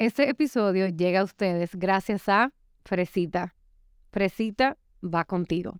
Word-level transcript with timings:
Este 0.00 0.30
episodio 0.30 0.88
llega 0.88 1.20
a 1.20 1.24
ustedes 1.24 1.74
gracias 1.74 2.26
a 2.26 2.54
Fresita. 2.86 3.54
Fresita 4.10 4.78
va 5.04 5.26
contigo. 5.26 5.78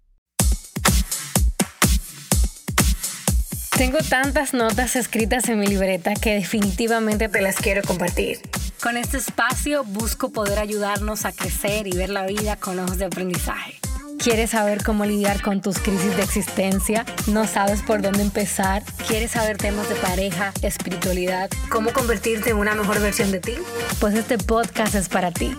Tengo 3.78 3.96
tantas 4.10 4.52
notas 4.52 4.94
escritas 4.96 5.48
en 5.48 5.60
mi 5.60 5.68
libreta 5.68 6.12
que 6.12 6.34
definitivamente 6.34 7.30
te 7.30 7.40
las 7.40 7.56
quiero 7.56 7.80
compartir. 7.80 8.40
Con 8.82 8.98
este 8.98 9.16
espacio 9.16 9.84
busco 9.84 10.30
poder 10.30 10.58
ayudarnos 10.58 11.24
a 11.24 11.32
crecer 11.32 11.86
y 11.86 11.92
ver 11.92 12.10
la 12.10 12.26
vida 12.26 12.56
con 12.56 12.78
ojos 12.78 12.98
de 12.98 13.06
aprendizaje. 13.06 13.80
¿Quieres 14.22 14.50
saber 14.50 14.84
cómo 14.84 15.06
lidiar 15.06 15.40
con 15.40 15.62
tus 15.62 15.78
crisis 15.78 16.14
de 16.14 16.22
existencia? 16.22 17.06
¿No 17.26 17.46
sabes 17.46 17.80
por 17.80 18.02
dónde 18.02 18.20
empezar? 18.20 18.82
¿Quieres 19.08 19.30
saber 19.30 19.56
temas 19.56 19.88
de 19.88 19.94
pareja, 19.94 20.52
espiritualidad? 20.60 21.48
¿Cómo 21.70 21.90
convertirte 21.94 22.50
en 22.50 22.58
una 22.58 22.74
mejor 22.74 23.00
versión 23.00 23.32
de 23.32 23.40
ti? 23.40 23.54
Pues 23.98 24.14
este 24.14 24.36
podcast 24.36 24.94
es 24.94 25.08
para 25.08 25.30
ti. 25.30 25.56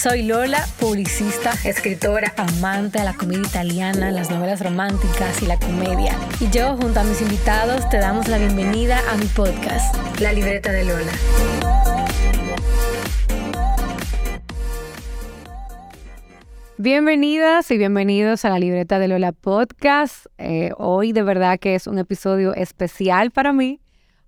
Soy 0.00 0.22
Lola, 0.22 0.64
publicista, 0.78 1.52
escritora, 1.64 2.32
amante 2.36 3.00
de 3.00 3.04
la 3.04 3.14
comedia 3.14 3.42
italiana, 3.42 4.12
las 4.12 4.30
novelas 4.30 4.60
románticas 4.60 5.42
y 5.42 5.46
la 5.46 5.58
comedia. 5.58 6.16
Y 6.38 6.48
yo, 6.50 6.76
junto 6.76 7.00
a 7.00 7.02
mis 7.02 7.20
invitados, 7.20 7.88
te 7.90 7.98
damos 7.98 8.28
la 8.28 8.38
bienvenida 8.38 9.02
a 9.10 9.16
mi 9.16 9.26
podcast, 9.26 9.96
La 10.20 10.32
Libreta 10.32 10.70
de 10.70 10.84
Lola. 10.84 12.07
Bienvenidas 16.80 17.72
y 17.72 17.76
bienvenidos 17.76 18.44
a 18.44 18.50
la 18.50 18.60
libreta 18.60 19.00
de 19.00 19.08
Lola 19.08 19.32
Podcast. 19.32 20.26
Eh, 20.38 20.70
hoy 20.76 21.10
de 21.10 21.24
verdad 21.24 21.58
que 21.58 21.74
es 21.74 21.88
un 21.88 21.98
episodio 21.98 22.54
especial 22.54 23.32
para 23.32 23.52
mí 23.52 23.80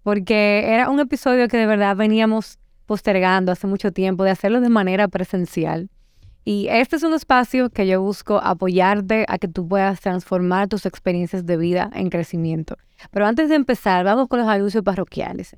porque 0.02 0.64
era 0.66 0.91
un 0.91 0.98
episodio 0.98 1.46
que 1.46 1.56
de 1.56 1.66
verdad 1.66 1.94
veníamos 1.94 2.58
postergando 2.86 3.52
hace 3.52 3.68
mucho 3.68 3.92
tiempo 3.92 4.24
de 4.24 4.30
hacerlo 4.30 4.60
de 4.60 4.68
manera 4.68 5.06
presencial. 5.06 5.91
Y 6.44 6.66
este 6.66 6.96
es 6.96 7.05
un 7.05 7.14
espacio 7.14 7.70
que 7.70 7.86
yo 7.86 8.02
busco 8.02 8.41
apoyarte 8.42 9.27
a 9.28 9.38
que 9.38 9.47
tú 9.47 9.69
puedas 9.69 10.00
transformar 10.00 10.66
tus 10.66 10.86
experiencias 10.86 11.47
de 11.47 11.56
vida 11.56 11.88
en 11.94 12.10
crecimiento. 12.10 12.77
Pero 13.12 13.27
antes 13.27 13.48
de 13.48 13.55
empezar, 13.55 14.05
vamos 14.05 14.27
con 14.27 14.41
los 14.41 14.48
anuncios 14.48 14.82
parroquiales. 14.82 15.55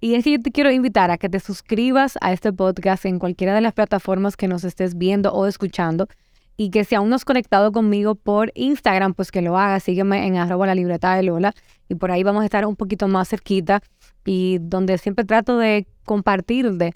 Y 0.00 0.14
es 0.14 0.24
que 0.24 0.32
yo 0.32 0.40
te 0.40 0.50
quiero 0.50 0.70
invitar 0.70 1.10
a 1.10 1.18
que 1.18 1.28
te 1.28 1.40
suscribas 1.40 2.16
a 2.22 2.32
este 2.32 2.54
podcast 2.54 3.04
en 3.04 3.18
cualquiera 3.18 3.54
de 3.54 3.60
las 3.60 3.74
plataformas 3.74 4.34
que 4.34 4.48
nos 4.48 4.64
estés 4.64 4.96
viendo 4.96 5.30
o 5.32 5.46
escuchando. 5.46 6.08
Y 6.56 6.70
que 6.70 6.84
si 6.84 6.94
aún 6.94 7.10
no 7.10 7.16
has 7.16 7.24
conectado 7.26 7.70
conmigo 7.70 8.14
por 8.14 8.50
Instagram, 8.54 9.12
pues 9.12 9.30
que 9.30 9.42
lo 9.42 9.58
hagas. 9.58 9.82
Sígueme 9.82 10.26
en 10.26 10.36
arroba 10.36 10.66
la 10.66 10.74
libreta 10.74 11.14
de 11.14 11.22
Lola. 11.22 11.54
Y 11.88 11.96
por 11.96 12.10
ahí 12.10 12.22
vamos 12.22 12.42
a 12.42 12.44
estar 12.46 12.64
un 12.64 12.76
poquito 12.76 13.08
más 13.08 13.28
cerquita. 13.28 13.82
Y 14.24 14.58
donde 14.60 14.96
siempre 14.96 15.26
trato 15.26 15.58
de 15.58 15.86
compartir, 16.04 16.72
de 16.72 16.94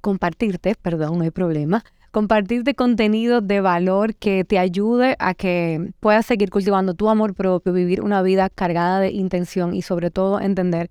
compartirte, 0.00 0.76
perdón, 0.80 1.18
no 1.18 1.24
hay 1.24 1.30
problema, 1.30 1.82
compartirte 2.10 2.74
contenido 2.74 3.40
de 3.40 3.60
valor 3.60 4.14
que 4.14 4.44
te 4.44 4.58
ayude 4.58 5.16
a 5.18 5.34
que 5.34 5.92
puedas 5.98 6.26
seguir 6.26 6.50
cultivando 6.50 6.94
tu 6.94 7.08
amor 7.08 7.34
propio, 7.34 7.72
vivir 7.72 8.02
una 8.02 8.22
vida 8.22 8.50
cargada 8.50 9.00
de 9.00 9.10
intención 9.10 9.74
y 9.74 9.82
sobre 9.82 10.10
todo 10.10 10.40
entender 10.40 10.90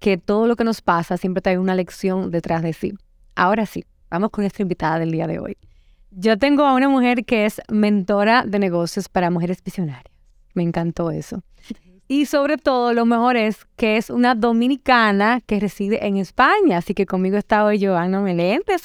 que 0.00 0.16
todo 0.18 0.46
lo 0.46 0.56
que 0.56 0.64
nos 0.64 0.80
pasa 0.80 1.16
siempre 1.16 1.42
trae 1.42 1.58
una 1.58 1.74
lección 1.74 2.30
detrás 2.30 2.62
de 2.62 2.72
sí. 2.72 2.94
Ahora 3.36 3.66
sí, 3.66 3.84
vamos 4.10 4.30
con 4.30 4.42
nuestra 4.42 4.62
invitada 4.62 4.98
del 4.98 5.12
día 5.12 5.26
de 5.26 5.38
hoy. 5.38 5.56
Yo 6.10 6.36
tengo 6.38 6.64
a 6.64 6.74
una 6.74 6.88
mujer 6.88 7.24
que 7.24 7.44
es 7.46 7.60
mentora 7.68 8.44
de 8.44 8.58
negocios 8.58 9.08
para 9.08 9.30
mujeres 9.30 9.62
visionarias. 9.62 10.12
Me 10.54 10.64
encantó 10.64 11.12
eso. 11.12 11.42
Y 12.08 12.26
sobre 12.26 12.56
todo, 12.56 12.92
lo 12.92 13.06
mejor 13.06 13.36
es 13.36 13.64
que 13.76 13.96
es 13.96 14.10
una 14.10 14.34
dominicana 14.34 15.40
que 15.46 15.60
reside 15.60 16.04
en 16.04 16.16
España. 16.16 16.78
Así 16.78 16.92
que 16.92 17.06
conmigo 17.06 17.36
está 17.36 17.64
hoy 17.64 17.84
Joana 17.84 18.20
Melentes. 18.20 18.82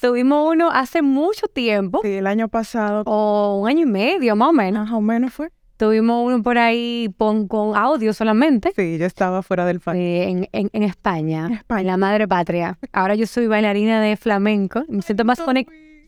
Tuvimos 0.00 0.52
uno 0.52 0.70
hace 0.70 1.00
mucho 1.00 1.46
tiempo. 1.48 2.00
Sí, 2.02 2.12
el 2.12 2.26
año 2.26 2.48
pasado. 2.48 3.02
O 3.06 3.60
un 3.62 3.68
año 3.68 3.82
y 3.84 3.86
medio, 3.86 4.36
más 4.36 4.50
o 4.50 4.52
menos. 4.52 4.84
Más 4.84 4.92
o 4.92 5.00
menos 5.00 5.32
fue. 5.32 5.48
Tuvimos 5.76 6.26
uno 6.26 6.42
por 6.42 6.56
ahí 6.56 7.12
con, 7.18 7.48
con 7.48 7.76
audio 7.76 8.14
solamente. 8.14 8.72
Sí, 8.74 8.96
yo 8.96 9.04
estaba 9.04 9.42
fuera 9.42 9.66
del 9.66 9.80
país. 9.80 10.26
en, 10.26 10.48
en, 10.52 10.70
en, 10.72 10.82
España, 10.82 11.46
en 11.46 11.52
España, 11.52 11.80
en 11.82 11.86
la 11.86 11.96
madre 11.98 12.26
patria. 12.26 12.78
Ahora 12.92 13.14
yo 13.14 13.26
soy 13.26 13.46
bailarina 13.46 14.00
de 14.00 14.16
flamenco. 14.16 14.84
Me 14.88 15.02
siento 15.02 15.26
más, 15.26 15.38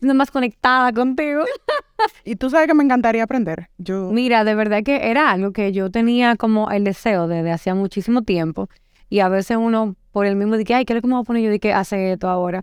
más 0.01 0.31
conectada 0.31 0.91
contigo. 0.91 1.43
y 2.25 2.35
tú 2.35 2.49
sabes 2.49 2.67
que 2.67 2.73
me 2.73 2.83
encantaría 2.83 3.23
aprender. 3.23 3.69
Yo... 3.77 4.09
Mira, 4.11 4.43
de 4.43 4.55
verdad 4.55 4.81
que 4.83 5.11
era 5.11 5.29
algo 5.29 5.51
que 5.51 5.71
yo 5.71 5.91
tenía 5.91 6.35
como 6.35 6.71
el 6.71 6.83
deseo 6.83 7.27
desde 7.27 7.51
hacía 7.51 7.75
muchísimo 7.75 8.23
tiempo. 8.23 8.69
Y 9.07 9.19
a 9.19 9.29
veces 9.29 9.57
uno, 9.57 9.95
por 10.11 10.25
el 10.25 10.35
mismo, 10.35 10.57
que, 10.63 10.73
ay, 10.73 10.85
¿qué 10.85 10.93
es 10.93 10.95
lo 10.95 11.01
que 11.01 11.07
me 11.07 11.13
voy 11.13 11.21
a 11.21 11.25
poner 11.25 11.43
yo? 11.43 11.51
De 11.51 11.59
que 11.59 11.73
hace 11.73 12.13
esto 12.13 12.27
ahora. 12.27 12.61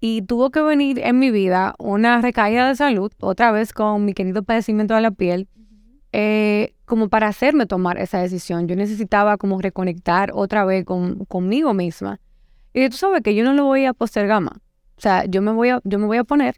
Y 0.00 0.22
tuvo 0.22 0.50
que 0.50 0.62
venir 0.62 1.00
en 1.00 1.18
mi 1.18 1.30
vida 1.30 1.74
una 1.78 2.22
recaída 2.22 2.68
de 2.68 2.76
salud, 2.76 3.12
otra 3.20 3.50
vez 3.50 3.74
con 3.74 4.06
mi 4.06 4.14
querido 4.14 4.42
padecimiento 4.42 4.94
de 4.94 5.02
la 5.02 5.10
piel 5.10 5.48
eh, 6.12 6.74
como 6.84 7.08
para 7.08 7.28
hacerme 7.28 7.66
tomar 7.66 7.98
esa 7.98 8.18
decisión. 8.18 8.68
Yo 8.68 8.76
necesitaba 8.76 9.36
como 9.36 9.60
reconectar 9.60 10.30
otra 10.34 10.64
vez 10.64 10.84
con, 10.84 11.24
conmigo 11.26 11.74
misma. 11.74 12.20
Y 12.72 12.88
tú 12.88 12.96
sabes 12.96 13.22
que 13.22 13.34
yo 13.34 13.44
no 13.44 13.54
lo 13.54 13.64
voy 13.64 13.86
a 13.86 13.92
postergar 13.92 14.40
más. 14.40 14.56
O 14.96 15.00
sea, 15.00 15.24
yo 15.26 15.42
me 15.42 15.52
voy 15.52 15.70
a, 15.70 15.80
yo 15.84 15.98
me 15.98 16.06
voy 16.06 16.18
a 16.18 16.24
poner 16.24 16.56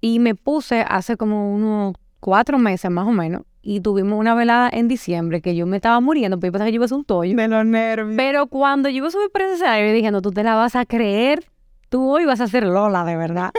y 0.00 0.18
me 0.18 0.34
puse 0.34 0.84
hace 0.86 1.16
como 1.16 1.52
unos 1.52 1.94
cuatro 2.20 2.58
meses 2.58 2.90
más 2.90 3.06
o 3.06 3.12
menos 3.12 3.42
y 3.64 3.80
tuvimos 3.80 4.18
una 4.18 4.34
velada 4.34 4.68
en 4.70 4.88
diciembre 4.88 5.40
que 5.40 5.56
yo 5.56 5.66
me 5.66 5.76
estaba 5.76 5.98
muriendo, 6.00 6.36
porque 6.36 6.48
yo 6.48 6.52
pensaba 6.52 6.66
que 6.66 6.72
yo 6.72 6.82
iba 6.82 6.86
a 6.90 6.94
un 6.94 7.04
tollo. 7.04 7.36
De 7.36 7.48
los 7.48 7.64
nervios. 7.64 8.14
Pero 8.16 8.46
cuando 8.46 8.90
yo 8.90 8.98
iba 8.98 9.08
a 9.08 9.10
subir 9.10 9.30
presencial, 9.30 9.86
yo 9.86 9.92
dije, 9.92 10.10
no, 10.10 10.20
tú 10.20 10.30
te 10.30 10.44
la 10.44 10.54
vas 10.54 10.76
a 10.76 10.84
creer, 10.84 11.44
tú 11.88 12.10
hoy 12.10 12.24
vas 12.24 12.40
a 12.40 12.48
ser 12.48 12.64
Lola, 12.64 13.04
de 13.04 13.16
verdad. 13.16 13.50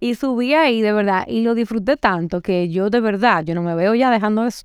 y 0.00 0.14
subí 0.14 0.54
ahí, 0.54 0.82
de 0.82 0.92
verdad, 0.92 1.24
y 1.26 1.42
lo 1.42 1.54
disfruté 1.54 1.96
tanto 1.96 2.40
que 2.40 2.68
yo 2.68 2.90
de 2.90 3.00
verdad, 3.00 3.44
yo 3.44 3.54
no 3.54 3.62
me 3.62 3.74
veo 3.74 3.94
ya 3.94 4.10
dejando 4.10 4.46
eso. 4.46 4.64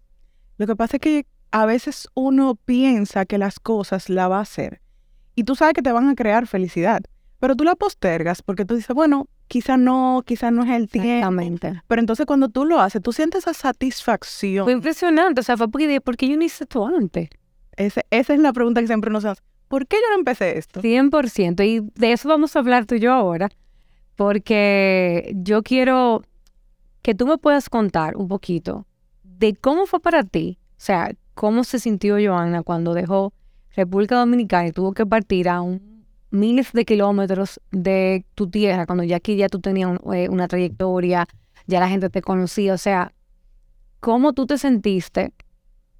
Lo 0.57 0.67
que 0.67 0.75
pasa 0.75 0.97
es 0.97 1.01
que 1.01 1.25
a 1.51 1.66
veces 1.66 2.07
uno 2.13 2.55
piensa 2.55 3.25
que 3.25 3.38
las 3.38 3.59
cosas 3.59 4.09
la 4.09 4.27
va 4.27 4.38
a 4.38 4.41
hacer 4.41 4.81
y 5.35 5.45
tú 5.45 5.55
sabes 5.55 5.73
que 5.73 5.81
te 5.81 5.91
van 5.91 6.09
a 6.09 6.16
crear 6.16 6.47
felicidad, 6.47 7.01
pero 7.39 7.55
tú 7.55 7.63
la 7.63 7.75
postergas 7.75 8.41
porque 8.41 8.66
tú 8.66 8.75
dices, 8.75 8.94
bueno, 8.94 9.27
quizá 9.47 9.77
no, 9.77 10.21
quizá 10.25 10.51
no 10.51 10.63
es 10.63 10.69
el 10.71 10.89
tiempo. 10.89 11.09
Exactamente. 11.09 11.81
Pero 11.88 12.01
entonces 12.01 12.25
cuando 12.25 12.50
tú 12.50 12.66
lo 12.66 12.81
haces, 12.81 13.01
tú 13.01 13.13
sientes 13.13 13.44
esa 13.44 13.53
satisfacción. 13.53 14.66
Fue 14.66 14.73
impresionante, 14.73 15.39
o 15.39 15.44
sea, 15.44 15.56
fue 15.56 15.69
porque, 15.69 16.01
porque 16.01 16.27
yo 16.27 16.35
no 16.35 16.44
hice 16.44 16.66
esto 16.66 16.85
antes. 16.85 17.29
esa 17.77 18.03
es 18.09 18.39
la 18.39 18.51
pregunta 18.51 18.81
que 18.81 18.88
siempre 18.88 19.11
nos 19.11 19.23
hacen. 19.23 19.45
¿Por 19.69 19.88
qué 19.88 19.96
yo 19.96 20.09
no 20.12 20.19
empecé 20.19 20.57
esto? 20.57 20.81
100%. 20.81 21.66
Y 21.66 21.90
de 21.97 22.12
eso 22.12 22.28
vamos 22.28 22.56
a 22.56 22.59
hablar 22.59 22.85
tú 22.85 22.96
y 22.96 23.00
yo 23.00 23.13
ahora 23.13 23.50
porque 24.19 25.31
yo 25.34 25.63
quiero 25.63 26.24
que 27.02 27.16
tú 27.16 27.25
me 27.25 27.38
puedas 27.38 27.69
contar 27.69 28.18
un 28.18 28.28
poquito 28.28 28.85
de 29.24 29.56
cómo 29.56 29.85
fue 29.85 30.02
para 30.02 30.25
ti, 30.25 30.59
o 30.72 30.74
sea, 30.75 31.13
cómo 31.35 31.63
se 31.63 31.80
sintió 31.80 32.18
Joana 32.22 32.62
cuando 32.63 32.94
dejó 32.94 33.31
República 33.74 34.18
Dominicana 34.18 34.68
y 34.68 34.72
tuvo 34.74 34.91
que 34.91 35.06
partir 35.06 35.47
a 35.47 35.62
un, 35.62 36.06
miles 36.31 36.74
de 36.74 36.84
kilómetros 36.84 37.62
de 37.72 38.25
tu 38.36 38.50
tierra, 38.50 38.86
cuando 38.86 39.06
ya 39.06 39.16
aquí 39.16 39.38
ya 39.38 39.47
tú 39.47 39.62
tenías 39.62 39.97
eh, 40.13 40.28
una 40.28 40.50
trayectoria, 40.50 41.25
ya 41.68 41.80
la 41.80 41.88
gente 41.88 42.09
te 42.09 42.22
conocía, 42.22 42.74
o 42.74 42.78
sea, 42.78 43.13
¿cómo 44.01 44.34
tú 44.34 44.46
te 44.46 44.57
sentiste 44.57 45.31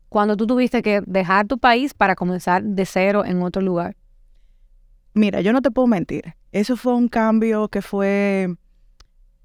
cuando 0.10 0.36
tú 0.36 0.48
tuviste 0.48 0.82
que 0.82 1.02
dejar 1.06 1.48
tu 1.48 1.58
país 1.58 1.94
para 1.94 2.16
comenzar 2.16 2.64
de 2.64 2.86
cero 2.86 3.24
en 3.26 3.42
otro 3.42 3.62
lugar? 3.62 3.96
Mira, 5.14 5.42
yo 5.42 5.54
no 5.54 5.62
te 5.62 5.72
puedo 5.72 5.88
mentir. 5.88 6.36
Eso 6.52 6.76
fue 6.76 6.94
un 6.96 7.08
cambio 7.08 7.68
que 7.68 7.82
fue 7.82 8.56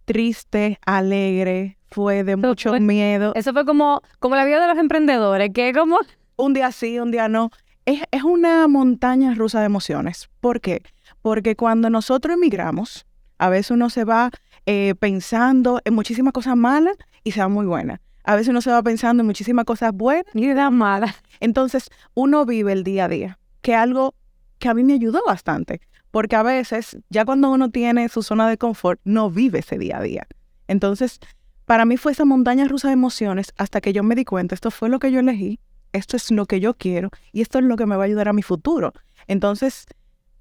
triste, 0.05 0.79
alegre, 0.85 1.79
fue 1.91 2.25
de 2.25 2.37
mucho 2.37 2.73
miedo. 2.81 3.33
Eso 3.35 3.53
fue 3.53 3.65
como, 3.65 4.03
como 4.19 4.37
la 4.37 4.45
vida 4.45 4.61
de 4.61 4.69
los 4.69 4.79
emprendedores, 4.79 5.51
que 5.55 5.73
como... 5.73 5.99
Un 6.37 6.53
día 6.53 6.73
sí, 6.73 6.99
un 6.99 7.13
día 7.13 7.29
no. 7.29 7.51
Es, 7.85 8.03
es 8.11 8.25
una 8.25 8.67
montaña 8.67 9.35
rusa 9.35 9.61
de 9.61 9.67
emociones. 9.67 10.29
¿Por 10.41 10.61
qué? 10.61 10.83
Porque 11.23 11.55
cuando 11.55 11.91
nosotros 11.91 12.35
emigramos, 12.35 13.07
a 13.39 13.49
veces 13.49 13.71
uno 13.71 13.91
se 13.91 14.05
va 14.05 14.31
eh, 14.67 14.95
pensando 14.99 15.81
en 15.85 15.95
muchísimas 15.95 16.33
cosas 16.33 16.57
malas 16.57 16.97
y 17.23 17.33
se 17.33 17.41
va 17.41 17.49
muy 17.49 17.67
buena. 17.67 18.01
A 18.25 18.37
veces 18.37 18.49
uno 18.49 18.61
se 18.61 18.71
va 18.71 18.83
pensando 18.83 19.21
en 19.23 19.27
muchísimas 19.27 19.65
cosas 19.65 19.93
buenas 19.93 20.27
y 20.35 20.53
da 20.53 20.71
malas. 20.71 21.15
Entonces, 21.41 21.89
uno 22.15 22.45
vive 22.45 22.73
el 22.73 22.83
día 22.83 23.05
a 23.05 23.09
día, 23.09 23.39
que 23.61 23.75
algo 23.75 24.15
que 24.59 24.69
a 24.69 24.75
mí 24.75 24.83
me 24.83 24.95
ayudó 24.95 25.23
bastante, 25.27 25.81
porque 26.11 26.37
a 26.37 26.43
veces 26.43 26.99
ya 27.11 27.25
cuando 27.25 27.51
uno 27.51 27.71
tiene 27.71 28.09
su 28.09 28.23
zona 28.23 28.49
de 28.49 28.57
confort, 28.57 29.01
no 29.05 29.31
vive 29.31 29.59
ese 29.61 29.79
día 29.79 29.99
a 29.99 30.03
día. 30.03 30.27
Entonces, 30.69 31.21
para 31.67 31.85
mí 31.85 31.97
fue 31.97 32.13
esa 32.13 32.25
montaña 32.25 32.67
rusa 32.67 32.89
de 32.89 32.95
emociones 32.95 33.53
hasta 33.57 33.81
que 33.81 33.93
yo 33.93 34.03
me 34.03 34.15
di 34.15 34.25
cuenta, 34.25 34.55
esto 34.55 34.71
fue 34.71 34.89
lo 34.89 34.99
que 34.99 35.13
yo 35.13 35.21
elegí, 35.21 35.61
esto 35.93 36.17
es 36.17 36.31
lo 36.31 36.47
que 36.47 36.61
yo 36.61 36.75
quiero 36.75 37.11
y 37.33 37.41
esto 37.41 37.59
es 37.59 37.65
lo 37.65 37.77
que 37.77 37.87
me 37.87 37.97
va 37.97 38.05
a 38.05 38.07
ayudar 38.07 38.29
a 38.29 38.33
mi 38.33 38.43
futuro. 38.43 38.93
Entonces, 39.27 39.87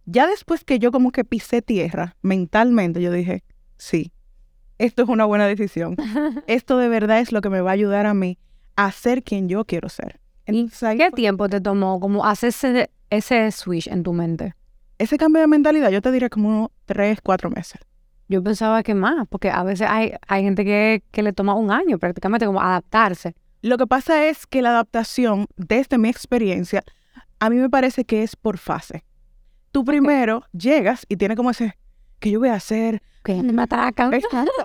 ya 0.06 0.28
después 0.28 0.64
que 0.64 0.80
yo 0.80 0.92
como 0.92 1.12
que 1.12 1.24
pisé 1.24 1.62
tierra 1.62 2.16
mentalmente, 2.22 3.02
yo 3.02 3.12
dije, 3.12 3.44
sí, 3.78 4.12
esto 4.86 5.04
es 5.04 5.10
una 5.10 5.26
buena 5.26 5.48
decisión. 5.48 5.96
Esto 6.48 6.78
de 6.78 6.90
verdad 6.90 7.20
es 7.20 7.32
lo 7.32 7.42
que 7.42 7.50
me 7.50 7.62
va 7.62 7.72
a 7.72 7.74
ayudar 7.74 8.06
a 8.06 8.14
mí 8.14 8.38
a 8.76 8.92
ser 8.92 9.24
quien 9.24 9.50
yo 9.50 9.66
quiero 9.66 9.90
ser. 9.90 10.20
¿Qué 10.46 11.12
tiempo 11.12 11.48
te 11.48 11.62
tomó 11.62 12.00
como 12.00 12.26
hacer 12.26 12.50
ese, 12.50 12.90
ese 13.10 13.52
switch 13.52 13.88
en 13.88 14.04
tu 14.04 14.14
mente? 14.14 14.56
ese 15.04 15.18
cambio 15.18 15.42
de 15.42 15.48
mentalidad 15.48 15.90
yo 15.90 16.02
te 16.02 16.12
diría 16.12 16.30
como 16.30 16.50
unos 16.50 16.70
tres, 16.86 17.20
cuatro 17.22 17.50
meses. 17.50 17.80
Yo 18.30 18.42
pensaba 18.42 18.84
que 18.84 18.96
más, 18.96 19.28
porque 19.28 19.50
a 19.50 19.64
veces 19.64 19.88
hay, 19.90 20.14
hay 20.28 20.44
gente 20.44 20.64
que, 20.64 21.04
que 21.12 21.22
le 21.22 21.34
toma 21.34 21.56
un 21.56 21.72
año 21.72 21.98
prácticamente 22.00 22.46
como 22.46 22.62
adaptarse. 22.62 23.36
Lo 23.62 23.78
que 23.78 23.86
pasa 23.86 24.26
es 24.28 24.48
que 24.48 24.62
la 24.62 24.70
adaptación, 24.70 25.48
desde 25.56 25.98
mi 25.98 26.10
experiencia, 26.10 26.84
a 27.40 27.50
mí 27.50 27.58
me 27.58 27.70
parece 27.70 28.06
que 28.06 28.24
es 28.24 28.36
por 28.36 28.58
fase. 28.58 29.04
Tú 29.72 29.84
primero 29.84 30.44
llegas 30.54 31.06
y 31.10 31.18
tienes 31.18 31.38
como 31.38 31.52
ese, 31.52 31.78
¿qué 32.20 32.32
yo 32.32 32.40
voy 32.40 32.50
a 32.50 32.56
hacer? 32.56 33.02
Que 33.24 33.42
me. 33.42 33.54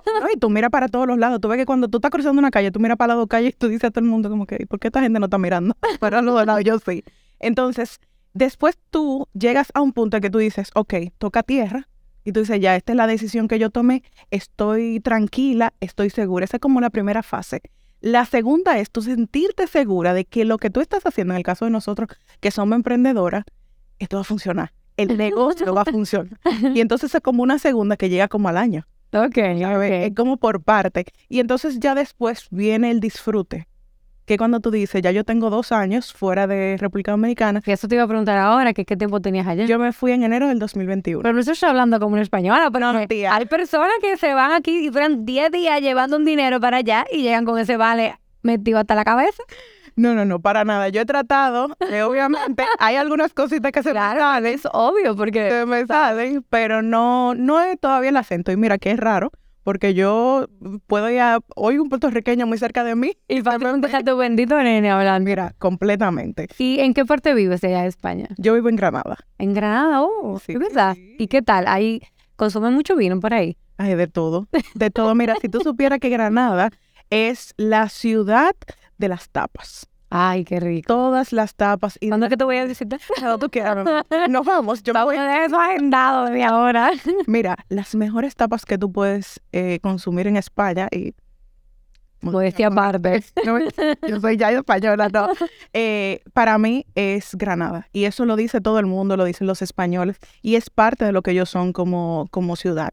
No, 0.21 0.31
y 0.35 0.37
tú 0.37 0.51
miras 0.51 0.71
para 0.71 0.89
todos 0.89 1.07
los 1.07 1.19
lados. 1.19 1.41
Tú 1.41 1.49
ves 1.49 1.59
que 1.59 1.67
cuando 1.67 1.89
tú 1.89 1.99
estás 1.99 2.11
cruzando 2.11 2.39
una 2.39 2.51
calle, 2.51 2.71
tú 2.71 2.81
miras 2.81 2.97
para 2.97 3.15
las 3.15 3.19
dos 3.19 3.29
calles 3.29 3.55
y 3.55 3.57
tú 3.57 3.69
dices 3.69 3.85
a 3.85 3.91
todo 3.91 4.05
el 4.05 4.11
mundo 4.11 4.29
como 4.29 4.47
que, 4.47 4.67
¿por 4.67 4.79
qué 4.79 4.89
esta 4.89 5.01
gente 5.01 5.19
no 5.19 5.27
está 5.27 5.39
mirando? 5.39 5.77
para 6.01 6.23
los 6.23 6.35
dos 6.35 6.47
lados, 6.47 6.65
yo 6.65 6.79
sí. 6.79 7.05
Entonces, 7.39 8.01
después 8.35 8.79
tú 8.91 9.29
llegas 9.33 9.71
a 9.75 9.81
un 9.81 9.93
punto 9.93 10.17
en 10.17 10.23
que 10.23 10.31
tú 10.31 10.39
dices, 10.39 10.71
ok, 10.75 10.95
toca 11.19 11.43
tierra. 11.43 11.89
Y 12.25 12.33
tú 12.33 12.41
dices, 12.41 12.61
ya, 12.61 12.77
esta 12.77 12.93
es 12.93 12.97
la 12.97 13.07
decisión 13.07 13.49
que 13.49 13.59
yo 13.59 13.71
tomé, 13.71 14.03
estoy 14.31 15.01
tranquila, 15.01 15.73
estoy 15.81 16.11
segura. 16.11 16.45
Esa 16.45 16.59
es 16.59 16.61
como 16.61 16.81
la 16.81 16.91
primera 16.91 17.23
fase. 17.23 17.63
La 18.01 18.27
segunda 18.27 18.79
es 18.79 18.91
tú 18.91 19.03
sentirte 19.03 19.67
segura 19.67 20.15
de 20.15 20.25
que 20.25 20.45
lo 20.45 20.59
que 20.59 20.71
tú 20.71 20.81
estás 20.81 21.05
haciendo, 21.07 21.33
en 21.35 21.39
el 21.39 21.43
caso 21.43 21.65
de 21.65 21.71
nosotros 21.71 22.09
que 22.41 22.51
somos 22.51 22.77
emprendedoras, 22.77 23.45
esto 23.99 24.19
va 24.19 24.21
a 24.21 24.25
funcionar. 24.25 24.73
El 24.99 25.17
negocio 25.17 25.73
va 25.75 25.83
a 25.83 25.85
funcionar. 25.87 26.39
Y 26.75 26.81
entonces 26.83 27.15
es 27.15 27.21
como 27.23 27.43
una 27.43 27.59
segunda 27.59 27.97
que 27.97 28.11
llega 28.11 28.29
como 28.29 28.49
al 28.51 28.59
año. 28.59 28.87
Ok, 29.15 29.39
¿sabes? 29.59 30.09
Es 30.09 30.15
como 30.15 30.37
por 30.37 30.63
parte. 30.63 31.07
Y 31.31 31.41
entonces 31.41 31.79
ya 31.81 31.95
después 31.95 32.49
viene 32.51 32.91
el 32.91 33.01
disfrute. 33.01 33.67
Que 34.27 34.37
cuando 34.37 34.61
tú 34.61 34.71
dices, 34.71 35.01
ya 35.01 35.11
yo 35.11 35.25
tengo 35.25 35.49
dos 35.49 35.73
años 35.73 36.13
fuera 36.13 36.47
de 36.47 36.77
República 36.79 37.13
Dominicana, 37.13 37.63
Y 37.65 37.71
eso 37.71 37.89
te 37.89 37.95
iba 37.95 38.05
a 38.05 38.07
preguntar 38.07 38.37
ahora, 38.37 38.75
que 38.75 38.85
qué 38.85 38.95
tiempo 38.95 39.21
tenías 39.23 39.47
allá. 39.47 39.65
yo 39.65 39.79
me 39.79 39.91
fui 39.95 40.13
en 40.13 40.23
enero 40.23 40.49
del 40.49 40.59
2021. 40.59 41.23
pero 41.23 41.33
no 41.33 41.41
estoy 41.41 41.57
hablando 41.67 41.99
como 41.99 42.13
una 42.13 42.21
española, 42.21 42.69
pero 42.71 42.93
No, 42.93 43.07
tía. 43.07 43.35
hay 43.35 43.47
personas 43.47 43.95
que 44.03 44.19
se 44.19 44.35
van 44.35 44.53
aquí 44.53 44.85
y 44.85 44.91
duran 44.91 45.25
10 45.25 45.51
días 45.51 45.81
llevando 45.81 46.19
un 46.19 46.27
dinero 46.27 46.61
para 46.61 46.77
allá 46.77 47.07
y 47.11 47.23
llegan 47.23 47.47
con 47.47 47.59
ese 47.59 47.79
vale 47.79 48.19
metido 48.43 48.79
hasta 48.79 48.95
la 48.95 49.05
cabeza. 49.05 49.43
No, 49.99 50.15
no, 50.15 50.25
no, 50.25 50.41
para 50.41 50.65
nada. 50.65 50.89
Yo 50.91 51.01
he 51.01 51.05
tratado, 51.07 51.77
eh, 51.91 52.03
obviamente, 52.03 52.65
hay 52.79 52.97
algunas 52.97 53.35
cositas 53.35 53.73
que 53.73 53.83
se 53.83 53.89
me 53.89 53.95
Claro, 53.95 54.21
salen, 54.21 54.55
es 54.55 54.63
obvio, 54.73 55.17
porque 55.17 55.51
se 55.51 55.67
me 55.67 55.85
salen, 55.87 56.45
pero 56.49 56.83
no, 56.83 57.35
no 57.35 57.61
es 57.61 57.79
todavía 57.81 58.11
el 58.11 58.17
acento. 58.17 58.53
Y 58.53 58.57
mira 58.57 58.79
que 58.79 58.93
es 58.93 58.97
raro, 58.99 59.33
porque 59.65 59.95
yo 59.95 60.47
puedo 60.87 61.11
ir 61.11 61.21
a, 61.21 61.41
hoy 61.57 61.79
un 61.79 61.89
puertorriqueño 61.89 62.47
muy 62.47 62.59
cerca 62.59 62.85
de 62.85 62.95
mí. 62.95 63.13
y 63.27 63.43
fácilmente 63.43 63.89
está 63.89 64.03
tu 64.05 64.17
bendito 64.17 64.57
nene 64.63 64.89
hablando. 64.91 65.29
Mira, 65.29 65.55
completamente. 65.59 66.47
¿Y 66.59 66.79
en 66.79 66.95
qué 66.95 67.05
parte 67.05 67.35
vives 67.35 67.63
allá 67.65 67.83
de 67.83 67.89
España? 67.89 68.29
Yo 68.39 68.55
vivo 68.55 68.69
en 68.69 68.77
Granada. 68.77 69.17
En 69.39 69.53
Granada, 69.53 70.03
oh, 70.03 70.39
Sí, 70.39 70.53
es 70.53 70.59
verdad. 70.61 70.95
sí. 70.95 71.17
¿Y 71.19 71.27
qué 71.27 71.43
tal? 71.43 71.67
¿Ahí 71.67 72.01
consumen 72.37 72.73
mucho 72.73 72.95
vino 72.95 73.19
por 73.19 73.35
ahí? 73.35 73.57
Ay, 73.79 73.95
de 73.97 74.07
todo, 74.07 74.47
de 74.75 74.91
todo. 74.91 75.15
Mira, 75.15 75.35
si 75.41 75.49
tú 75.49 75.61
supieras 75.61 75.99
que 75.99 76.09
Granada 76.09 76.71
es 77.11 77.53
la 77.57 77.89
ciudad 77.89 78.53
de 78.99 79.09
las 79.09 79.29
tapas. 79.31 79.87
Ay, 80.11 80.45
qué 80.45 80.59
rico. 80.59 80.87
Todas 80.87 81.33
las 81.33 81.55
tapas. 81.55 81.99
Y 82.01 82.09
¿Cuándo 82.09 82.27
es 82.27 82.31
que 82.31 82.37
te 82.37 82.45
voy 82.45 82.57
a 82.57 82.65
visitar? 82.65 82.99
no 83.23 83.39
tú 83.39 83.51
quieras. 83.51 83.87
Nos 84.31 84.47
vamos. 84.47 84.83
Yo 84.83 84.95
me 84.95 85.01
Vamos 85.01 85.15
voy. 85.15 85.17
a 85.23 85.25
dejar 85.25 85.43
eso 85.43 85.61
agendado 85.61 86.27
de 86.27 86.45
ahora. 86.45 86.91
Mira, 87.27 87.57
las 87.69 87.95
mejores 87.95 88.35
tapas 88.35 88.65
que 88.65 88.79
tú 88.79 88.91
puedes 88.91 89.41
eh, 89.53 89.81
consumir 89.83 90.27
en 90.27 90.37
España 90.37 90.89
y 90.91 91.15
Modestia 92.21 92.67
aparte. 92.69 93.23
No, 93.45 93.59
yo 94.09 94.21
soy 94.21 94.37
ya 94.37 94.51
española, 94.51 95.09
no. 95.09 95.29
Eh, 95.73 96.21
para 96.33 96.59
mí 96.59 96.87
es 96.95 97.35
Granada. 97.35 97.87
Y 97.93 98.05
eso 98.05 98.25
lo 98.25 98.35
dice 98.37 98.61
todo 98.61 98.79
el 98.79 98.87
mundo, 98.87 99.17
lo 99.17 99.25
dicen 99.25 99.47
los 99.47 99.63
españoles. 99.63 100.19
Y 100.43 100.57
es 100.57 100.71
parte 100.71 101.05
de 101.05 101.13
lo 101.13 101.23
que 101.23 101.33
ellos 101.33 101.51
son 101.51 101.73
como, 101.73 102.27
como 102.31 102.57
ciudad. 102.57 102.91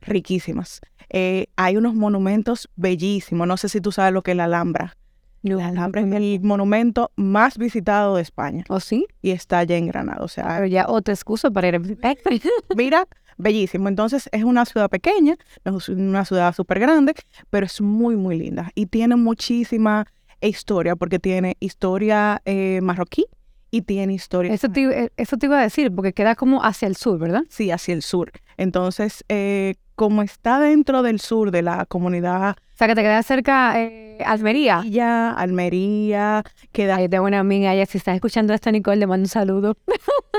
Riquísimas. 0.00 0.80
Eh, 1.10 1.46
hay 1.56 1.76
unos 1.76 1.94
monumentos 1.94 2.68
bellísimos. 2.74 3.46
No 3.46 3.56
sé 3.56 3.68
si 3.68 3.80
tú 3.80 3.92
sabes 3.92 4.12
lo 4.12 4.22
que 4.22 4.32
es 4.32 4.36
la 4.36 4.44
Alhambra. 4.44 4.96
La 5.42 5.68
Alhambra 5.68 6.00
es 6.00 6.12
el 6.12 6.40
monumento 6.42 7.10
más 7.16 7.58
visitado 7.58 8.16
de 8.16 8.22
España. 8.22 8.64
¿O 8.68 8.80
sí? 8.80 9.06
Y 9.22 9.32
está 9.32 9.58
allá 9.58 9.76
en 9.76 9.88
Granada. 9.88 10.22
O 10.22 10.28
sea, 10.28 10.46
Pero 10.56 10.66
ya, 10.66 10.86
o 10.88 11.02
te 11.02 11.12
excuso 11.12 11.52
para 11.52 11.68
ir 11.68 11.74
a 11.74 11.78
visitar. 11.78 12.16
mira, 12.76 13.08
bellísimo. 13.38 13.88
Entonces 13.88 14.28
es 14.32 14.44
una 14.44 14.64
ciudad 14.64 14.88
pequeña, 14.88 15.36
no 15.64 15.78
es 15.78 15.88
una 15.88 16.24
ciudad 16.24 16.54
súper 16.54 16.78
grande, 16.78 17.14
pero 17.50 17.66
es 17.66 17.80
muy, 17.80 18.16
muy 18.16 18.38
linda. 18.38 18.70
Y 18.74 18.86
tiene 18.86 19.16
muchísima 19.16 20.06
historia, 20.40 20.96
porque 20.96 21.18
tiene 21.18 21.56
historia 21.60 22.40
eh, 22.44 22.80
marroquí 22.82 23.26
y 23.70 23.82
tiene 23.82 24.12
historia... 24.14 24.52
Eso 24.52 24.68
te, 24.68 24.82
eh, 24.82 25.12
eso 25.16 25.36
te 25.38 25.46
iba 25.46 25.58
a 25.58 25.62
decir, 25.62 25.92
porque 25.94 26.12
queda 26.12 26.34
como 26.34 26.62
hacia 26.62 26.88
el 26.88 26.96
sur, 26.96 27.18
¿verdad? 27.18 27.42
Sí, 27.48 27.70
hacia 27.70 27.94
el 27.94 28.02
sur. 28.02 28.30
Entonces, 28.56 29.24
eh, 29.28 29.74
como 29.94 30.22
está 30.22 30.60
dentro 30.60 31.02
del 31.02 31.20
sur 31.20 31.50
de 31.50 31.62
la 31.62 31.86
comunidad 31.86 32.56
sea, 32.82 32.88
que 32.88 32.94
te 32.94 33.02
queda 33.02 33.22
cerca 33.22 33.80
eh, 33.80 34.18
Almería. 34.26 34.80
Villa, 34.80 35.30
Almería, 35.32 36.42
queda... 36.72 36.96
Ay, 36.96 37.08
tengo 37.08 37.24
una 37.26 37.38
amiga, 37.38 37.72
ella 37.72 37.86
si 37.86 37.98
estás 37.98 38.14
escuchando 38.16 38.52
esto, 38.54 38.70
Nicole, 38.72 38.96
le 38.96 39.06
mando 39.06 39.24
un 39.24 39.28
saludo. 39.28 39.76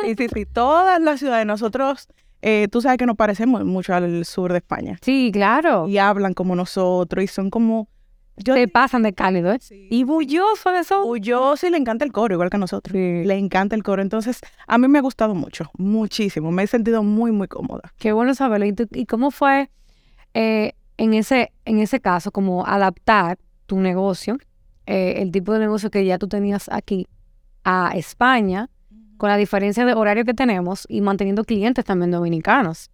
Sí, 0.03 0.15
sí, 0.17 0.27
sí, 0.33 0.45
todas 0.45 1.01
las 1.01 1.19
ciudades. 1.19 1.45
Nosotros, 1.45 2.07
eh, 2.41 2.67
tú 2.69 2.81
sabes 2.81 2.97
que 2.97 3.05
nos 3.05 3.15
parecemos 3.15 3.63
mucho 3.63 3.95
al 3.95 4.25
sur 4.25 4.51
de 4.51 4.57
España. 4.57 4.97
Sí, 5.01 5.29
claro. 5.31 5.87
Y 5.87 5.97
hablan 5.97 6.33
como 6.33 6.55
nosotros 6.55 7.23
y 7.23 7.27
son 7.27 7.49
como... 7.49 7.87
Yo 8.35 8.55
Te 8.55 8.67
pasan 8.67 9.03
de 9.03 9.13
cálido, 9.13 9.51
¿eh? 9.53 9.59
Sí. 9.61 9.87
Y 9.91 10.05
bulloso 10.05 10.71
de 10.71 10.79
eso. 10.79 11.15
Yo 11.17 11.55
sí 11.55 11.69
le 11.69 11.77
encanta 11.77 12.03
el 12.03 12.11
coro, 12.11 12.33
igual 12.33 12.49
que 12.49 12.57
a 12.57 12.59
nosotros. 12.59 12.91
Sí. 12.91 13.23
Le 13.25 13.35
encanta 13.37 13.75
el 13.75 13.83
coro. 13.83 14.01
Entonces, 14.01 14.41
a 14.65 14.77
mí 14.79 14.87
me 14.87 14.97
ha 14.97 15.01
gustado 15.03 15.35
mucho, 15.35 15.69
muchísimo. 15.77 16.51
Me 16.51 16.63
he 16.63 16.67
sentido 16.67 17.03
muy, 17.03 17.31
muy 17.31 17.47
cómoda. 17.47 17.93
Qué 17.99 18.11
bueno 18.11 18.33
saberlo. 18.33 18.65
¿Y, 18.65 18.73
tú- 18.73 18.87
y 18.91 19.05
cómo 19.05 19.29
fue 19.29 19.69
eh, 20.33 20.73
en, 20.97 21.13
ese, 21.13 21.51
en 21.65 21.79
ese 21.79 21.99
caso, 21.99 22.31
como 22.31 22.65
adaptar 22.65 23.37
tu 23.65 23.79
negocio, 23.79 24.37
eh, 24.85 25.15
el 25.17 25.31
tipo 25.31 25.53
de 25.53 25.59
negocio 25.59 25.89
que 25.89 26.05
ya 26.05 26.17
tú 26.17 26.27
tenías 26.27 26.69
aquí, 26.69 27.07
a 27.63 27.91
España, 27.95 28.69
con 29.17 29.29
la 29.29 29.37
diferencia 29.37 29.85
de 29.85 29.93
horario 29.93 30.25
que 30.25 30.33
tenemos 30.33 30.85
y 30.89 30.99
manteniendo 31.01 31.45
clientes 31.45 31.85
también 31.85 32.11
dominicanos? 32.11 32.89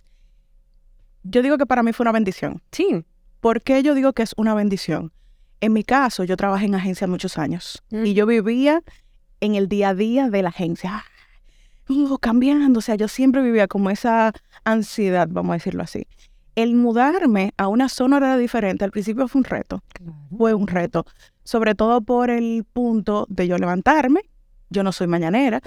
Yo 1.24 1.42
digo 1.42 1.58
que 1.58 1.66
para 1.66 1.84
mí 1.84 1.92
fue 1.92 2.04
una 2.04 2.12
bendición. 2.12 2.62
Sí. 2.72 3.04
¿Por 3.42 3.62
qué 3.62 3.84
yo 3.84 3.96
digo 3.96 4.14
que 4.14 4.24
es 4.24 4.34
una 4.38 4.54
bendición? 4.54 5.12
En 5.62 5.74
mi 5.74 5.84
caso, 5.84 6.24
yo 6.24 6.38
trabajé 6.38 6.66
en 6.66 6.76
agencia 6.76 7.08
muchos 7.08 7.38
años 7.38 7.84
Mm. 7.90 8.06
y 8.06 8.14
yo 8.14 8.26
vivía 8.26 8.82
en 9.42 9.56
el 9.56 9.68
día 9.68 9.90
a 9.90 9.96
día 9.96 10.30
de 10.30 10.44
la 10.44 10.50
agencia. 10.50 11.04
Uh, 11.90 12.18
cambiando, 12.20 12.80
o 12.80 12.82
sea, 12.82 12.96
yo 12.96 13.08
siempre 13.08 13.42
vivía 13.42 13.68
como 13.68 13.90
esa 13.90 14.32
ansiedad, 14.64 15.28
vamos 15.32 15.52
a 15.52 15.54
decirlo 15.56 15.82
así. 15.84 16.06
El 16.60 16.76
mudarme 16.76 17.54
a 17.56 17.70
una 17.70 17.88
zona 17.88 18.18
horaria 18.18 18.36
diferente 18.36 18.84
al 18.84 18.92
principio 18.92 19.30
fue 19.30 19.40
un 19.40 19.46
reto. 19.46 19.82
fue 20.38 20.54
un 20.54 20.68
reto, 20.68 21.06
sobre 21.46 21.74
todo 21.74 22.02
por 22.02 22.30
el 22.30 22.66
punto 22.74 23.26
de 23.30 23.48
yo 23.48 23.58
levantarme, 23.58 24.24
yo 24.70 24.84
no 24.84 24.92
soy 24.92 25.08
mañanera, 25.08 25.62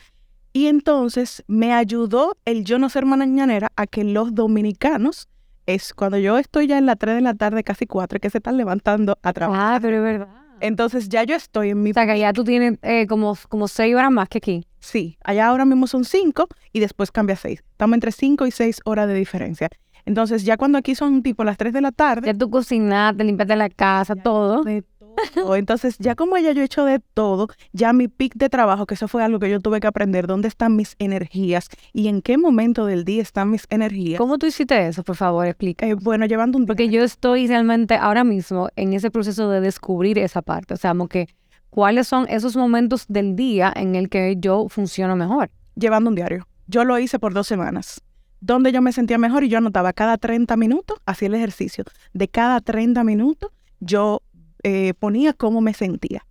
y 0.53 0.67
entonces 0.67 1.45
me 1.47 1.73
ayudó 1.73 2.37
el 2.45 2.67
yo 2.67 2.79
no 2.79 2.91
ser 2.91 3.07
mañanera 3.07 3.73
a 3.75 3.87
que 3.87 4.05
los 4.05 4.35
dominicanos, 4.35 5.31
es 5.65 5.95
cuando 5.95 6.19
yo 6.19 6.37
estoy 6.37 6.67
ya 6.67 6.77
en 6.77 6.85
las 6.85 6.99
3 6.99 7.15
de 7.15 7.21
la 7.23 7.33
tarde, 7.33 7.65
casi 7.65 7.87
4, 7.87 8.21
que 8.21 8.29
se 8.29 8.37
están 8.37 8.59
levantando 8.59 9.17
a 9.23 9.33
trabajar. 9.33 9.77
Ah, 9.77 9.79
pero 9.81 9.97
es 9.97 10.03
verdad. 10.03 10.29
Entonces 10.61 11.09
ya 11.09 11.25
yo 11.25 11.37
estoy 11.37 11.71
en 11.71 11.83
mi... 11.83 11.93
O 11.93 11.95
sea, 11.95 12.05
que 12.05 12.19
ya 12.19 12.35
tú 12.35 12.45
tienes 12.45 12.79
eh, 12.83 13.07
como, 13.07 13.35
como 13.49 13.67
seis 13.67 13.97
horas 13.97 14.11
más 14.11 14.29
que 14.29 14.39
aquí. 14.39 14.67
Sí, 14.79 15.17
allá 15.25 15.47
ahora 15.47 15.65
mismo 15.65 15.87
son 15.87 16.05
5 16.05 16.49
y 16.75 16.81
después 16.81 17.11
cambia 17.11 17.33
a 17.33 17.39
6. 17.39 17.65
Estamos 17.71 17.95
entre 17.95 18.13
5 18.13 18.47
y 18.47 18.51
6 18.51 18.81
horas 18.85 19.09
de 19.09 19.15
diferencia. 19.15 19.71
Entonces 20.05 20.45
ya 20.45 20.57
cuando 20.57 20.79
aquí 20.79 20.95
son 20.95 21.23
tipo 21.23 21.45
las 21.45 21.57
3 21.57 21.73
de 21.73 21.81
la 21.81 21.93
tarde, 21.93 22.27
Ya 22.27 22.35
tú 22.35 22.51
cocinaste, 22.51 23.25
limpiaste 23.25 23.57
la 23.57 23.69
casa, 23.69 24.17
todo. 24.17 24.63
de 24.65 24.83
todo. 25.35 25.57
Entonces, 25.57 25.97
ya 25.99 26.15
como 26.15 26.39
ya 26.39 26.53
yo 26.53 26.63
he 26.63 26.65
hecho 26.65 26.85
de 26.87 26.99
todo, 26.99 27.49
ya 27.73 27.93
mi 27.93 28.09
pic 28.09 28.35
de 28.35 28.49
trabajo, 28.49 28.87
que 28.87 28.95
eso 28.95 29.09
fue 29.09 29.23
algo 29.23 29.39
que 29.39 29.51
yo 29.51 29.61
tuve 29.61 29.79
que 29.79 29.87
aprender, 29.87 30.27
dónde 30.27 30.49
están 30.49 30.75
mis 30.75 30.97
energías 30.99 31.69
y 31.93 32.09
en 32.09 32.23
qué 32.23 32.39
momento 32.39 32.87
del 32.87 33.05
día 33.05 33.21
están 33.21 33.51
mis 33.51 33.67
energías. 33.69 34.19
¿Cómo 34.19 34.39
tú 34.39 34.47
hiciste 34.47 34.87
eso? 34.87 35.03
Por 35.03 35.17
favor, 35.17 35.47
explica. 35.47 35.87
Eh, 35.87 35.95
bueno, 35.95 36.25
llevando 36.27 36.57
un 36.57 36.65
Porque 36.67 36.89
yo 36.89 37.03
estoy 37.05 37.47
realmente 37.47 37.95
ahora 37.97 38.25
mismo 38.25 38.69
en 38.77 38.95
ese 38.95 39.11
proceso 39.11 39.51
de 39.51 39.61
descubrir 39.61 40.19
esa 40.19 40.41
parte. 40.41 40.73
O 40.75 40.77
sea, 40.79 40.93
como 40.93 41.09
que 41.09 41.29
cuáles 41.69 42.09
son 42.09 42.27
esos 42.29 42.57
momentos 42.57 43.05
del 43.09 43.37
día 43.37 43.71
en 43.77 43.95
el 43.97 44.09
que 44.09 44.37
yo 44.39 44.69
funciono 44.71 45.15
mejor. 45.15 45.51
llevando 45.75 46.09
un 46.11 46.17
diario. 46.17 46.47
Yo 46.69 46.85
lo 46.85 46.99
hice 46.99 47.19
por 47.19 47.35
dos 47.35 47.47
semanas, 47.47 48.01
donde 48.43 48.73
yo 48.73 48.83
me 48.83 48.93
sentía 48.93 49.17
mejor 49.19 49.45
y 49.45 49.49
yo 49.49 49.57
anotaba 49.59 49.93
cada 49.93 50.19
30 50.19 50.57
minutos, 50.57 50.99
hacía 51.07 51.29
el 51.29 51.35
ejercicio. 51.37 51.85
De 52.13 52.27
cada 52.29 52.61
30 52.61 53.03
minutos, 53.05 53.51
yo 53.81 54.21
eh, 54.65 54.93
ponía 54.99 55.33
cómo 55.33 55.61
me 55.61 55.73
sentía. 55.73 56.27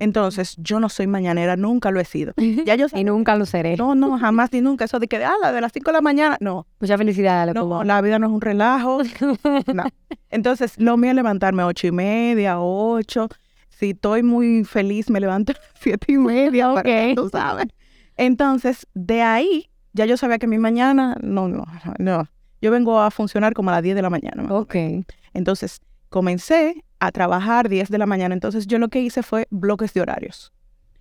Entonces, 0.00 0.56
yo 0.58 0.80
no 0.80 0.88
soy 0.88 1.06
mañanera, 1.06 1.56
nunca 1.56 1.90
lo 1.90 2.00
he 2.00 2.04
sido. 2.04 2.34
Ya 2.66 2.74
yo 2.74 2.86
y 2.94 3.04
nunca 3.04 3.36
lo 3.36 3.46
seré. 3.46 3.76
No, 3.76 3.94
no, 3.94 4.18
jamás 4.18 4.52
ni 4.52 4.60
nunca. 4.60 4.84
Eso 4.84 4.98
de 4.98 5.06
que, 5.08 5.24
ah, 5.24 5.32
la 5.40 5.52
de 5.52 5.60
las 5.60 5.72
5 5.72 5.86
de 5.90 5.92
la 5.92 6.00
mañana. 6.02 6.36
No, 6.40 6.66
Mucha 6.80 6.98
felicidad, 6.98 7.46
loco. 7.54 7.76
no, 7.78 7.84
la 7.84 8.00
vida 8.02 8.18
no 8.18 8.26
es 8.26 8.32
un 8.32 8.40
relajo. 8.40 8.98
No. 9.72 9.84
Entonces, 10.30 10.74
lo 10.78 10.96
mío 10.96 11.10
es 11.10 11.16
levantarme 11.16 11.62
a 11.62 11.66
ocho 11.66 11.86
y 11.86 11.92
media, 11.92 12.60
ocho. 12.60 13.28
Si 13.70 13.90
estoy 13.90 14.22
muy 14.22 14.64
feliz, 14.64 15.08
me 15.10 15.20
levanto 15.20 15.52
a 15.52 15.56
siete 15.80 16.12
y 16.12 16.18
media. 16.18 16.74
para 16.74 16.90
Ok. 17.10 17.14
tú 17.16 17.28
sabes. 17.30 17.66
Entonces, 18.16 18.86
de 18.94 19.22
ahí, 19.22 19.70
Ya 19.94 20.04
yo 20.06 20.16
sabía 20.16 20.38
que 20.38 20.46
mi 20.46 20.58
mañana, 20.58 21.16
no, 21.22 21.48
no, 21.48 21.64
no. 21.98 22.28
Yo 22.60 22.70
vengo 22.70 23.00
a 23.00 23.10
funcionar 23.10 23.54
como 23.54 23.70
a 23.70 23.74
las 23.74 23.82
10 23.82 23.94
de 23.96 24.02
la 24.02 24.10
mañana. 24.10 24.52
Ok. 24.52 24.74
Entonces, 25.32 25.80
comencé 26.08 26.84
a 26.98 27.10
trabajar 27.12 27.68
10 27.68 27.88
de 27.90 27.98
la 27.98 28.06
mañana. 28.06 28.34
Entonces, 28.34 28.66
yo 28.66 28.78
lo 28.78 28.88
que 28.88 29.00
hice 29.00 29.22
fue 29.22 29.46
bloques 29.50 29.94
de 29.94 30.00
horarios. 30.00 30.52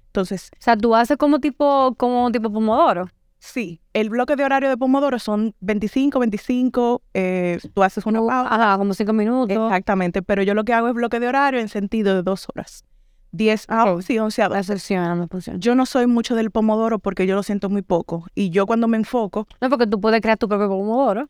Entonces, 0.07 0.51
O 0.53 0.61
sea, 0.63 0.77
tú 0.77 0.95
haces 0.95 1.17
como 1.17 1.39
tipo, 1.39 1.95
como 1.97 2.31
tipo 2.31 2.51
pomodoro. 2.51 3.09
sí, 3.39 3.81
el 3.93 4.09
bloque 4.09 4.35
de 4.35 4.45
horario 4.45 4.69
de 4.69 4.77
Pomodoro 4.77 5.19
son 5.19 5.53
25, 5.59 6.19
25, 6.19 7.01
eh, 7.13 7.59
tú 7.73 7.83
haces 7.83 8.05
una 8.05 8.19
pausa. 8.19 8.53
Ajá, 8.53 8.77
como 8.77 8.93
cinco 8.93 9.13
minutos. 9.13 9.55
Exactamente, 9.55 10.21
pero 10.21 10.43
yo 10.43 10.53
lo 10.53 10.63
que 10.63 10.73
hago 10.73 10.87
es 10.87 10.93
bloque 10.93 11.19
de 11.19 11.27
horario 11.27 11.59
en 11.59 11.67
sentido 11.67 12.15
de 12.15 12.23
dos 12.23 12.47
horas. 12.53 12.85
10 13.33 13.65
a 13.67 13.91
Ok. 13.91 14.01
sí, 14.03 14.17
11 14.19 14.41
a 14.43 14.45
2. 14.47 14.53
La 14.53 14.59
excepción, 14.59 15.19
me 15.19 15.27
funciona. 15.27 15.59
Yo 15.59 15.75
no 15.75 15.85
soy 15.85 16.07
mucho 16.07 16.35
del 16.35 16.49
pomodoro 16.51 16.99
porque 16.99 17.27
yo 17.27 17.35
lo 17.35 17.43
siento 17.43 17.69
muy 17.69 17.81
poco. 17.81 18.25
Y 18.35 18.49
yo 18.51 18.65
cuando 18.65 18.87
me 18.87 18.95
enfoco, 18.97 19.47
No, 19.59 19.69
porque 19.69 19.85
tú 19.87 19.99
puedes 19.99 20.21
crear 20.21 20.37
tu 20.37 20.47
propio 20.47 20.69
pomodoro. 20.69 21.29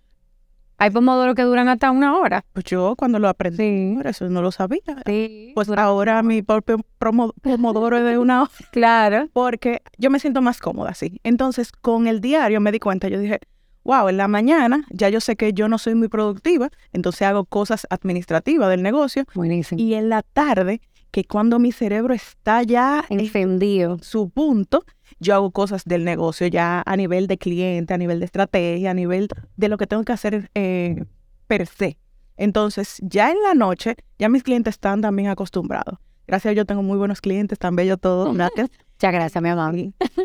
Hay 0.80 0.90
pomodoros 0.90 1.34
que 1.36 1.44
duran 1.44 1.70
hasta 1.70 1.92
una 1.92 2.18
hora. 2.18 2.44
pues 2.52 2.66
yo 2.66 2.96
cuando 2.98 3.18
lo 3.20 3.30
aprendí, 3.30 3.96
Sí. 3.96 3.98
eso 4.04 4.28
no 4.30 4.42
lo 4.42 4.52
sabía. 4.52 4.82
Sí. 5.06 5.52
Pues 5.56 5.70
ahora 5.70 6.22
mi 6.24 6.42
propio 6.42 6.80
pomodoro 7.42 7.98
es 7.98 8.04
de 8.04 8.18
una 8.18 8.42
hora 8.44 8.52
Claro. 8.72 9.30
porque 9.34 9.82
yo 9.98 10.10
me 10.10 10.20
siento 10.20 10.42
más 10.42 10.60
cómoda 10.60 10.90
así. 10.92 11.20
Entonces, 11.24 11.72
con 11.72 12.08
el 12.08 12.20
diario 12.22 12.60
me 12.60 12.72
di 12.72 12.80
cuenta, 12.80 13.08
yo 13.08 13.20
dije, 13.20 13.40
wow, 13.84 14.10
en 14.10 14.18
la 14.18 14.28
mañana 14.28 14.84
ya 14.90 15.10
yo 15.10 15.20
sé 15.22 15.36
que 15.36 15.54
yo 15.54 15.68
no 15.70 15.78
soy 15.78 15.94
muy 15.96 16.08
productiva, 16.08 16.70
entonces 16.92 17.22
hago 17.24 17.46
cosas 17.46 17.86
administrativas 17.90 18.70
del 18.70 18.82
negocio. 18.82 19.26
Buenísimo. 19.36 19.80
Y 19.82 19.94
en 19.94 20.10
la 20.10 20.22
tarde, 20.24 20.82
que 21.14 21.24
cuando 21.24 21.60
mi 21.60 21.72
cerebro 21.72 22.16
está 22.16 22.64
ya 22.64 23.06
en 23.08 23.20
Encendido. 23.20 24.00
su 24.02 24.32
punto, 24.32 24.84
yo 25.20 25.36
hago 25.36 25.52
cosas 25.52 25.84
del 25.86 26.04
negocio 26.04 26.48
ya 26.48 26.82
a 26.88 26.98
nivel 26.98 27.28
de 27.28 27.38
cliente, 27.38 27.94
a 27.94 28.00
nivel 28.00 28.20
de 28.20 28.26
estrategia, 28.26 28.90
a 28.90 28.94
nivel 28.96 29.28
de 29.56 29.70
lo 29.70 29.78
que 29.78 29.86
tengo 29.86 30.04
que 30.04 30.12
hacer 30.12 30.50
eh, 30.56 31.06
per 31.46 31.68
se. 31.68 32.00
Entonces, 32.36 32.98
ya 33.04 33.30
en 33.30 33.38
la 33.44 33.54
noche, 33.54 33.96
ya 34.18 34.28
mis 34.28 34.42
clientes 34.42 34.74
están 34.74 35.02
también 35.02 35.30
acostumbrados. 35.30 36.00
Gracias 36.26 36.50
a 36.50 36.56
Dios 36.56 36.66
tengo 36.66 36.82
muy 36.82 36.98
buenos 36.98 37.22
clientes, 37.22 37.60
tan 37.60 37.76
bello 37.76 37.98
todo, 37.98 38.34
gracias. 38.34 38.72
Muchas 38.96 39.14
gracias, 39.14 39.44
mi 39.44 39.50
amor. 39.50 39.76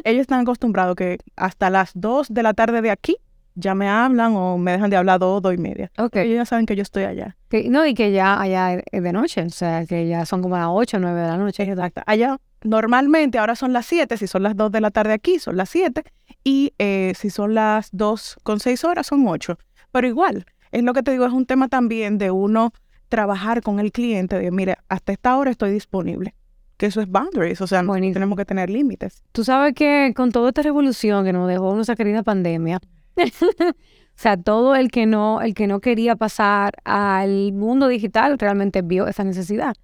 Ellos 0.04 0.23
están 0.23 0.40
acostumbrados 0.40 0.97
que 0.97 1.18
hasta 1.37 1.68
las 1.68 1.90
2 1.97 2.28
de 2.30 2.42
la 2.42 2.54
tarde 2.54 2.80
de 2.80 2.90
aquí 2.90 3.18
ya 3.59 3.75
me 3.75 3.88
hablan 3.88 4.35
o 4.37 4.57
me 4.57 4.73
dejan 4.73 4.88
de 4.91 4.97
hablar 4.97 5.19
dos, 5.19 5.43
dos 5.43 5.53
y 5.53 5.59
media. 5.59 5.91
Ellos 6.23 6.37
ya 6.37 6.45
saben 6.45 6.65
que 6.67 6.77
yo 6.77 6.83
estoy 6.83 7.05
allá. 7.05 7.37
Que- 7.49 7.69
no, 7.69 7.85
y 7.87 7.95
que 7.95 8.12
ya 8.12 8.41
allá 8.41 8.75
es 8.91 9.03
de 9.03 9.12
noche. 9.12 9.43
O 9.43 9.50
sea, 9.50 9.85
que 9.85 10.07
ya 10.07 10.25
son 10.27 10.43
como 10.43 10.57
las 10.57 10.69
8 10.71 10.97
o 10.97 11.00
9 11.00 11.21
de 11.21 11.27
la 11.27 11.37
noche. 11.37 11.65
Exacto. 11.65 12.03
Allá 12.07 12.38
normalmente 12.62 13.38
ahora 13.38 13.57
son 13.57 13.73
las 13.73 13.87
7, 13.87 14.17
si 14.17 14.27
son 14.27 14.43
las 14.43 14.57
2 14.57 14.71
de 14.71 14.81
la 14.81 14.91
tarde 14.91 15.12
aquí, 15.12 15.38
son 15.38 15.57
las 15.57 15.69
7. 15.71 16.05
Y 16.45 16.73
eh, 16.79 17.12
si 17.17 17.31
son 17.31 17.55
las 17.55 17.88
2 17.93 18.37
con 18.43 18.61
6 18.61 18.85
horas, 18.85 19.09
son 19.09 19.27
8. 19.27 19.59
Pero 19.91 20.07
igual, 20.07 20.47
es 20.71 20.83
lo 20.83 20.93
que 20.93 21.03
te 21.03 21.11
digo, 21.11 21.27
es 21.27 21.33
un 21.33 21.47
tema 21.47 21.69
también 21.69 22.19
de 22.19 22.31
uno 22.31 22.73
trabajar 23.09 23.62
con 23.62 23.81
el 23.81 23.91
cliente, 23.91 24.38
de 24.38 24.50
mire, 24.50 24.77
hasta 24.88 25.12
esta 25.12 25.37
hora 25.37 25.50
estoy 25.50 25.71
disponible. 25.73 26.35
Que 26.77 26.87
eso 26.87 27.00
es 27.00 27.09
boundaries, 27.09 27.61
o 27.61 27.67
sea, 27.67 27.83
no 27.83 27.95
tenemos 27.95 28.37
que 28.37 28.45
tener 28.45 28.71
límites. 28.71 29.25
Tú 29.33 29.43
sabes 29.43 29.75
que 29.75 30.12
con 30.15 30.31
toda 30.31 30.50
esta 30.50 30.62
revolución 30.62 31.25
que 31.25 31.33
nos 31.33 31.49
dejó 31.49 31.75
nuestra 31.75 31.97
querida 31.97 32.23
pandemia, 32.23 32.79
o 33.61 33.75
sea, 34.15 34.37
todo 34.37 34.75
el 34.75 34.91
que 34.91 35.07
no, 35.07 35.41
el 35.41 35.55
que 35.55 35.67
no 35.67 35.81
quería 35.81 36.17
pasar 36.17 36.75
al 36.85 37.53
mundo 37.53 37.89
digital 37.89 38.39
realmente 38.39 38.83
vio 38.83 39.07
esa 39.07 39.25
necesidad. 39.25 39.77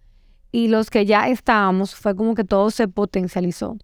Y 0.53 0.69
los 0.69 0.91
que 0.91 1.05
ya 1.05 1.29
estábamos, 1.29 1.95
fue 1.95 2.15
como 2.15 2.35
que 2.35 2.45
todo 2.45 2.71
se 2.71 2.87
potencializó. 2.87 3.77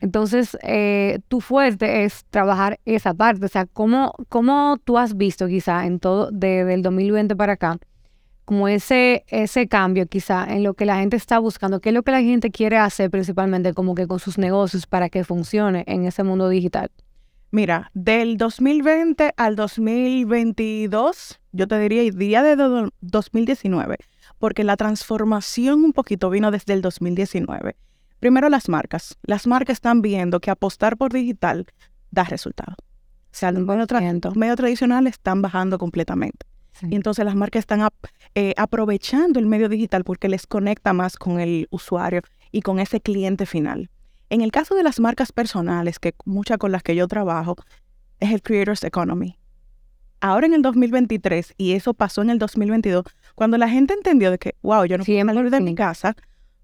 Entonces, 0.00 0.56
eh, 0.62 1.18
tu 1.28 1.42
fuerte 1.42 2.04
es 2.04 2.24
trabajar 2.30 2.80
esa 2.86 3.12
parte. 3.12 3.44
O 3.44 3.48
sea, 3.48 3.66
¿cómo, 3.66 4.14
cómo 4.28 4.78
tú 4.82 4.96
has 4.96 5.16
visto 5.16 5.46
quizá 5.46 5.86
en 5.86 6.00
todo, 6.00 6.30
desde 6.32 6.72
el 6.72 6.82
2020 6.82 7.36
para 7.36 7.52
acá, 7.54 7.78
como 8.46 8.66
ese, 8.66 9.24
ese 9.28 9.68
cambio 9.68 10.06
quizá 10.06 10.46
en 10.50 10.62
lo 10.62 10.72
que 10.74 10.86
la 10.86 10.96
gente 10.96 11.16
está 11.16 11.38
buscando? 11.38 11.80
¿Qué 11.80 11.90
es 11.90 11.94
lo 11.94 12.02
que 12.02 12.12
la 12.12 12.22
gente 12.22 12.50
quiere 12.50 12.78
hacer 12.78 13.10
principalmente 13.10 13.74
como 13.74 13.94
que 13.94 14.06
con 14.06 14.18
sus 14.18 14.38
negocios 14.38 14.86
para 14.86 15.10
que 15.10 15.22
funcione 15.22 15.84
en 15.86 16.06
ese 16.06 16.22
mundo 16.22 16.48
digital? 16.48 16.90
Mira, 17.52 17.90
del 17.94 18.36
2020 18.36 19.32
al 19.36 19.56
2022, 19.56 21.40
yo 21.52 21.66
te 21.68 21.78
diría, 21.78 22.02
y 22.04 22.10
diría 22.10 22.42
de 22.42 22.56
do- 22.56 22.90
2019, 23.00 23.96
porque 24.38 24.64
la 24.64 24.76
transformación 24.76 25.84
un 25.84 25.92
poquito 25.92 26.30
vino 26.30 26.50
desde 26.50 26.72
el 26.74 26.82
2019. 26.82 27.76
Primero 28.20 28.48
las 28.48 28.68
marcas. 28.68 29.18
Las 29.22 29.46
marcas 29.46 29.74
están 29.74 30.02
viendo 30.02 30.40
que 30.40 30.50
apostar 30.50 30.96
por 30.96 31.12
digital 31.12 31.66
da 32.10 32.24
resultado. 32.24 32.74
O 32.78 33.32
sea, 33.32 33.50
los 33.52 33.64
medios, 33.64 33.88
tra- 33.88 34.00
100%. 34.00 34.28
los 34.28 34.36
medios 34.36 34.56
tradicionales 34.56 35.14
están 35.14 35.42
bajando 35.42 35.78
completamente. 35.78 36.46
Sí. 36.72 36.86
Y 36.90 36.94
entonces 36.96 37.24
las 37.24 37.34
marcas 37.34 37.60
están 37.60 37.80
ap- 37.82 38.06
eh, 38.34 38.54
aprovechando 38.56 39.40
el 39.40 39.46
medio 39.46 39.68
digital 39.68 40.04
porque 40.04 40.28
les 40.28 40.46
conecta 40.46 40.92
más 40.92 41.16
con 41.16 41.40
el 41.40 41.66
usuario 41.70 42.22
y 42.52 42.62
con 42.62 42.78
ese 42.78 43.00
cliente 43.00 43.44
final. 43.46 43.90
En 44.30 44.42
el 44.42 44.52
caso 44.52 44.76
de 44.76 44.84
las 44.84 45.00
marcas 45.00 45.32
personales, 45.32 45.98
que 45.98 46.14
muchas 46.24 46.58
con 46.58 46.70
las 46.70 46.84
que 46.84 46.94
yo 46.94 47.08
trabajo, 47.08 47.56
es 48.20 48.30
el 48.30 48.42
Creators 48.42 48.84
Economy. 48.84 49.36
Ahora 50.20 50.46
en 50.46 50.54
el 50.54 50.62
2023, 50.62 51.54
y 51.58 51.72
eso 51.72 51.94
pasó 51.94 52.22
en 52.22 52.30
el 52.30 52.38
2022, 52.38 53.04
cuando 53.34 53.58
la 53.58 53.68
gente 53.68 53.92
entendió 53.92 54.30
de 54.30 54.38
que, 54.38 54.54
wow, 54.62 54.84
yo 54.84 54.98
no 54.98 55.04
puedo 55.04 55.24
salir 55.24 55.50
de 55.50 55.60
mi 55.60 55.72
100%. 55.72 55.74
casa, 55.74 56.16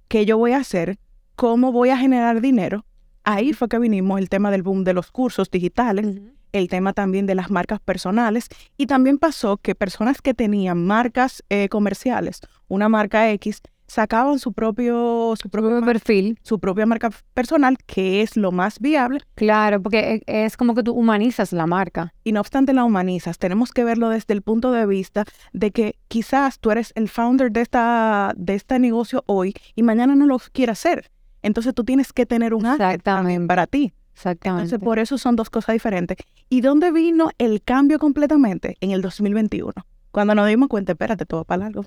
¿qué 0.07 0.25
yo 0.25 0.39
voy 0.39 0.53
a 0.53 0.59
hacer? 0.59 0.99
¿Cómo 1.35 1.73
voy 1.73 1.91
a 1.91 1.97
generar 1.97 2.41
dinero? 2.41 2.87
Ahí 3.25 3.53
fue 3.53 3.69
que 3.69 3.81
vinimos 3.81 4.21
el 4.21 4.29
tema 4.29 4.53
del 4.53 4.63
boom 4.63 4.85
de 4.85 4.95
los 4.95 5.11
cursos 5.11 5.51
digitales, 5.51 6.21
el 6.53 6.69
tema 6.69 6.93
también 6.93 7.27
de 7.27 7.35
las 7.35 7.51
marcas 7.51 7.81
personales 7.81 8.49
y 8.77 8.87
también 8.87 9.19
pasó 9.19 9.57
que 9.57 9.75
personas 9.75 10.23
que 10.23 10.35
tenían 10.35 10.87
marcas 10.87 11.43
eh, 11.49 11.69
comerciales, 11.69 12.41
una 12.69 12.89
marca 12.89 13.31
X, 13.33 13.63
sacaban 13.87 14.39
su 14.39 14.53
propio 14.53 15.35
su, 15.41 15.49
propio 15.49 15.81
perfil. 15.85 16.39
su 16.43 16.59
propia 16.59 16.87
marca 16.87 17.11
personal, 17.35 17.79
que 17.87 18.23
es 18.23 18.37
lo 18.37 18.53
más 18.53 18.79
viable, 18.81 19.21
Claro, 19.35 19.83
porque 19.83 20.23
e- 20.27 20.45
es 20.45 20.57
como 20.57 20.75
que 20.75 20.83
tú 20.83 20.93
humanizas 20.93 21.53
la 21.53 21.67
marca. 21.67 22.13
y 22.25 22.33
no 22.33 22.41
obstante 22.41 22.73
la 22.73 22.85
humanizas. 22.85 23.39
Tenemos 23.39 23.73
que 23.73 23.85
verlo 23.85 24.09
desde 24.09 24.35
el 24.35 24.43
punto 24.43 24.73
de 24.73 24.87
vista 24.87 25.25
de 25.53 25.71
que 25.71 25.97
quizás 26.09 26.59
tú 26.59 26.71
eres 26.71 26.93
el 26.97 27.09
founder 27.09 27.51
de, 27.53 27.61
esta, 27.63 28.33
de 28.37 28.55
este 28.55 28.79
negocio 28.79 29.23
hoy 29.27 29.55
y 29.75 29.83
mañana 29.83 30.15
no 30.17 30.27
lo 30.27 30.39
quieras 30.53 30.81
hacer. 30.85 31.11
Entonces 31.43 31.75
tú 31.75 31.85
tienes 31.85 32.13
que 32.13 32.27
tener 32.27 32.55
un 32.55 32.67
Exactamente. 32.67 33.47
para 33.47 33.67
ti. 33.67 33.93
Exactamente. 34.15 34.65
Entonces, 34.65 34.85
por 34.85 34.99
eso 34.99 35.19
son 35.19 35.37
dos 35.37 35.51
cosas 35.51 35.75
diferentes. 35.75 36.17
¿Y 36.49 36.63
dónde 36.63 36.91
vino 36.91 37.29
el 37.37 37.63
cambio 37.63 37.99
completamente? 37.99 38.77
En 38.81 38.91
el 38.91 39.03
2021. 39.03 39.73
Cuando 40.11 40.35
nos 40.35 40.49
dimos 40.49 40.69
cuenta, 40.69 40.93
espérate, 40.93 41.27
todo 41.27 41.45
para 41.45 41.65
largo. 41.65 41.85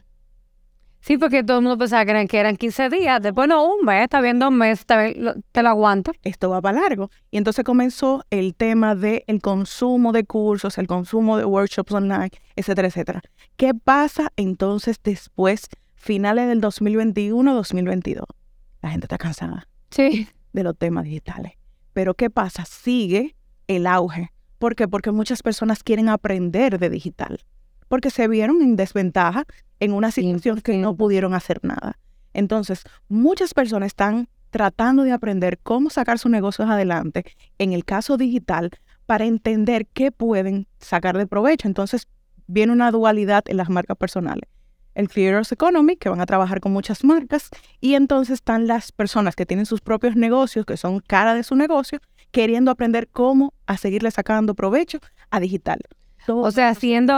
Sí, 1.02 1.18
porque 1.18 1.44
todo 1.44 1.58
el 1.58 1.64
mundo 1.64 1.78
pensaba 1.78 2.04
que 2.06 2.12
eran, 2.12 2.28
que 2.28 2.38
eran 2.38 2.58
15 2.58 2.90
días. 2.90 3.22
Después 3.22 3.48
no, 3.48 3.76
un 3.76 3.86
mes, 3.86 4.04
está 4.04 4.22
bien 4.22 4.38
dos 4.40 4.52
meses, 4.52 4.86
te 4.86 5.64
lo 5.64 5.70
aguanto. 5.70 6.12
Esto 6.24 6.50
va 6.50 6.62
para 6.62 6.82
largo. 6.82 7.10
Y 7.32 7.38
entonces 7.38 7.64
comenzó 7.64 8.24
el 8.30 8.54
tema 8.54 8.96
del 8.96 9.24
consumo 9.42 10.12
de 10.12 10.26
cursos, 10.26 10.78
el 10.78 10.88
consumo 10.88 11.38
de 11.38 11.46
workshops 11.46 11.92
online, 11.94 12.32
etcétera, 12.56 12.90
etcétera. 12.90 13.22
¿Qué 13.56 13.74
pasa 13.74 14.32
entonces 14.36 14.98
después, 15.04 15.70
finales 15.96 16.48
del 16.48 16.62
2021-2022? 16.62 18.24
La 18.82 18.90
gente 18.90 19.06
está 19.06 19.18
cansada. 19.18 19.68
Sí. 19.92 20.28
de 20.54 20.64
los 20.64 20.78
temas 20.78 21.04
digitales. 21.06 21.54
Pero 21.94 22.14
¿qué 22.14 22.30
pasa? 22.30 22.66
Sigue 22.66 23.36
el 23.68 23.88
auge. 23.88 24.32
¿Por 24.58 24.76
qué? 24.76 24.88
Porque 24.88 25.12
muchas 25.12 25.42
personas 25.42 25.84
quieren 25.84 26.10
aprender 26.10 26.80
de 26.80 26.90
digital, 26.90 27.40
porque 27.90 28.10
se 28.10 28.30
vieron 28.30 28.62
en 28.62 28.78
desventaja 28.78 29.46
en 29.82 29.92
una 29.92 30.12
situación 30.12 30.62
que 30.62 30.78
no 30.78 30.94
100%. 30.94 30.98
pudieron 30.98 31.34
hacer 31.34 31.60
nada. 31.64 32.00
Entonces, 32.34 32.84
muchas 33.10 33.54
personas 33.54 33.88
están 33.88 34.30
tratando 34.50 35.04
de 35.04 35.12
aprender 35.12 35.60
cómo 35.62 35.90
sacar 35.90 36.18
sus 36.18 36.32
negocios 36.32 36.70
adelante, 36.70 37.26
en 37.58 37.74
el 37.74 37.84
caso 37.86 38.18
digital, 38.18 38.72
para 39.06 39.26
entender 39.26 39.88
qué 39.88 40.12
pueden 40.12 40.68
sacar 40.80 41.18
de 41.18 41.28
provecho. 41.28 41.68
Entonces, 41.68 42.08
viene 42.48 42.72
una 42.72 42.92
dualidad 42.92 43.44
en 43.48 43.58
las 43.58 43.70
marcas 43.70 43.98
personales. 43.98 44.50
El 44.96 45.08
Creators 45.08 45.52
Economy, 45.52 45.96
que 45.96 46.10
van 46.10 46.20
a 46.20 46.26
trabajar 46.26 46.60
con 46.60 46.74
muchas 46.74 47.04
marcas, 47.04 47.50
y 47.80 47.94
entonces 47.94 48.36
están 48.36 48.68
las 48.68 48.92
personas 48.92 49.36
que 49.36 49.46
tienen 49.46 49.66
sus 49.66 49.82
propios 49.82 50.16
negocios, 50.16 50.66
que 50.66 50.78
son 50.78 51.00
cara 51.00 51.36
de 51.36 51.44
su 51.44 51.56
negocio, 51.56 52.00
queriendo 52.32 52.72
aprender 52.72 53.08
cómo 53.08 53.54
a 53.66 53.78
seguirle 53.78 54.12
sacando 54.12 54.56
provecho 54.56 55.00
a 55.30 55.40
digital. 55.40 55.80
O 56.28 56.52
sea, 56.52 56.70
haciendo 56.70 57.18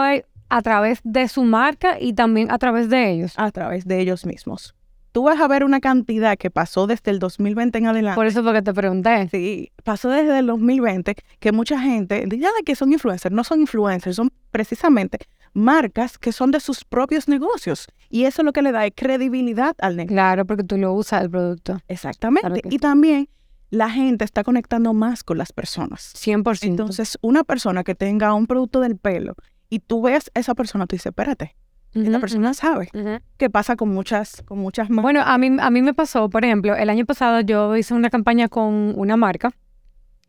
a 0.51 0.62
través 0.62 1.00
de 1.03 1.27
su 1.29 1.43
marca 1.43 1.98
y 2.00 2.13
también 2.13 2.51
a 2.51 2.58
través 2.58 2.89
de 2.89 3.10
ellos. 3.10 3.34
a 3.38 3.51
través 3.51 3.86
de 3.86 4.00
ellos 4.01 4.25
mismos. 4.25 4.75
Tú 5.13 5.24
vas 5.24 5.39
a 5.39 5.48
ver 5.48 5.63
una 5.63 5.79
cantidad 5.79 6.38
que 6.38 6.50
pasó 6.50 6.88
desde 6.88 7.12
el 7.12 7.20
2020 7.20 7.77
en 7.77 7.88
adelante. 7.88 8.15
Por 8.15 8.27
eso 8.27 8.43
fue 8.43 8.53
que 8.53 8.62
te 8.62 8.74
pregunté. 8.74 9.27
Sí, 9.29 9.72
pasó 9.84 10.10
desde 10.10 10.39
el 10.39 10.48
2020 10.48 11.15
que 11.39 11.51
mucha 11.51 11.79
gente 11.79 12.25
dice 12.27 12.46
"Ay, 12.46 12.63
que 12.63 12.75
son 12.75 12.91
influencers. 12.93 13.34
No 13.34 13.43
son 13.43 13.62
influencers, 13.62 14.15
son 14.17 14.29
precisamente 14.51 15.20
marcas 15.53 16.17
que 16.17 16.31
son 16.31 16.51
de 16.51 16.60
sus 16.60 16.84
propios 16.86 17.27
negocios. 17.27 17.88
Y 18.10 18.24
eso 18.25 18.41
es 18.41 18.46
lo 18.46 18.53
que 18.53 18.62
le 18.62 18.72
da 18.72 18.89
credibilidad 18.91 19.75
al 19.79 19.96
negocio. 19.96 20.15
Claro, 20.15 20.46
porque 20.46 20.63
tú 20.63 20.77
lo 20.77 20.93
usas 20.93 21.24
el 21.24 21.29
producto. 21.29 21.79
Exactamente. 21.88 22.48
Claro 22.48 22.70
y 22.70 22.77
también 22.77 23.29
la 23.70 23.89
gente 23.89 24.25
está 24.25 24.43
conectando 24.43 24.93
más 24.93 25.24
con 25.24 25.38
las 25.38 25.53
personas. 25.53 26.13
100%. 26.15 26.67
Entonces, 26.67 27.17
una 27.22 27.43
persona 27.46 27.84
que 27.84 27.96
tenga 27.96 28.34
un 28.34 28.46
producto 28.46 28.81
del 28.81 28.98
pelo 28.98 29.34
y 29.72 29.80
tú 29.80 30.01
ves 30.04 30.30
a 30.36 30.40
esa 30.42 30.54
persona, 30.54 30.86
tú 30.86 30.96
dices, 30.96 31.08
espérate, 31.08 31.56
esta 31.94 32.10
Ujú, 32.12 32.20
persona 32.20 32.54
sabe. 32.54 32.90
ujú. 32.94 33.20
¿Qué 33.38 33.50
pasa 33.50 33.75
con 33.78 33.90
muchas, 33.90 34.44
con 34.46 34.60
muchas 34.60 34.90
más? 34.90 35.01
Bueno, 35.01 35.22
a 35.25 35.38
mí, 35.38 35.50
a 35.60 35.70
mí 35.72 35.82
me 35.82 35.94
pasó, 35.94 36.30
por 36.30 36.44
ejemplo, 36.46 36.75
el 36.75 36.90
año 36.90 37.06
pasado 37.06 37.40
yo 37.40 37.75
hice 37.78 37.94
una 37.94 38.10
campaña 38.10 38.50
con 38.50 38.94
una 38.98 39.16
marca 39.18 39.51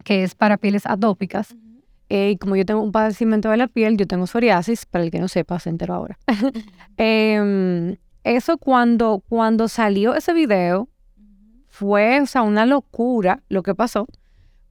que 0.05 0.23
es 0.23 0.35
para 0.35 0.57
pieles 0.57 0.87
atópicas. 0.87 1.55
Eh, 2.09 2.31
y 2.31 2.37
como 2.37 2.57
yo 2.57 2.65
tengo 2.65 2.83
un 2.83 2.93
padecimiento 2.93 3.49
de 3.51 3.57
la 3.57 3.67
piel, 3.69 3.97
yo 3.97 4.07
tengo 4.07 4.27
psoriasis, 4.27 4.87
para 4.87 5.03
el 5.05 5.11
que 5.11 5.19
no 5.19 5.29
sepa, 5.29 5.59
se 5.59 5.71
enteró 5.71 5.95
ahora. 5.95 6.19
Em, 6.97 7.97
eso 8.23 8.59
cuando, 8.59 9.23
cuando 9.29 9.67
salió 9.69 10.15
ese 10.15 10.33
video, 10.33 10.89
fue, 11.69 12.21
o 12.21 12.27
sea, 12.27 12.43
una 12.43 12.67
locura 12.67 13.43
lo 13.49 13.63
que 13.63 13.75
pasó, 13.75 14.07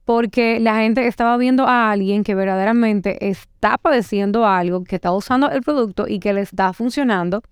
porque 0.04 0.58
la 0.60 0.76
gente 0.76 1.06
estaba 1.06 1.36
viendo 1.36 1.66
a 1.66 1.90
alguien 1.90 2.24
que 2.24 2.34
verdaderamente 2.34 3.28
está 3.28 3.78
padeciendo 3.78 4.46
algo, 4.46 4.84
que 4.84 4.96
está 4.96 5.12
usando 5.12 5.50
el 5.50 5.62
producto 5.62 6.06
y 6.08 6.18
que 6.18 6.32
le 6.32 6.40
está 6.40 6.72
funcionando. 6.72 7.42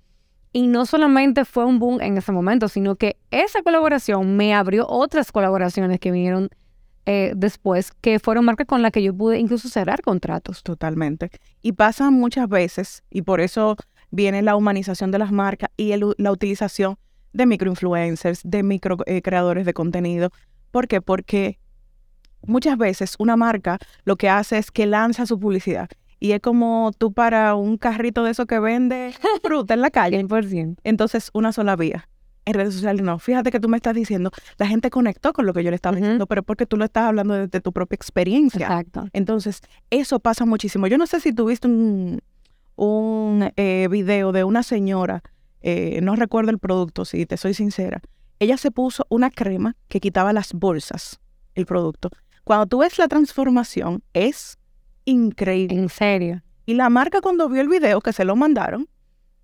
Y 0.53 0.67
no 0.67 0.85
solamente 0.85 1.45
fue 1.45 1.65
un 1.65 1.79
boom 1.79 2.01
en 2.01 2.19
ese 2.19 2.33
momento, 2.33 2.69
sino 2.69 2.97
que 2.97 3.17
esa 3.31 3.63
colaboración 3.63 4.37
me 4.37 4.53
abrió 4.53 4.87
otras 4.89 5.31
colaboraciones 5.31 6.01
que 6.01 6.11
vinieron 6.11 6.49
eh, 7.07 7.33
después, 7.37 7.93
que 8.01 8.19
fueron 8.19 8.45
marcas 8.45 8.67
con 8.67 8.83
las 8.83 8.91
que 8.91 9.03
yo 9.03 9.15
pude 9.15 9.39
incluso 9.39 9.69
cerrar 9.69 10.03
contratos. 10.03 10.65
Totalmente. 10.65 11.31
Y 11.63 11.73
pasa 11.73 12.11
muchas 12.11 12.49
veces, 12.49 13.05
y 13.11 13.23
por 13.23 13.41
eso 13.41 13.77
viene 14.11 14.43
la 14.43 14.57
humanización 14.57 15.13
de 15.13 15.19
las 15.19 15.31
marcas 15.31 15.71
y 15.77 15.95
la 15.97 16.33
utilización 16.33 16.99
de 17.33 17.47
microinfluencers, 17.47 18.41
de 18.43 18.65
micro 18.65 18.97
eh, 19.07 19.23
creadores 19.23 19.65
de 19.67 19.73
contenido. 19.73 20.31
¿Por 20.73 20.89
qué? 20.89 21.01
Porque 21.01 21.60
muchas 22.47 22.77
veces 22.79 23.15
una 23.19 23.37
marca 23.37 23.79
lo 24.05 24.17
que 24.17 24.29
hace 24.29 24.59
es 24.59 24.71
que 24.71 24.87
lanza 24.87 25.27
su 25.27 25.39
publicidad. 25.39 25.89
Y 26.19 26.33
es 26.33 26.41
como 26.41 26.93
tú 26.97 27.13
para 27.13 27.55
un 27.55 27.79
carrito 27.79 28.23
de 28.25 28.33
eso 28.33 28.47
que 28.47 28.61
vende 28.61 29.15
fruta 29.43 29.75
en 29.75 29.81
la 29.81 29.91
calle. 29.91 30.23
100%. 30.23 30.77
Entonces, 30.85 31.31
una 31.33 31.53
sola 31.53 31.77
vía. 31.77 32.09
En 32.45 32.55
redes 32.55 32.75
sociales 32.75 33.03
no. 33.03 33.19
Fíjate 33.19 33.51
que 33.51 33.61
tú 33.61 33.69
me 33.69 33.77
estás 33.77 33.95
diciendo, 33.95 34.31
la 34.59 34.67
gente 34.67 34.91
conectó 34.91 35.33
con 35.33 35.47
lo 35.47 35.55
que 35.55 35.63
yo 35.63 35.71
le 35.71 35.77
estaba 35.77 35.97
diciendo, 35.97 36.27
pero 36.27 36.43
porque 36.43 36.67
tú 36.67 36.77
lo 36.77 36.85
estás 36.85 37.05
hablando 37.05 37.35
desde 37.35 37.61
tu 37.61 37.73
propia 37.73 37.95
experiencia. 37.95 38.67
Exacto. 38.67 39.09
Entonces, 39.13 39.61
eso 39.91 40.21
pasa 40.21 40.45
muchísimo. 40.45 40.87
Yo 40.87 40.99
no 40.99 41.07
sé 41.07 41.21
si 41.21 41.33
tuviste 41.33 41.69
un, 41.69 42.21
un 42.77 43.51
eh, 43.57 43.89
video 43.91 44.33
de 44.33 44.45
una 44.45 44.63
señora, 44.63 45.23
eh, 45.61 46.01
no 46.03 46.17
recuerdo 46.17 46.51
el 46.51 46.59
producto, 46.59 47.05
si 47.05 47.27
te 47.27 47.37
soy 47.37 47.55
sincera. 47.55 48.01
Ella 48.39 48.57
se 48.57 48.71
puso 48.71 49.07
una 49.11 49.31
crema 49.31 49.77
que 49.89 50.01
quitaba 50.01 50.33
las 50.33 50.55
bolsas, 50.55 51.21
el 51.55 51.67
producto. 51.67 52.11
Cuando 52.51 52.67
tú 52.67 52.79
ves 52.79 52.99
la 52.99 53.07
transformación, 53.07 54.03
es 54.13 54.59
increíble. 55.05 55.77
En 55.77 55.89
serio. 55.89 56.43
Y 56.67 56.75
la 56.75 56.91
marca 56.91 57.21
cuando 57.21 57.49
vio 57.49 57.61
el 57.61 57.69
video 57.69 58.01
que 58.01 58.13
se 58.13 58.25
lo 58.25 58.35
mandaron, 58.35 58.89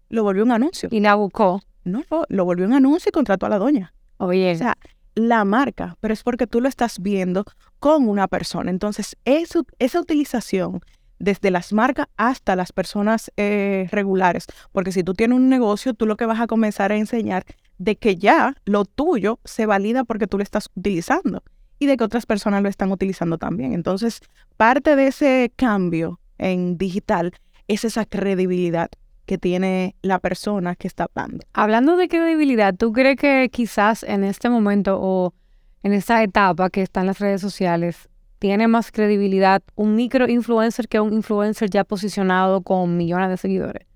lo 0.09 0.25
volvió 0.25 0.43
un 0.43 0.51
anuncio. 0.51 0.89
Y 0.91 0.99
la 0.99 1.15
buscó. 1.15 1.63
No, 1.85 2.03
lo 2.29 2.45
volvió 2.45 2.67
un 2.67 2.73
anuncio 2.73 3.11
y 3.11 3.13
contrató 3.13 3.47
a 3.47 3.49
la 3.49 3.59
doña. 3.59 3.95
Oye, 4.17 4.51
O 4.51 4.59
sea, 4.59 4.77
la 5.15 5.45
marca, 5.45 5.97
pero 6.01 6.13
es 6.15 6.25
porque 6.25 6.49
tú 6.49 6.61
lo 6.61 6.69
estás 6.69 6.99
viendo 6.99 7.45
con 7.79 8.09
una 8.09 8.27
persona. 8.27 8.73
Entonces, 8.73 9.17
eso, 9.25 9.65
esa 9.79 10.01
utilización 10.01 10.81
desde 11.21 11.53
las 11.53 11.73
marcas 11.73 12.09
hasta 12.17 12.57
las 12.57 12.73
personas 12.73 13.31
eh, 13.37 13.87
regulares, 13.93 14.47
porque 14.73 14.91
si 14.91 15.05
tú 15.05 15.15
tienes 15.15 15.39
un 15.39 15.49
negocio, 15.49 15.95
tú 15.95 16.07
lo 16.07 16.17
que 16.17 16.27
vas 16.27 16.41
a 16.41 16.49
comenzar 16.49 16.91
a 16.91 16.97
enseñar 16.97 17.45
de 17.79 17.95
que 17.95 18.17
ya 18.17 18.57
lo 18.65 18.85
tuyo 18.85 19.39
se 19.45 19.65
valida 19.65 20.03
porque 20.03 20.27
tú 20.27 20.39
lo 20.39 20.43
estás 20.43 20.71
utilizando 20.75 21.45
y 21.79 21.87
de 21.87 21.97
que 21.97 22.05
otras 22.05 22.27
personas 22.27 22.63
lo 22.63 22.69
están 22.69 22.91
utilizando 22.93 23.39
también. 23.39 23.73
Entonces, 23.73 24.21
parte 24.57 24.97
de 24.97 25.09
ese 25.09 25.53
cambio 25.57 26.21
en 26.39 26.79
digital 26.79 27.33
es 27.69 27.85
esa 27.85 28.05
credibilidad 28.05 28.89
que 29.27 29.39
tiene 29.39 29.97
la 30.03 30.19
persona 30.21 30.77
que 30.77 30.87
está 30.87 31.09
hablando. 31.13 31.45
hablando 31.53 31.97
de 31.97 32.09
credibilidad, 32.09 32.75
¿tú 32.75 32.93
crees 32.93 33.17
que 33.17 33.49
quizás 33.51 34.05
en 34.05 34.23
este 34.23 34.49
momento 34.49 34.99
o 35.01 35.35
en 35.83 35.93
esta 35.93 36.23
etapa 36.23 36.71
que 36.71 36.83
están 36.83 37.07
las 37.07 37.19
redes 37.19 37.41
sociales 37.41 38.09
tiene 38.39 38.69
más 38.69 38.93
credibilidad 38.93 39.63
un 39.75 39.97
micro 39.97 40.29
influencer 40.29 40.87
que 40.87 41.01
un 41.01 41.13
influencer 41.13 41.71
ya 41.71 41.85
posicionado 41.85 42.61
con 42.61 42.97
millones 42.97 43.31
de 43.31 43.37
seguidores? 43.37 43.87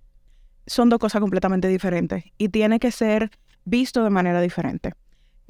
son 0.71 0.89
dos 0.89 1.01
cosas 1.01 1.21
completamente 1.21 1.67
diferentes 1.67 2.25
y 2.39 2.49
tiene 2.49 2.79
que 2.79 2.93
ser 2.93 3.31
visto 3.65 4.05
de 4.05 4.11
manera 4.11 4.41
diferente. 4.41 4.93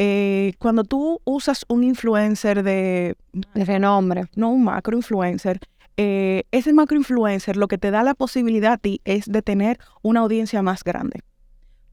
Eh, 0.02 0.54
cuando 0.58 0.84
tú 0.84 1.20
usas 1.24 1.66
un 1.68 1.84
influencer 1.84 2.62
de, 2.62 3.16
De 3.52 3.64
renombre. 3.66 4.24
no 4.34 4.48
un 4.50 4.64
macro 4.64 4.96
influencer, 4.96 5.60
eh, 5.98 6.44
ese 6.52 6.72
macro 6.72 6.96
influencer 6.96 7.58
lo 7.58 7.68
que 7.68 7.76
te 7.76 7.90
da 7.90 8.02
la 8.02 8.14
posibilidad 8.14 8.72
a 8.72 8.76
ti 8.78 9.02
es 9.04 9.26
de 9.26 9.42
tener 9.42 9.78
una 10.00 10.20
audiencia 10.20 10.62
más 10.62 10.84
grande. 10.84 11.20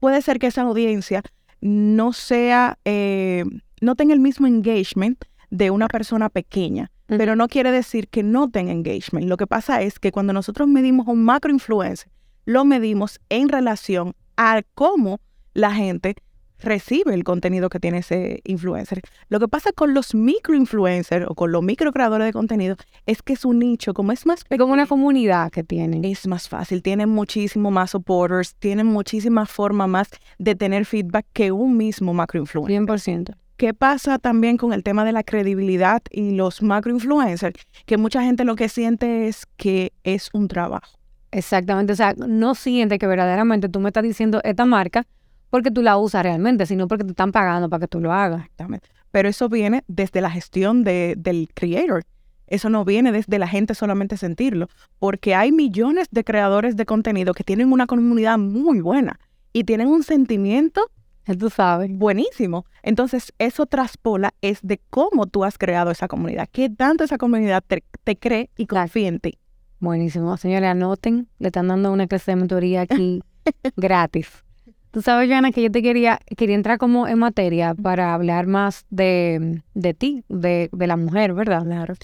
Puede 0.00 0.22
ser 0.22 0.38
que 0.38 0.46
esa 0.46 0.62
audiencia 0.62 1.22
no 1.60 2.14
sea, 2.14 2.78
eh, 2.86 3.44
no 3.82 3.94
tenga 3.94 4.14
el 4.14 4.20
mismo 4.20 4.46
engagement 4.46 5.22
de 5.50 5.70
una 5.70 5.86
persona 5.88 6.30
pequeña, 6.30 6.90
pero 7.08 7.36
no 7.36 7.46
quiere 7.46 7.70
decir 7.70 8.08
que 8.08 8.22
no 8.22 8.48
tenga 8.48 8.72
engagement. 8.72 9.28
Lo 9.28 9.36
que 9.36 9.46
pasa 9.46 9.82
es 9.82 9.98
que 9.98 10.12
cuando 10.12 10.32
nosotros 10.32 10.66
medimos 10.66 11.08
un 11.08 11.24
macro 11.24 11.52
influencer, 11.52 12.10
lo 12.46 12.64
medimos 12.64 13.20
en 13.28 13.50
relación 13.50 14.14
a 14.38 14.62
cómo 14.74 15.20
la 15.52 15.74
gente 15.74 16.16
recibe 16.60 17.14
el 17.14 17.24
contenido 17.24 17.68
que 17.68 17.80
tiene 17.80 17.98
ese 17.98 18.40
influencer. 18.44 19.00
Lo 19.28 19.40
que 19.40 19.48
pasa 19.48 19.72
con 19.72 19.94
los 19.94 20.14
microinfluencers 20.14 21.26
o 21.28 21.34
con 21.34 21.52
los 21.52 21.62
microcreadores 21.62 22.26
de 22.26 22.32
contenido 22.32 22.76
es 23.06 23.22
que 23.22 23.36
su 23.36 23.52
nicho, 23.52 23.94
como 23.94 24.12
es 24.12 24.26
más 24.26 24.44
pequeño, 24.44 24.64
como 24.64 24.72
una 24.74 24.86
comunidad 24.86 25.50
que 25.50 25.64
tienen. 25.64 26.04
es 26.04 26.26
más 26.26 26.48
fácil, 26.48 26.82
tienen 26.82 27.08
muchísimo 27.08 27.70
más 27.70 27.90
supporters, 27.90 28.54
tienen 28.56 28.86
muchísima 28.86 29.46
forma 29.46 29.86
más 29.86 30.08
de 30.38 30.54
tener 30.54 30.84
feedback 30.84 31.26
que 31.32 31.52
un 31.52 31.76
mismo 31.76 32.14
macroinfluencer. 32.14 32.86
100%. 32.86 33.34
¿Qué 33.56 33.74
pasa 33.74 34.20
también 34.20 34.56
con 34.56 34.72
el 34.72 34.84
tema 34.84 35.04
de 35.04 35.10
la 35.10 35.24
credibilidad 35.24 36.00
y 36.10 36.30
los 36.30 36.62
macroinfluencers? 36.62 37.60
Que 37.86 37.96
mucha 37.96 38.22
gente 38.22 38.44
lo 38.44 38.54
que 38.54 38.68
siente 38.68 39.26
es 39.26 39.46
que 39.56 39.92
es 40.04 40.30
un 40.32 40.46
trabajo. 40.46 40.96
Exactamente. 41.32 41.92
O 41.92 41.96
sea, 41.96 42.14
no 42.16 42.54
siente 42.54 42.98
que 42.98 43.06
verdaderamente 43.06 43.68
tú 43.68 43.80
me 43.80 43.88
estás 43.88 44.04
diciendo 44.04 44.40
esta 44.44 44.64
marca 44.64 45.06
porque 45.50 45.70
tú 45.70 45.82
la 45.82 45.96
usas 45.96 46.22
realmente, 46.22 46.66
sino 46.66 46.88
porque 46.88 47.04
te 47.04 47.10
están 47.10 47.32
pagando 47.32 47.68
para 47.68 47.80
que 47.80 47.88
tú 47.88 48.00
lo 48.00 48.12
hagas. 48.12 48.42
Exactamente. 48.42 48.88
Pero 49.10 49.28
eso 49.28 49.48
viene 49.48 49.84
desde 49.88 50.20
la 50.20 50.30
gestión 50.30 50.84
de- 50.84 51.14
del 51.16 51.48
creator. 51.54 52.04
Eso 52.46 52.70
no 52.70 52.84
viene 52.84 53.12
desde 53.12 53.38
la 53.38 53.46
gente 53.48 53.74
solamente 53.74 54.16
sentirlo, 54.16 54.68
porque 54.98 55.34
hay 55.34 55.52
millones 55.52 56.08
de 56.10 56.24
creadores 56.24 56.76
de 56.76 56.86
contenido 56.86 57.34
que 57.34 57.44
tienen 57.44 57.72
una 57.72 57.86
comunidad 57.86 58.38
muy 58.38 58.80
buena 58.80 59.18
y 59.52 59.64
tienen 59.64 59.88
un 59.88 60.02
sentimiento 60.02 60.90
Tú 61.38 61.50
sabes. 61.50 61.90
buenísimo. 61.92 62.64
Entonces, 62.82 63.34
eso 63.38 63.66
traspola 63.66 64.32
es 64.40 64.60
de 64.62 64.80
cómo 64.88 65.26
tú 65.26 65.44
has 65.44 65.58
creado 65.58 65.90
esa 65.90 66.08
comunidad, 66.08 66.48
qué 66.50 66.70
tanto 66.70 67.04
esa 67.04 67.18
comunidad 67.18 67.62
te, 67.66 67.84
te 68.02 68.16
cree 68.16 68.48
y 68.56 68.64
confía 68.66 69.08
en 69.08 69.20
ti. 69.20 69.38
Buenísimo. 69.78 70.34
Señores, 70.38 70.70
anoten. 70.70 71.28
Le 71.38 71.48
están 71.48 71.68
dando 71.68 71.92
una 71.92 72.06
clase 72.06 72.30
de 72.32 72.36
mentoría 72.36 72.80
aquí 72.80 73.22
gratis. 73.76 74.42
Tú 74.90 75.02
sabes, 75.02 75.28
Joana, 75.28 75.52
que 75.52 75.62
yo 75.62 75.70
te 75.70 75.82
quería, 75.82 76.18
quería 76.36 76.54
entrar 76.54 76.78
como 76.78 77.06
en 77.06 77.18
materia 77.18 77.74
para 77.74 78.14
hablar 78.14 78.46
más 78.46 78.86
de, 78.88 79.62
de 79.74 79.94
ti, 79.94 80.24
de, 80.28 80.70
de 80.72 80.86
la 80.86 80.96
mujer, 80.96 81.34
¿verdad? 81.34 81.64
Claro. 81.64 81.94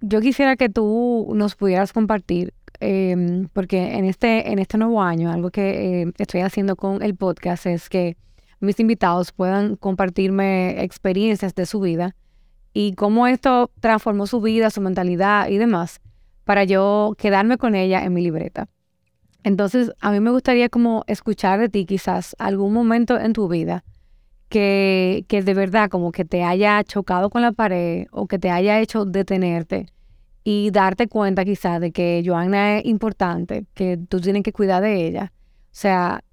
Yo 0.00 0.20
quisiera 0.20 0.56
que 0.56 0.68
tú 0.68 1.32
nos 1.34 1.56
pudieras 1.56 1.92
compartir, 1.92 2.54
em, 2.78 3.48
porque 3.52 3.96
en 3.96 4.04
este, 4.04 4.52
en 4.52 4.60
este 4.60 4.78
nuevo 4.78 5.02
año, 5.02 5.32
algo 5.32 5.50
que 5.50 6.02
eh, 6.02 6.12
estoy 6.18 6.42
haciendo 6.42 6.76
con 6.76 7.02
el 7.02 7.16
podcast 7.16 7.66
es 7.66 7.88
que 7.88 8.16
mis 8.60 8.78
invitados 8.78 9.32
puedan 9.32 9.74
compartirme 9.74 10.82
experiencias 10.84 11.54
de 11.56 11.66
su 11.66 11.80
vida 11.80 12.14
y 12.72 12.94
cómo 12.94 13.26
esto 13.26 13.72
transformó 13.80 14.28
su 14.28 14.40
vida, 14.40 14.70
su 14.70 14.80
mentalidad 14.80 15.48
y 15.48 15.58
demás, 15.58 16.00
para 16.44 16.62
yo 16.62 17.14
quedarme 17.18 17.58
con 17.58 17.74
ella 17.74 18.04
en 18.04 18.12
mi 18.12 18.22
libreta. 18.22 18.68
Entonces, 19.44 19.92
a 20.00 20.10
mí 20.10 20.20
me 20.20 20.30
gustaría 20.30 20.68
como 20.68 21.04
escuchar 21.06 21.60
de 21.60 21.68
ti 21.68 21.86
quizás 21.86 22.34
algún 22.38 22.72
momento 22.72 23.18
en 23.18 23.32
tu 23.32 23.48
vida 23.48 23.84
que, 24.48 25.24
que 25.28 25.42
de 25.42 25.54
verdad 25.54 25.90
como 25.90 26.12
que 26.12 26.24
te 26.24 26.42
haya 26.42 26.82
chocado 26.84 27.30
con 27.30 27.42
la 27.42 27.52
pared 27.52 28.06
o 28.10 28.26
que 28.26 28.38
te 28.38 28.50
haya 28.50 28.80
hecho 28.80 29.04
detenerte 29.04 29.86
y 30.44 30.70
darte 30.70 31.08
cuenta 31.08 31.44
quizás 31.44 31.80
de 31.80 31.92
que 31.92 32.22
Joana 32.24 32.78
es 32.78 32.86
importante, 32.86 33.66
que 33.74 33.98
tú 34.08 34.20
tienes 34.20 34.42
que 34.42 34.52
cuidar 34.52 34.82
de 34.82 35.06
ella. 35.06 35.32
O 35.64 35.80
sea, 35.80 36.24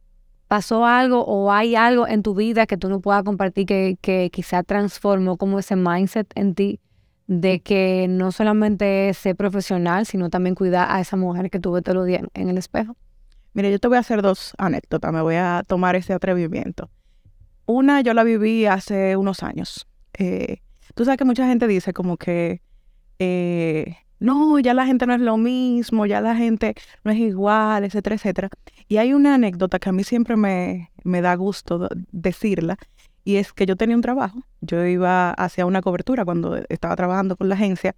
pasó 0.47 0.85
algo 0.85 1.23
o 1.25 1.51
hay 1.51 1.75
algo 1.75 2.07
en 2.07 2.23
tu 2.23 2.33
vida 2.33 2.65
que 2.65 2.77
tú 2.77 2.89
no 2.89 3.01
puedas 3.01 3.23
compartir 3.23 3.65
que, 3.65 3.97
que 4.01 4.29
quizá 4.31 4.63
transformó 4.63 5.37
como 5.37 5.59
ese 5.59 5.75
mindset 5.75 6.31
en 6.35 6.55
ti 6.55 6.79
de 7.27 7.61
que 7.61 8.07
no 8.09 8.31
solamente 8.31 9.09
es 9.09 9.17
ser 9.17 9.35
profesional, 9.35 10.05
sino 10.05 10.29
también 10.29 10.55
cuidar 10.55 10.87
a 10.89 11.01
esa 11.01 11.17
mujer 11.17 11.49
que 11.49 11.59
tú 11.59 11.71
ves 11.71 11.83
todos 11.83 11.95
los 11.95 12.05
días 12.05 12.23
en 12.33 12.49
el 12.49 12.57
espejo. 12.57 12.95
Mire, 13.53 13.71
yo 13.71 13.79
te 13.79 13.87
voy 13.87 13.97
a 13.97 14.01
hacer 14.01 14.21
dos 14.21 14.53
anécdotas, 14.57 15.11
me 15.13 15.21
voy 15.21 15.35
a 15.35 15.63
tomar 15.65 15.95
ese 15.95 16.13
atrevimiento. 16.13 16.89
Una 17.65 18.01
yo 18.01 18.13
la 18.13 18.23
viví 18.23 18.65
hace 18.65 19.15
unos 19.15 19.41
años. 19.43 19.87
Eh, 20.17 20.57
Tú 20.95 21.03
sabes 21.03 21.17
que 21.17 21.25
mucha 21.25 21.45
gente 21.45 21.67
dice 21.67 21.91
como 21.91 22.15
que, 22.15 22.61
eh, 23.19 23.97
no, 24.19 24.59
ya 24.59 24.73
la 24.73 24.85
gente 24.85 25.05
no 25.05 25.13
es 25.13 25.19
lo 25.19 25.35
mismo, 25.35 26.05
ya 26.05 26.21
la 26.21 26.37
gente 26.37 26.73
no 27.03 27.11
es 27.11 27.17
igual, 27.17 27.83
etcétera, 27.83 28.15
etcétera. 28.15 28.49
Y 28.87 28.97
hay 28.97 29.13
una 29.13 29.35
anécdota 29.35 29.77
que 29.77 29.89
a 29.89 29.91
mí 29.91 30.05
siempre 30.05 30.37
me, 30.37 30.91
me 31.03 31.21
da 31.21 31.35
gusto 31.35 31.89
decirla, 32.13 32.77
y 33.25 33.35
es 33.35 33.51
que 33.51 33.65
yo 33.65 33.75
tenía 33.75 33.97
un 33.97 34.01
trabajo, 34.01 34.39
yo 34.61 34.85
iba 34.85 35.31
hacia 35.31 35.65
una 35.65 35.81
cobertura 35.81 36.23
cuando 36.23 36.57
estaba 36.69 36.95
trabajando 36.95 37.35
con 37.35 37.49
la 37.49 37.55
agencia, 37.55 37.95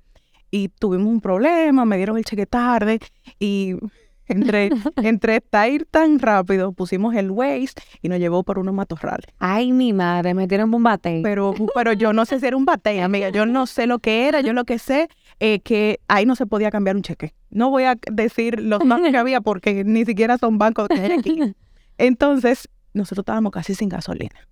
y 0.49 0.69
tuvimos 0.69 1.07
un 1.07 1.21
problema, 1.21 1.85
me 1.85 1.97
dieron 1.97 2.17
el 2.17 2.23
cheque 2.23 2.45
tarde, 2.45 2.99
y 3.39 3.75
entre, 4.27 4.69
entre 5.03 5.41
ir 5.69 5.85
tan 5.89 6.19
rápido, 6.19 6.71
pusimos 6.71 7.15
el 7.15 7.31
Waze 7.31 7.73
y 8.01 8.09
nos 8.09 8.19
llevó 8.19 8.43
por 8.43 8.57
unos 8.59 8.73
matorrales. 8.73 9.27
Ay, 9.39 9.71
mi 9.71 9.93
madre, 9.93 10.33
metieron 10.33 10.73
un 10.73 10.83
bate. 10.83 11.21
Pero, 11.23 11.53
pero 11.75 11.93
yo 11.93 12.13
no 12.13 12.25
sé 12.25 12.39
si 12.39 12.45
era 12.45 12.57
un 12.57 12.65
bate, 12.65 13.01
amiga. 13.01 13.29
Yo 13.29 13.45
no 13.45 13.65
sé 13.65 13.87
lo 13.87 13.99
que 13.99 14.27
era. 14.27 14.41
Yo 14.41 14.53
lo 14.53 14.65
que 14.65 14.79
sé 14.79 15.09
es 15.39 15.61
que 15.63 15.99
ahí 16.07 16.25
no 16.25 16.35
se 16.35 16.45
podía 16.45 16.71
cambiar 16.71 16.95
un 16.95 17.01
cheque. 17.01 17.33
No 17.49 17.69
voy 17.69 17.83
a 17.83 17.95
decir 18.11 18.61
los 18.61 18.79
bancos 18.79 19.11
que 19.11 19.17
había 19.17 19.41
porque 19.41 19.83
ni 19.83 20.05
siquiera 20.05 20.37
son 20.37 20.57
bancos 20.57 20.87
que 20.89 20.99
hay 20.99 21.11
aquí. 21.11 21.55
Entonces, 21.97 22.69
nosotros 22.93 23.23
estábamos 23.23 23.51
casi 23.51 23.75
sin 23.75 23.89
gasolina. 23.89 24.47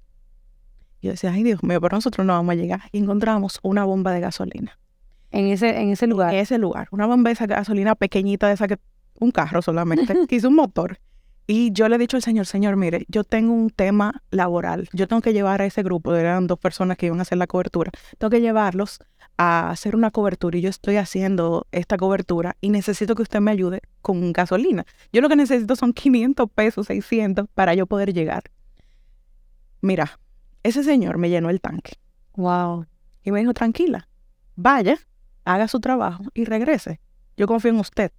Yo 1.06 1.12
decía, 1.12 1.32
ay 1.32 1.44
Dios 1.44 1.64
mío, 1.64 1.80
pero 1.80 1.96
nosotros 1.98 2.26
no 2.26 2.34
vamos 2.34 2.54
a 2.54 2.56
llegar. 2.56 2.82
Y 2.92 3.00
encontramos 3.00 3.60
una 3.64 3.86
bomba 3.86 4.12
de 4.12 4.20
gasolina. 4.20 4.78
En 5.32 5.48
ese, 5.48 5.80
en 5.82 5.90
ese 5.90 6.08
lugar. 6.08 6.34
En 6.34 6.40
ese 6.40 6.58
lugar. 6.58 6.88
Una 6.92 7.06
bomba 7.06 7.30
de 7.30 7.34
esa 7.34 7.46
gasolina 7.46 7.96
pequeñita, 7.96 8.48
de 8.48 8.54
esa 8.54 8.68
que 8.68 8.78
un 9.20 9.32
carro 9.32 9.62
solamente, 9.62 10.14
quise 10.28 10.48
un 10.48 10.56
motor. 10.56 11.00
Y 11.48 11.72
yo 11.74 11.88
le 11.90 11.96
he 11.96 12.00
dicho 12.00 12.18
al 12.18 12.24
señor, 12.24 12.48
señor, 12.48 12.76
mire, 12.76 13.06
yo 13.08 13.24
tengo 13.24 13.54
un 13.54 13.70
tema 13.70 14.24
laboral. 14.32 14.90
Yo 14.94 15.08
tengo 15.08 15.22
que 15.22 15.32
llevar 15.32 15.62
a 15.62 15.66
ese 15.66 15.84
grupo, 15.84 16.16
eran 16.16 16.48
dos 16.48 16.58
personas 16.58 16.98
que 16.98 17.06
iban 17.06 17.20
a 17.20 17.22
hacer 17.22 17.38
la 17.38 17.46
cobertura, 17.46 17.92
tengo 18.18 18.32
que 18.32 18.42
llevarlos 18.42 19.00
a 19.38 19.70
hacer 19.70 19.96
una 19.96 20.12
cobertura 20.12 20.58
y 20.58 20.62
yo 20.62 20.70
estoy 20.70 20.96
haciendo 20.96 21.68
esta 21.72 21.98
cobertura 21.98 22.56
y 22.62 22.70
necesito 22.70 23.16
que 23.16 23.22
usted 23.22 23.42
me 23.42 23.52
ayude 23.52 23.82
con 24.02 24.34
gasolina. 24.34 24.86
Yo 25.14 25.22
lo 25.22 25.30
que 25.30 25.36
necesito 25.36 25.76
son 25.76 25.94
500 25.94 26.50
pesos, 26.50 26.88
600 26.88 27.48
para 27.54 27.76
yo 27.76 27.86
poder 27.86 28.14
llegar. 28.14 28.46
Mira, 29.82 30.20
ese 30.66 30.84
señor 30.84 31.20
me 31.20 31.30
llenó 31.30 31.52
el 31.52 31.62
tanque. 31.62 32.00
Wow. 32.36 32.88
Y 33.24 33.32
me 33.32 33.40
dijo, 33.40 33.54
tranquila, 33.54 34.10
vaya, 34.56 34.98
haga 35.44 35.68
su 35.68 35.80
trabajo 35.80 36.24
y 36.34 36.46
regrese. 36.46 37.00
Yo 37.38 37.46
confío 37.46 37.70
en 37.70 37.80
usted. 37.80 38.12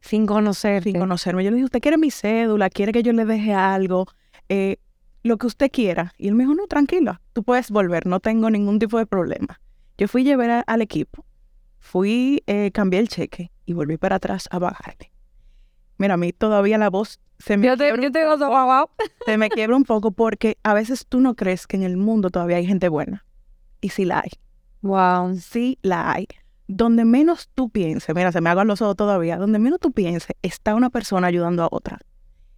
Sin 0.00 0.26
conocer. 0.26 0.82
Sin 0.82 0.98
conocerme. 0.98 1.44
Yo 1.44 1.50
le 1.50 1.56
dije, 1.56 1.66
¿usted 1.66 1.80
quiere 1.80 1.96
mi 1.96 2.10
cédula? 2.10 2.70
¿Quiere 2.70 2.90
que 2.90 3.04
yo 3.04 3.12
le 3.12 3.24
deje 3.24 3.54
algo? 3.54 4.08
Eh, 4.48 4.78
lo 5.22 5.38
que 5.38 5.46
usted 5.46 5.70
quiera. 5.70 6.12
Y 6.18 6.26
él 6.26 6.34
me 6.34 6.42
dijo, 6.42 6.56
no, 6.56 6.66
tranquila, 6.66 7.20
tú 7.32 7.44
puedes 7.44 7.70
volver, 7.70 8.04
no 8.04 8.18
tengo 8.18 8.50
ningún 8.50 8.80
tipo 8.80 8.98
de 8.98 9.06
problema. 9.06 9.60
Yo 9.98 10.08
fui 10.08 10.22
a 10.22 10.24
llevar 10.24 10.64
al 10.66 10.82
equipo, 10.82 11.24
fui, 11.78 12.42
eh, 12.48 12.72
cambié 12.72 12.98
el 12.98 13.06
cheque 13.06 13.52
y 13.64 13.74
volví 13.74 13.96
para 13.96 14.16
atrás 14.16 14.48
a 14.50 14.58
bajarle. 14.58 15.12
Mira, 15.98 16.14
a 16.14 16.16
mí 16.16 16.32
todavía 16.32 16.78
la 16.78 16.90
voz 16.90 17.20
se 17.44 17.56
me, 17.56 17.66
yo 17.66 17.76
te, 17.76 17.88
yo 18.00 18.12
te 18.12 18.24
wow, 18.24 18.38
wow. 18.38 18.88
se 19.26 19.36
me 19.36 19.50
quiebra 19.50 19.76
un 19.76 19.84
poco 19.84 20.12
porque 20.12 20.58
a 20.62 20.74
veces 20.74 21.06
tú 21.08 21.20
no 21.20 21.34
crees 21.34 21.66
que 21.66 21.76
en 21.76 21.82
el 21.82 21.96
mundo 21.96 22.30
todavía 22.30 22.56
hay 22.56 22.66
gente 22.66 22.88
buena. 22.88 23.24
Y 23.80 23.88
sí 23.88 24.04
la 24.04 24.20
hay. 24.20 24.30
Wow. 24.82 25.36
Sí 25.36 25.78
la 25.82 26.12
hay 26.12 26.26
donde 26.76 27.04
menos 27.04 27.48
tú 27.54 27.70
pienses, 27.70 28.14
mira, 28.14 28.32
se 28.32 28.40
me 28.40 28.50
hagan 28.50 28.66
los 28.66 28.80
ojos 28.82 28.96
todavía, 28.96 29.36
donde 29.36 29.58
menos 29.58 29.80
tú 29.80 29.92
pienses, 29.92 30.34
está 30.42 30.74
una 30.74 30.90
persona 30.90 31.26
ayudando 31.26 31.62
a 31.62 31.68
otra. 31.70 31.98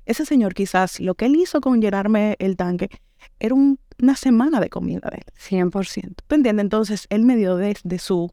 Ese 0.07 0.27
señor 0.27 0.55
quizás 0.55 1.01
lo 1.01 1.15
que 1.15 1.27
él 1.27 1.37
hizo 1.37 1.61
con 1.61 1.81
llenarme 1.81 2.37
el 2.39 2.57
tanque 2.57 2.91
era 3.41 3.55
una 3.55 4.17
semana 4.17 4.61
de 4.61 4.69
comida 4.69 5.09
de 5.11 5.19
él. 5.19 5.71
100%. 5.71 6.15
¿Tú 6.27 6.35
entiendes? 6.35 6.63
Entonces, 6.63 7.07
él 7.09 7.25
me 7.25 7.37
dio 7.37 7.57
desde 7.57 7.99
su, 7.99 8.31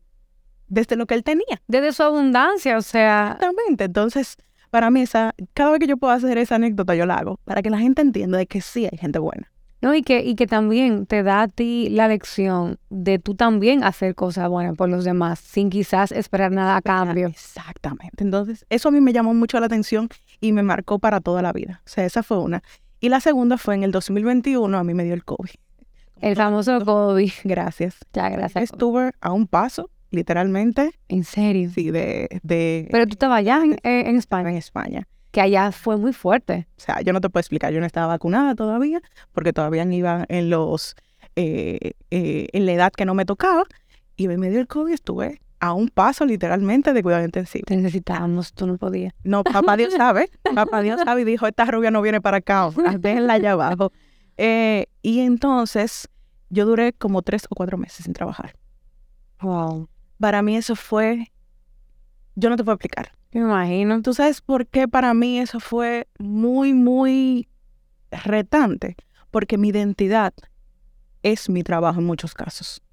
desde 0.67 0.97
lo 0.97 1.05
que 1.05 1.13
él 1.15 1.23
tenía. 1.23 1.61
Desde 1.67 1.93
su 1.93 2.03
abundancia, 2.03 2.77
o 2.77 2.81
sea. 2.81 3.37
Exactamente. 3.37 3.85
Entonces, 3.85 4.37
para 4.71 4.89
mí, 4.89 5.01
esa, 5.01 5.35
cada 5.53 5.71
vez 5.71 5.79
que 5.79 5.87
yo 5.87 5.97
puedo 5.97 6.13
hacer 6.13 6.37
esa 6.39 6.55
anécdota, 6.55 6.95
yo 6.95 7.05
la 7.05 7.15
hago, 7.17 7.37
para 7.43 7.61
que 7.61 7.69
la 7.69 7.77
gente 7.77 8.01
entienda 8.01 8.37
de 8.37 8.47
que 8.47 8.61
sí 8.61 8.87
hay 8.91 8.97
gente 8.97 9.19
buena. 9.19 9.51
No, 9.81 9.95
y 9.95 10.03
que, 10.03 10.23
y 10.23 10.35
que 10.35 10.45
también 10.45 11.07
te 11.07 11.23
da 11.23 11.41
a 11.41 11.47
ti 11.47 11.89
la 11.89 12.07
lección 12.07 12.77
de 12.89 13.17
tú 13.17 13.33
también 13.33 13.83
hacer 13.83 14.13
cosas 14.13 14.47
buenas 14.47 14.75
por 14.75 14.89
los 14.89 15.03
demás, 15.03 15.39
sin 15.39 15.71
quizás 15.71 16.11
esperar 16.11 16.51
nada 16.51 16.77
a 16.77 16.81
cambio. 16.81 17.27
Exactamente. 17.27 18.23
Entonces, 18.23 18.65
eso 18.69 18.89
a 18.89 18.91
mí 18.91 19.01
me 19.01 19.11
llamó 19.11 19.33
mucho 19.33 19.59
la 19.59 19.65
atención 19.65 20.07
y 20.39 20.51
me 20.51 20.61
marcó 20.61 20.99
para 20.99 21.19
toda 21.19 21.41
la 21.41 21.51
vida. 21.51 21.81
O 21.85 21.89
sea, 21.89 22.05
esa 22.05 22.21
fue 22.21 22.37
una. 22.37 22.61
Y 22.99 23.09
la 23.09 23.19
segunda 23.19 23.57
fue 23.57 23.73
en 23.73 23.83
el 23.83 23.91
2021, 23.91 24.77
a 24.77 24.83
mí 24.83 24.93
me 24.93 25.03
dio 25.03 25.15
el 25.15 25.25
COVID. 25.25 25.49
El 26.21 26.35
famoso 26.35 26.85
COVID. 26.85 27.31
Gracias. 27.43 27.97
Ya, 28.13 28.29
gracias. 28.29 28.65
Estuve 28.65 29.11
a 29.19 29.31
un 29.31 29.47
paso, 29.47 29.89
literalmente. 30.11 30.91
¿En 31.07 31.23
serio? 31.23 31.71
Sí, 31.73 31.89
de... 31.91 32.27
de 32.43 32.87
Pero 32.91 33.05
tú 33.07 33.13
estabas 33.13 33.39
allá 33.39 33.61
en, 33.63 33.77
en 33.83 34.15
España. 34.15 34.51
En 34.51 34.57
España 34.57 35.07
que 35.31 35.41
allá 35.41 35.71
fue 35.71 35.97
muy 35.97 36.13
fuerte. 36.13 36.67
O 36.77 36.81
sea, 36.81 37.01
yo 37.01 37.13
no 37.13 37.21
te 37.21 37.29
puedo 37.29 37.41
explicar, 37.41 37.73
yo 37.73 37.79
no 37.79 37.85
estaba 37.85 38.07
vacunada 38.07 38.53
todavía, 38.53 39.01
porque 39.31 39.53
todavía 39.53 39.85
iba 39.85 40.25
en 40.27 40.49
los, 40.49 40.95
eh, 41.35 41.93
eh, 42.11 42.47
en 42.51 42.65
la 42.65 42.73
edad 42.73 42.91
que 42.91 43.05
no 43.05 43.13
me 43.13 43.25
tocaba, 43.25 43.63
y 44.17 44.27
me 44.27 44.49
dio 44.49 44.59
el 44.59 44.67
COVID 44.67 44.93
estuve 44.93 45.41
a 45.59 45.73
un 45.73 45.89
paso 45.89 46.25
literalmente 46.25 46.91
de 46.91 47.03
cuidado 47.03 47.23
intensivo. 47.23 47.63
Te 47.65 47.77
necesitábamos, 47.77 48.53
tú 48.53 48.67
no 48.67 48.77
podías. 48.77 49.13
No, 49.23 49.43
papá 49.43 49.77
Dios 49.77 49.93
sabe, 49.97 50.29
papá 50.55 50.81
Dios 50.81 50.99
sabe 51.03 51.21
y 51.21 51.23
dijo, 51.23 51.47
esta 51.47 51.65
rubia 51.65 51.91
no 51.91 52.01
viene 52.01 52.19
para 52.19 52.37
acá, 52.37 52.69
déjenla 52.99 53.33
allá 53.33 53.51
abajo. 53.53 53.91
Eh, 54.37 54.87
y 55.01 55.21
entonces 55.21 56.09
yo 56.49 56.65
duré 56.65 56.93
como 56.93 57.21
tres 57.21 57.45
o 57.49 57.55
cuatro 57.55 57.77
meses 57.77 58.05
sin 58.05 58.13
trabajar. 58.13 58.55
Wow. 59.41 59.87
Para 60.21 60.43
mí 60.43 60.55
eso 60.55 60.75
fue, 60.75 61.31
yo 62.35 62.51
no 62.51 62.55
te 62.55 62.63
puedo 62.63 62.75
explicar. 62.75 63.11
Me 63.31 63.41
imagino. 63.41 64.03
¿Tú 64.03 64.13
sabes 64.13 64.39
por 64.39 64.67
qué 64.67 64.87
para 64.87 65.15
mí 65.15 65.39
eso 65.39 65.59
fue 65.59 66.07
muy, 66.19 66.75
muy 66.75 67.47
retante? 68.11 68.95
Porque 69.31 69.57
mi 69.57 69.69
identidad 69.69 70.31
es 71.23 71.49
mi 71.49 71.63
trabajo 71.63 72.01
en 72.01 72.05
muchos 72.05 72.35
casos. 72.35 72.83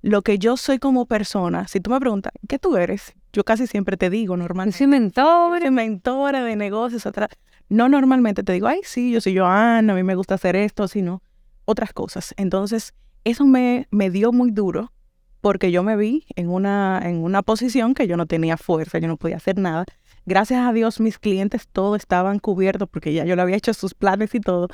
Lo 0.00 0.22
que 0.22 0.38
yo 0.38 0.56
soy 0.56 0.78
como 0.78 1.06
persona, 1.06 1.66
si 1.66 1.80
tú 1.80 1.90
me 1.90 1.98
preguntas, 1.98 2.32
¿qué 2.48 2.60
tú 2.60 2.76
eres? 2.76 3.14
Yo 3.32 3.42
casi 3.42 3.66
siempre 3.66 3.96
te 3.96 4.08
digo 4.08 4.36
normalmente. 4.36 4.78
Soy 4.78 4.86
mentora. 4.86 5.60
Soy 5.60 5.72
mentora 5.72 6.44
de 6.44 6.54
negocios. 6.54 7.04
Otra... 7.04 7.28
No 7.68 7.88
normalmente 7.88 8.44
te 8.44 8.52
digo, 8.52 8.68
ay, 8.68 8.82
sí, 8.84 9.10
yo 9.10 9.20
soy 9.20 9.36
Joana, 9.36 9.92
a 9.92 9.96
mí 9.96 10.04
me 10.04 10.14
gusta 10.14 10.36
hacer 10.36 10.54
esto, 10.54 10.86
sino 10.86 11.20
otras 11.64 11.92
cosas. 11.92 12.32
Entonces, 12.36 12.94
eso 13.24 13.44
me, 13.44 13.88
me 13.90 14.08
dio 14.08 14.30
muy 14.30 14.52
duro 14.52 14.92
porque 15.40 15.70
yo 15.70 15.82
me 15.82 15.96
vi 15.96 16.26
en 16.36 16.48
una, 16.48 17.00
en 17.02 17.22
una 17.22 17.42
posición 17.42 17.94
que 17.94 18.06
yo 18.06 18.16
no 18.16 18.26
tenía 18.26 18.56
fuerza, 18.56 18.98
yo 18.98 19.08
no 19.08 19.16
podía 19.16 19.36
hacer 19.36 19.58
nada. 19.58 19.84
Gracias 20.26 20.60
a 20.66 20.72
Dios 20.72 21.00
mis 21.00 21.18
clientes 21.18 21.66
todos 21.68 21.98
estaban 21.98 22.38
cubiertos 22.38 22.88
porque 22.88 23.12
ya 23.12 23.24
yo 23.24 23.36
le 23.36 23.42
había 23.42 23.56
hecho 23.56 23.72
sus 23.74 23.94
planes 23.94 24.34
y 24.34 24.40
todo, 24.40 24.68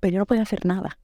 pero 0.00 0.14
yo 0.14 0.18
no 0.18 0.26
podía 0.26 0.42
hacer 0.42 0.64
nada. 0.64 0.98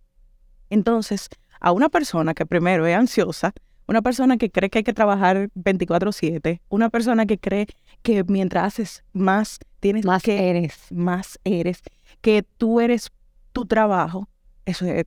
Entonces, 0.71 1.29
a 1.61 1.73
una 1.73 1.89
persona 1.89 2.35
que 2.35 2.47
primero 2.47 2.87
es 2.87 2.97
ansiosa, 2.97 3.53
una 3.87 4.01
persona 4.01 4.39
que 4.39 4.51
cree 4.51 4.71
que 4.71 4.79
hay 4.79 4.85
que 4.85 4.95
trabajar 4.95 5.51
24/7, 5.55 6.61
una 6.71 6.89
persona 6.89 7.27
que 7.27 7.39
cree 7.39 7.67
que 8.03 8.25
mientras 8.25 8.65
haces 8.65 9.05
más, 9.13 9.59
tienes 9.81 10.05
más 10.07 10.23
que... 10.23 10.51
eres. 10.51 10.87
Más 10.91 11.39
eres, 11.45 11.83
que 12.21 12.43
tú 12.43 12.81
eres 12.81 13.11
tu 13.53 13.67
trabajo, 13.67 14.29
eso 14.65 14.87
es 14.87 15.05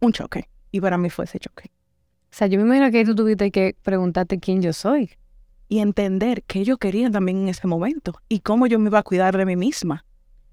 un 0.00 0.12
choque. 0.12 0.48
Y 0.70 0.80
para 0.80 0.98
mí 0.98 1.08
fue 1.08 1.24
ese 1.24 1.38
choque. 1.38 1.70
O 2.32 2.34
sea, 2.34 2.46
yo 2.46 2.58
me 2.58 2.64
imagino 2.64 2.90
que 2.90 3.04
tú 3.04 3.14
tuviste 3.14 3.50
que 3.50 3.76
preguntarte 3.82 4.40
quién 4.40 4.62
yo 4.62 4.72
soy. 4.72 5.10
Y 5.68 5.80
entender 5.80 6.42
qué 6.44 6.64
yo 6.64 6.78
quería 6.78 7.10
también 7.10 7.42
en 7.42 7.48
ese 7.48 7.66
momento 7.66 8.14
y 8.28 8.40
cómo 8.40 8.66
yo 8.66 8.78
me 8.78 8.88
iba 8.88 8.98
a 8.98 9.02
cuidar 9.02 9.36
de 9.36 9.44
mí 9.44 9.54
misma. 9.54 10.06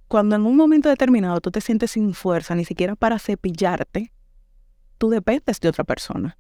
Cuando 0.10 0.36
en 0.36 0.46
un 0.46 0.58
momento 0.58 0.90
determinado 0.90 1.40
tú 1.40 1.52
te 1.52 1.62
sientes 1.62 1.92
sin 1.92 2.14
fuerza, 2.14 2.54
ni 2.56 2.66
siquiera 2.66 2.96
para 2.96 3.18
cepillarte, 3.18 4.12
tú 4.98 5.10
dependes 5.10 5.60
de 5.62 5.70
otra 5.70 5.86
persona. 5.86 6.38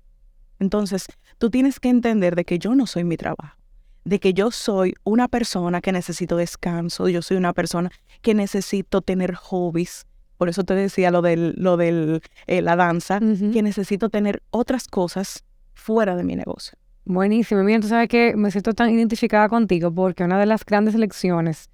Entonces, 0.60 1.08
tú 1.38 1.49
tienes 1.49 1.80
que 1.80 1.89
entender 1.89 2.36
de 2.36 2.43
que 2.43 2.60
yo 2.60 2.75
no 2.75 2.86
soy 2.86 3.06
mi 3.06 3.15
trabajo, 3.15 3.58
de 4.04 4.19
que 4.19 4.34
yo 4.34 4.52
soy 4.52 4.93
una 5.04 5.30
persona 5.30 5.80
que 5.80 5.93
necesito 5.93 6.36
descanso, 6.36 7.08
yo 7.08 7.21
soy 7.21 7.38
una 7.38 7.54
persona 7.54 7.91
que 8.21 8.34
necesito 8.34 9.02
tener 9.02 9.36
hobbies, 9.36 10.06
por 10.39 10.47
eso 10.47 10.63
te 10.63 10.73
decía 10.73 11.12
lo 11.12 11.21
del, 11.21 11.54
lo 11.58 11.75
del 11.75 12.21
eh, 12.47 12.62
la 12.62 12.78
danza, 12.78 13.19
que 13.19 13.62
necesito 13.62 14.08
tener 14.08 14.41
otras 14.52 14.88
cosas 14.88 15.43
fuera 15.73 16.15
de 16.15 16.23
mi 16.23 16.38
negocio. 16.38 16.78
Buenísimo. 17.04 17.62
Mira, 17.62 17.82
tú 17.82 17.89
sabes 17.89 18.08
que 18.08 18.38
me 18.38 18.49
siento 18.49 18.73
tan 18.73 18.89
identificada 18.89 19.49
contigo 19.49 19.93
porque 19.93 20.23
una 20.23 20.39
de 20.39 20.45
las 20.45 20.63
grandes 20.63 20.95
lecciones 20.95 21.69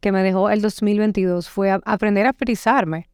que 0.00 0.12
me 0.12 0.22
dejó 0.22 0.50
el 0.50 0.60
2022 0.60 1.48
fue 1.48 1.70
aprender 1.70 2.26
a 2.26 2.34
frisarme 2.34 3.08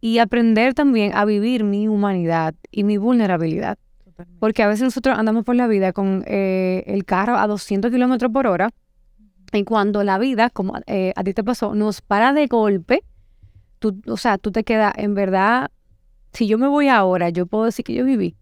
y 0.00 0.18
aprender 0.18 0.72
también 0.72 1.16
a 1.16 1.24
vivir 1.24 1.64
mi 1.64 1.88
humanidad 1.88 2.54
y 2.70 2.84
mi 2.84 2.96
vulnerabilidad. 2.96 3.76
Porque 4.38 4.62
a 4.62 4.68
veces 4.68 4.84
nosotros 4.84 5.18
andamos 5.18 5.44
por 5.44 5.56
la 5.56 5.66
vida 5.66 5.92
con 5.92 6.22
eh, 6.28 6.84
el 6.86 7.04
carro 7.04 7.36
a 7.36 7.48
200 7.48 7.90
kilómetros 7.90 8.30
por 8.30 8.46
hora 8.46 8.70
y 9.52 9.64
cuando 9.64 10.04
la 10.04 10.16
vida, 10.18 10.48
como 10.48 10.74
eh, 10.86 11.12
a 11.16 11.24
ti 11.24 11.34
te 11.34 11.42
pasó, 11.42 11.74
nos 11.74 12.02
para 12.02 12.32
de 12.32 12.46
golpe 12.46 13.02
tú, 13.78 14.00
o 14.06 14.16
sea, 14.16 14.38
tú 14.38 14.50
te 14.52 14.64
quedas, 14.64 14.92
en 14.96 15.14
verdad, 15.14 15.70
si 16.32 16.46
yo 16.46 16.58
me 16.58 16.68
voy 16.68 16.88
ahora, 16.88 17.30
yo 17.30 17.46
puedo 17.46 17.64
decir 17.64 17.84
que 17.84 17.94
yo 17.94 18.04
viví. 18.04 18.36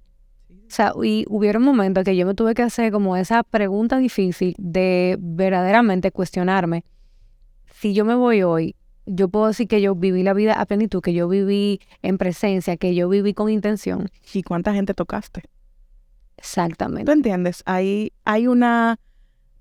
O 0.50 0.70
sea, 0.70 0.92
y 1.02 1.24
hubieron 1.28 1.62
momentos 1.62 2.04
que 2.04 2.16
yo 2.16 2.26
me 2.26 2.34
tuve 2.34 2.54
que 2.54 2.62
hacer 2.62 2.90
como 2.90 3.16
esa 3.16 3.44
pregunta 3.44 3.98
difícil 3.98 4.54
de 4.58 5.16
verdaderamente 5.20 6.10
cuestionarme. 6.10 6.84
Si 7.72 7.94
yo 7.94 8.04
me 8.04 8.14
voy 8.14 8.42
hoy, 8.42 8.74
yo 9.06 9.28
puedo 9.28 9.46
decir 9.46 9.68
que 9.68 9.80
yo 9.80 9.94
viví 9.94 10.24
la 10.24 10.34
vida 10.34 10.54
a 10.54 10.66
plenitud, 10.66 11.00
que 11.00 11.12
yo 11.12 11.28
viví 11.28 11.80
en 12.02 12.18
presencia, 12.18 12.76
que 12.76 12.94
yo 12.94 13.08
viví 13.08 13.32
con 13.32 13.48
intención. 13.48 14.10
¿Y 14.32 14.42
cuánta 14.42 14.74
gente 14.74 14.92
tocaste? 14.92 15.44
Exactamente. 16.36 17.04
¿Tú 17.04 17.12
entiendes? 17.12 17.62
Ahí 17.64 18.12
hay 18.24 18.48
una, 18.48 18.98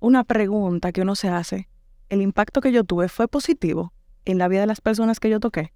una 0.00 0.24
pregunta 0.24 0.90
que 0.90 1.02
uno 1.02 1.14
se 1.14 1.28
hace. 1.28 1.68
¿El 2.08 2.20
impacto 2.20 2.60
que 2.60 2.72
yo 2.72 2.82
tuve 2.82 3.08
fue 3.08 3.28
positivo 3.28 3.92
en 4.26 4.38
la 4.38 4.48
vida 4.48 4.60
de 4.60 4.66
las 4.66 4.82
personas 4.82 5.18
que 5.18 5.30
yo 5.30 5.40
toqué? 5.40 5.72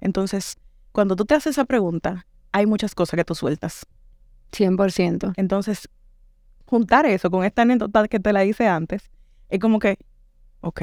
Entonces, 0.00 0.56
cuando 0.92 1.16
tú 1.16 1.24
te 1.24 1.34
haces 1.34 1.52
esa 1.52 1.64
pregunta, 1.64 2.26
hay 2.52 2.66
muchas 2.66 2.94
cosas 2.94 3.16
que 3.16 3.24
tú 3.24 3.34
sueltas. 3.34 3.86
100%. 4.52 5.32
Entonces, 5.36 5.88
juntar 6.66 7.06
eso 7.06 7.30
con 7.30 7.44
esta 7.44 7.62
anécdota 7.62 8.06
que 8.08 8.20
te 8.20 8.32
la 8.32 8.44
hice 8.44 8.66
antes, 8.66 9.10
es 9.48 9.58
como 9.58 9.78
que, 9.78 9.98
ok, 10.60 10.82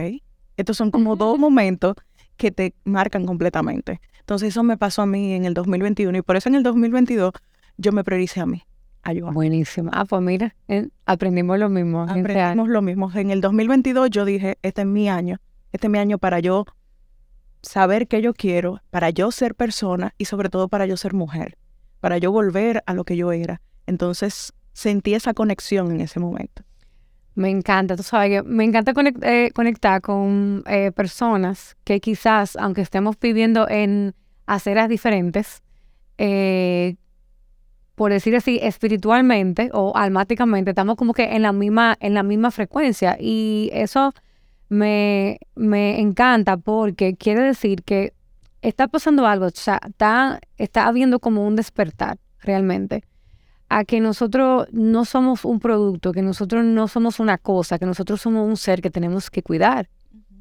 estos 0.57 0.77
son 0.77 0.91
como 0.91 1.15
dos 1.15 1.37
momentos 1.39 1.95
que 2.37 2.51
te 2.51 2.73
marcan 2.83 3.25
completamente. 3.25 4.01
Entonces, 4.19 4.49
eso 4.49 4.63
me 4.63 4.77
pasó 4.77 5.01
a 5.01 5.05
mí 5.05 5.33
en 5.33 5.45
el 5.45 5.53
2021 5.53 6.17
y 6.17 6.21
por 6.21 6.35
eso 6.35 6.49
en 6.49 6.55
el 6.55 6.63
2022 6.63 7.31
yo 7.77 7.91
me 7.91 8.03
prioricé 8.03 8.41
a 8.41 8.45
mí. 8.45 8.63
Ayuda. 9.03 9.31
Buenísimo. 9.31 9.89
Ah, 9.93 10.05
pues 10.05 10.21
mira, 10.21 10.55
eh, 10.67 10.89
aprendimos 11.05 11.57
lo 11.57 11.69
mismo. 11.69 12.03
Aprendimos 12.03 12.69
lo 12.69 12.81
mismo. 12.81 13.11
En 13.13 13.31
el 13.31 13.41
2022 13.41 14.09
yo 14.11 14.25
dije, 14.25 14.57
este 14.61 14.81
es 14.81 14.87
mi 14.87 15.09
año. 15.09 15.39
Este 15.71 15.87
es 15.87 15.91
mi 15.91 15.97
año 15.97 16.19
para 16.19 16.39
yo 16.39 16.65
saber 17.61 18.07
qué 18.07 18.21
yo 18.21 18.33
quiero, 18.33 18.81
para 18.89 19.09
yo 19.09 19.31
ser 19.31 19.55
persona 19.55 20.13
y 20.17 20.25
sobre 20.25 20.49
todo 20.49 20.67
para 20.67 20.85
yo 20.85 20.97
ser 20.97 21.13
mujer, 21.13 21.57
para 21.99 22.17
yo 22.17 22.31
volver 22.31 22.83
a 22.85 22.93
lo 22.93 23.03
que 23.03 23.17
yo 23.17 23.31
era. 23.31 23.61
Entonces 23.87 24.53
sentí 24.73 25.13
esa 25.13 25.33
conexión 25.33 25.91
en 25.91 26.01
ese 26.01 26.19
momento. 26.19 26.63
Me 27.33 27.49
encanta, 27.49 27.95
tú 27.95 28.03
sabes 28.03 28.43
me 28.43 28.65
encanta 28.65 28.93
eh, 29.21 29.51
conectar 29.53 30.01
con 30.01 30.63
eh, 30.67 30.91
personas 30.91 31.77
que 31.85 31.99
quizás, 32.01 32.57
aunque 32.57 32.81
estemos 32.81 33.17
viviendo 33.19 33.69
en 33.69 34.13
aceras 34.47 34.89
diferentes, 34.89 35.61
eh, 36.17 36.95
por 37.95 38.11
decir 38.11 38.35
así, 38.35 38.59
espiritualmente 38.61 39.69
o 39.73 39.95
almáticamente, 39.95 40.71
estamos 40.71 40.97
como 40.97 41.13
que 41.13 41.23
en 41.23 41.43
la 41.43 41.53
misma, 41.53 41.95
en 41.99 42.13
la 42.15 42.23
misma 42.23 42.51
frecuencia. 42.51 43.15
Y 43.19 43.69
eso 43.73 44.13
me, 44.71 45.37
me 45.53 45.99
encanta 45.99 46.55
porque 46.55 47.17
quiere 47.17 47.41
decir 47.41 47.83
que 47.83 48.13
está 48.61 48.87
pasando 48.87 49.27
algo, 49.27 49.47
o 49.47 49.51
sea, 49.53 49.81
está, 49.85 50.39
está 50.57 50.87
habiendo 50.87 51.19
como 51.19 51.45
un 51.45 51.57
despertar 51.57 52.19
realmente 52.39 53.03
a 53.67 53.83
que 53.83 53.99
nosotros 53.99 54.67
no 54.71 55.03
somos 55.03 55.43
un 55.43 55.59
producto, 55.59 56.13
que 56.13 56.21
nosotros 56.21 56.63
no 56.63 56.87
somos 56.87 57.19
una 57.19 57.37
cosa, 57.37 57.79
que 57.79 57.85
nosotros 57.85 58.21
somos 58.21 58.47
un 58.47 58.55
ser 58.55 58.81
que 58.81 58.89
tenemos 58.89 59.29
que 59.29 59.43
cuidar, 59.43 59.89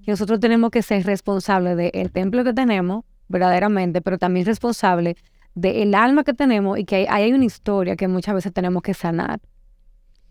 que 0.04 0.12
nosotros 0.12 0.38
tenemos 0.38 0.70
que 0.70 0.82
ser 0.82 1.04
responsables 1.04 1.76
del 1.76 2.12
templo 2.12 2.44
que 2.44 2.52
tenemos, 2.52 3.04
verdaderamente, 3.26 4.00
pero 4.00 4.16
también 4.16 4.46
responsable 4.46 5.16
del 5.56 5.92
alma 5.96 6.22
que 6.22 6.34
tenemos 6.34 6.78
y 6.78 6.84
que 6.84 6.96
hay, 6.96 7.06
hay 7.08 7.32
una 7.32 7.46
historia 7.46 7.96
que 7.96 8.06
muchas 8.06 8.36
veces 8.36 8.52
tenemos 8.52 8.82
que 8.82 8.94
sanar. 8.94 9.40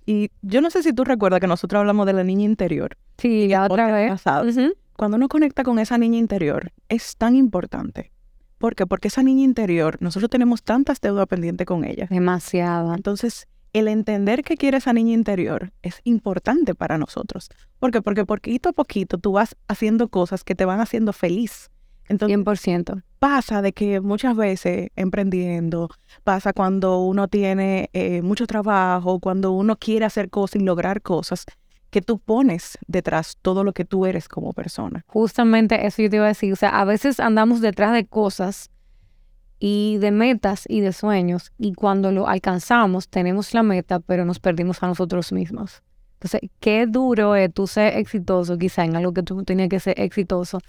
Y 0.09 0.31
yo 0.41 0.59
no 0.61 0.71
sé 0.71 0.81
si 0.81 0.91
tú 0.91 1.03
recuerdas 1.03 1.39
que 1.39 1.45
nosotros 1.45 1.81
hablamos 1.81 2.07
de 2.07 2.13
la 2.13 2.23
niña 2.23 2.43
interior. 2.43 2.97
Sí, 3.19 3.47
la 3.47 3.65
otra 3.65 3.91
vez. 3.91 4.09
pasado. 4.09 4.49
Cuando 4.97 5.17
uno 5.17 5.27
conecta 5.27 5.63
con 5.63 5.77
esa 5.77 5.99
niña 5.99 6.17
interior, 6.17 6.71
es 6.87 7.15
tan 7.15 7.35
importante. 7.35 8.11
¿Por 8.57 8.73
qué? 8.73 8.87
Porque 8.87 9.09
esa 9.09 9.21
niña 9.21 9.43
interior, 9.43 9.97
nosotros 9.99 10.31
tenemos 10.31 10.63
tantas 10.63 10.99
deudas 10.99 11.27
pendientes 11.27 11.67
con 11.67 11.83
ella. 11.85 12.07
Demasiado. 12.09 12.95
Entonces, 12.95 13.47
el 13.71 13.87
entender 13.87 14.43
qué 14.43 14.57
quiere 14.57 14.77
esa 14.77 14.93
niña 14.93 15.13
interior 15.13 15.73
es 15.83 16.01
importante 16.05 16.73
para 16.73 16.97
nosotros. 16.97 17.51
¿Por 17.77 17.91
qué? 17.91 18.01
Porque 18.01 18.25
poquito 18.25 18.69
a 18.69 18.73
poquito 18.73 19.19
tú 19.19 19.33
vas 19.33 19.55
haciendo 19.67 20.07
cosas 20.07 20.43
que 20.43 20.55
te 20.55 20.65
van 20.65 20.79
haciendo 20.79 21.13
feliz. 21.13 21.69
Entonces, 22.09 22.37
100%. 22.37 23.03
pasa 23.19 23.61
de 23.61 23.71
que 23.71 24.01
muchas 24.01 24.35
veces 24.35 24.89
emprendiendo, 24.95 25.89
pasa 26.23 26.53
cuando 26.53 26.99
uno 26.99 27.27
tiene 27.27 27.89
eh, 27.93 28.21
mucho 28.21 28.47
trabajo, 28.47 29.19
cuando 29.19 29.51
uno 29.51 29.77
quiere 29.77 30.05
hacer 30.05 30.29
cosas 30.29 30.61
y 30.61 30.65
lograr 30.65 31.01
cosas, 31.01 31.45
que 31.91 32.01
tú 32.01 32.19
pones 32.19 32.77
detrás 32.87 33.37
todo 33.41 33.63
lo 33.63 33.73
que 33.73 33.85
tú 33.85 34.05
eres 34.05 34.27
como 34.27 34.53
persona. 34.53 35.05
Justamente 35.07 35.85
eso 35.85 36.01
yo 36.01 36.09
te 36.09 36.17
iba 36.17 36.25
a 36.25 36.29
decir. 36.29 36.53
O 36.53 36.55
sea, 36.55 36.69
a 36.69 36.85
veces 36.85 37.19
andamos 37.19 37.61
detrás 37.61 37.93
de 37.93 38.05
cosas 38.05 38.69
y 39.59 39.97
de 39.97 40.11
metas 40.11 40.65
y 40.67 40.81
de 40.81 40.93
sueños 40.93 41.51
y 41.57 41.73
cuando 41.73 42.11
lo 42.11 42.27
alcanzamos 42.27 43.09
tenemos 43.09 43.53
la 43.53 43.61
meta 43.61 43.99
pero 43.99 44.23
nos 44.23 44.39
perdimos 44.39 44.81
a 44.83 44.87
nosotros 44.87 45.31
mismos. 45.31 45.83
Entonces, 46.13 46.49
qué 46.59 46.85
duro 46.85 47.35
es 47.35 47.53
tú 47.53 47.65
ser 47.67 47.97
exitoso 47.97 48.57
quizá 48.57 48.83
en 48.83 48.95
algo 48.95 49.13
que 49.13 49.23
tú 49.23 49.43
tenías 49.43 49.69
que 49.69 49.79
ser 49.79 49.99
exitoso 49.99 50.59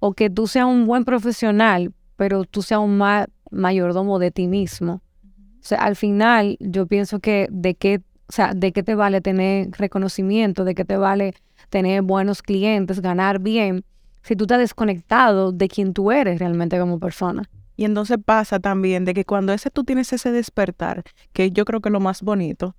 o 0.00 0.12
que 0.14 0.28
tú 0.28 0.48
seas 0.48 0.66
un 0.66 0.86
buen 0.86 1.04
profesional 1.04 1.92
pero 2.20 2.44
tú 2.44 2.60
seas 2.60 2.80
un 2.80 2.98
ma- 2.98 3.28
mayordomo 3.50 4.18
de 4.18 4.30
ti 4.30 4.46
mismo. 4.46 5.00
O 5.22 5.62
sea, 5.62 5.78
al 5.78 5.96
final 5.96 6.58
yo 6.60 6.86
pienso 6.86 7.18
que 7.18 7.48
de 7.50 7.74
qué, 7.76 8.02
o 8.28 8.32
sea, 8.32 8.52
de 8.52 8.72
qué 8.72 8.82
te 8.82 8.94
vale 8.94 9.22
tener 9.22 9.70
reconocimiento, 9.70 10.64
de 10.66 10.74
qué 10.74 10.84
te 10.84 10.98
vale 10.98 11.32
tener 11.70 12.02
buenos 12.02 12.42
clientes, 12.42 13.00
ganar 13.00 13.38
bien, 13.38 13.86
si 14.22 14.36
tú 14.36 14.44
estás 14.44 14.58
desconectado 14.58 15.50
de 15.50 15.66
quién 15.68 15.94
tú 15.94 16.12
eres 16.12 16.38
realmente 16.40 16.78
como 16.78 16.98
persona. 16.98 17.48
Y 17.74 17.86
entonces 17.86 18.18
pasa 18.22 18.60
también 18.60 19.06
de 19.06 19.14
que 19.14 19.24
cuando 19.24 19.54
ese 19.54 19.70
tú 19.70 19.84
tienes 19.84 20.12
ese 20.12 20.30
despertar, 20.30 21.02
que 21.32 21.52
yo 21.52 21.64
creo 21.64 21.80
que 21.80 21.88
es 21.88 21.92
lo 21.94 22.00
más 22.00 22.20
bonito, 22.20 22.76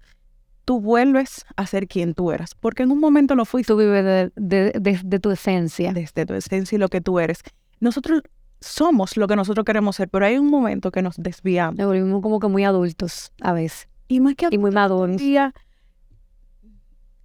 tú 0.66 0.80
vuelves 0.80 1.46
a 1.56 1.66
ser 1.66 1.88
quien 1.88 2.14
tú 2.14 2.32
eras, 2.32 2.56
porque 2.56 2.84
en 2.84 2.92
un 2.92 3.00
momento 3.00 3.36
lo 3.36 3.46
fuiste 3.46 3.74
Tú 3.74 3.78
vives 3.80 4.04
de, 4.06 4.32
de- 4.36 4.72
de- 4.80 5.02
de 5.04 5.20
tu 5.20 5.32
esencia. 5.32 5.94
desde 5.94 6.26
tu 6.26 6.34
esencia 6.34 6.76
y 6.76 6.80
lo 6.80 6.88
que 6.90 7.02
tú 7.02 7.20
eres. 7.20 7.40
Nosotros 7.80 8.22
somos 8.60 9.18
lo 9.18 9.28
que 9.28 9.36
nosotros 9.36 9.66
queremos 9.66 9.96
ser, 9.96 10.08
pero 10.10 10.26
hay 10.26 10.38
un 10.38 10.48
momento 10.48 10.92
que 10.92 11.02
nos 11.02 11.16
desviamos. 11.18 11.78
Nos 11.78 11.88
volvimos 11.88 12.22
como 12.22 12.40
que 12.40 12.48
muy 12.48 12.64
adultos 12.64 13.32
a 13.42 13.54
veces 13.54 13.88
Y 14.08 14.20
más 14.20 14.36
que 14.36 14.48
y 14.52 14.58
muy 14.58 14.72
maduros. 14.72 15.18
día, 15.18 15.54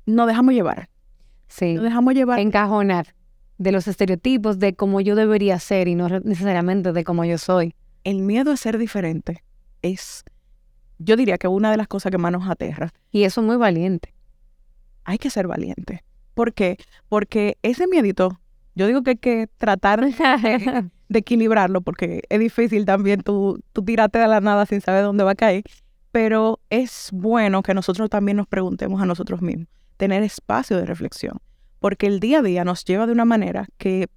nos 0.07 0.27
dejamos 0.27 0.55
llevar. 0.55 0.88
Sí. 1.49 1.75
Nos 1.75 1.85
dejamos 1.85 2.14
llevar. 2.14 2.38
Encajonar 2.38 3.14
de 3.59 3.72
los 3.72 3.88
estereotipos 3.88 4.59
de 4.59 4.75
cómo 4.75 5.01
yo 5.01 5.14
debería 5.14 5.59
ser 5.59 5.88
y 5.88 5.94
no 5.94 6.09
necesariamente 6.09 6.92
de 6.92 7.05
cómo 7.05 7.25
yo 7.25 7.38
soy. 7.38 7.75
El 8.05 8.22
miedo 8.22 8.53
a 8.53 8.57
ser 8.57 8.79
diferente 8.79 9.42
es, 9.83 10.25
yo 10.98 11.16
diría 11.16 11.38
que 11.38 11.48
una 11.48 11.70
de 11.70 11.76
las 11.76 11.88
cosas 11.88 12.11
que 12.11 12.18
más 12.18 12.32
nos 12.32 12.48
aterra. 12.48 12.92
Y 13.11 13.24
eso 13.24 13.40
es 13.40 13.46
muy 13.46 13.56
valiente. 13.56 14.14
Hay 15.04 15.18
que 15.18 15.30
ser 15.30 15.46
valiente. 15.46 16.04
¿Por 16.35 16.52
qué? 16.52 16.78
Porque 17.09 17.59
ese 17.62 17.87
miedito, 17.87 18.40
yo 18.74 18.87
digo 18.87 19.02
que 19.02 19.11
hay 19.11 19.16
que 19.16 19.48
tratar 19.56 20.04
de, 20.04 20.11
de 21.09 21.18
equilibrarlo, 21.18 21.80
porque 21.80 22.22
es 22.28 22.40
difícil 22.40 22.85
también 22.85 23.20
tú, 23.20 23.61
tú 23.72 23.82
tirarte 23.82 24.18
de 24.18 24.28
la 24.28 24.40
nada 24.40 24.66
sin 24.66 24.80
saber 24.80 25.04
dónde 25.04 25.24
va 25.24 25.32
a 25.32 25.37
caer, 25.37 25.64
pero 26.12 26.61
es 26.70 27.11
bueno 27.12 27.62
que 27.62 27.74
nosotros 27.74 28.09
también 28.11 28.38
nos 28.38 28.46
preguntemos 28.46 29.00
a 29.00 29.06
nosotros 29.06 29.42
mismos, 29.42 29.68
tener 29.96 30.22
espacio 30.22 30.76
de 30.76 30.87
reflexión, 30.87 31.38
porque 31.78 32.06
el 32.06 32.20
día 32.20 32.38
a 32.38 32.42
día 32.42 32.64
nos 32.64 32.85
lleva 32.85 33.06
de 33.06 33.12
una 33.12 33.24
manera 33.24 33.66
que 33.78 34.09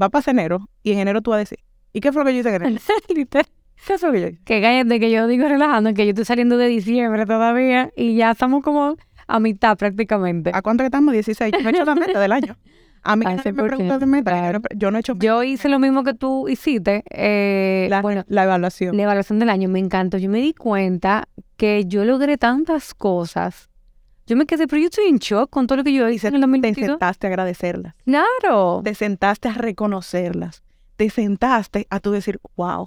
va 0.00 0.06
a 0.06 0.10
pasar 0.10 0.34
enero 0.34 0.68
y 0.82 0.92
en 0.92 1.00
enero 1.00 1.22
tú 1.22 1.30
vas 1.30 1.38
a 1.38 1.40
decir, 1.40 1.58
¿y 1.92 2.00
qué 2.00 2.12
fue 2.12 2.22
lo 2.22 2.26
que 2.26 2.34
yo 2.34 2.40
hice 2.40 2.54
en 2.54 2.62
enero? 2.62 2.80
¿Qué 3.86 3.98
fue 3.98 4.18
lo 4.20 4.30
que 4.44 4.60
cállate 4.60 5.00
que 5.00 5.10
yo 5.10 5.26
digo 5.26 5.48
relajando 5.48 5.92
que 5.94 6.04
yo 6.04 6.10
estoy 6.10 6.24
saliendo 6.24 6.56
de 6.56 6.66
diciembre 6.68 7.26
todavía 7.26 7.90
y 7.96 8.16
ya 8.16 8.30
estamos 8.32 8.62
como 8.62 8.96
a 9.26 9.40
mitad 9.40 9.76
prácticamente. 9.76 10.50
¿A 10.54 10.62
cuánto 10.62 10.82
que 10.82 10.86
estamos? 10.86 11.12
16. 11.12 11.52
Yo 11.52 11.60
no 11.62 11.68
he 11.68 11.72
hecho 11.72 11.84
la 11.84 11.94
meta 11.94 12.20
del 12.20 12.32
año. 12.32 12.56
A 13.02 13.16
mí 13.16 13.24
me 13.26 13.36
porque- 13.36 13.52
pregunta 13.52 13.98
de 13.98 14.06
meta, 14.06 14.60
yo 14.76 14.90
no- 14.90 14.98
he 14.98 15.00
hecho 15.00 15.14
Yo 15.18 15.42
hice 15.42 15.68
lo 15.68 15.78
mismo 15.78 16.04
que 16.04 16.14
tú 16.14 16.48
hiciste. 16.48 17.02
eh, 17.10 17.86
la, 17.90 18.02
bueno, 18.02 18.24
la 18.28 18.44
evaluación. 18.44 18.96
la 18.96 19.02
evaluación 19.04 19.38
del 19.38 19.48
año 19.50 19.68
me 19.68 19.78
encantó. 19.80 20.18
Yo 20.18 20.28
me 20.30 20.38
di 20.40 20.54
cuenta 20.54 21.28
que 21.56 21.84
yo 21.86 22.04
logré 22.04 22.38
tantas 22.38 22.94
cosas. 22.94 23.68
Yo 24.26 24.36
me 24.36 24.46
quedé, 24.46 24.68
pero 24.68 24.80
yo 24.80 24.86
estoy 24.86 25.06
en 25.08 25.16
shock 25.18 25.50
con 25.50 25.66
todo 25.66 25.78
lo 25.78 25.84
que 25.84 25.92
yo 25.92 26.08
hice 26.08 26.28
en 26.28 26.34
el 26.34 26.40
te 26.40 26.46
2022. 26.46 26.90
sentaste 26.90 27.26
a 27.26 27.30
agradecerlas. 27.30 27.94
Claro. 28.04 28.80
te 28.84 28.94
sentaste 28.94 29.48
a 29.48 29.54
reconocerlas, 29.54 30.62
te 30.96 31.10
sentaste 31.10 31.86
a 31.90 31.98
tú 31.98 32.12
decir, 32.12 32.38
wow, 32.56 32.86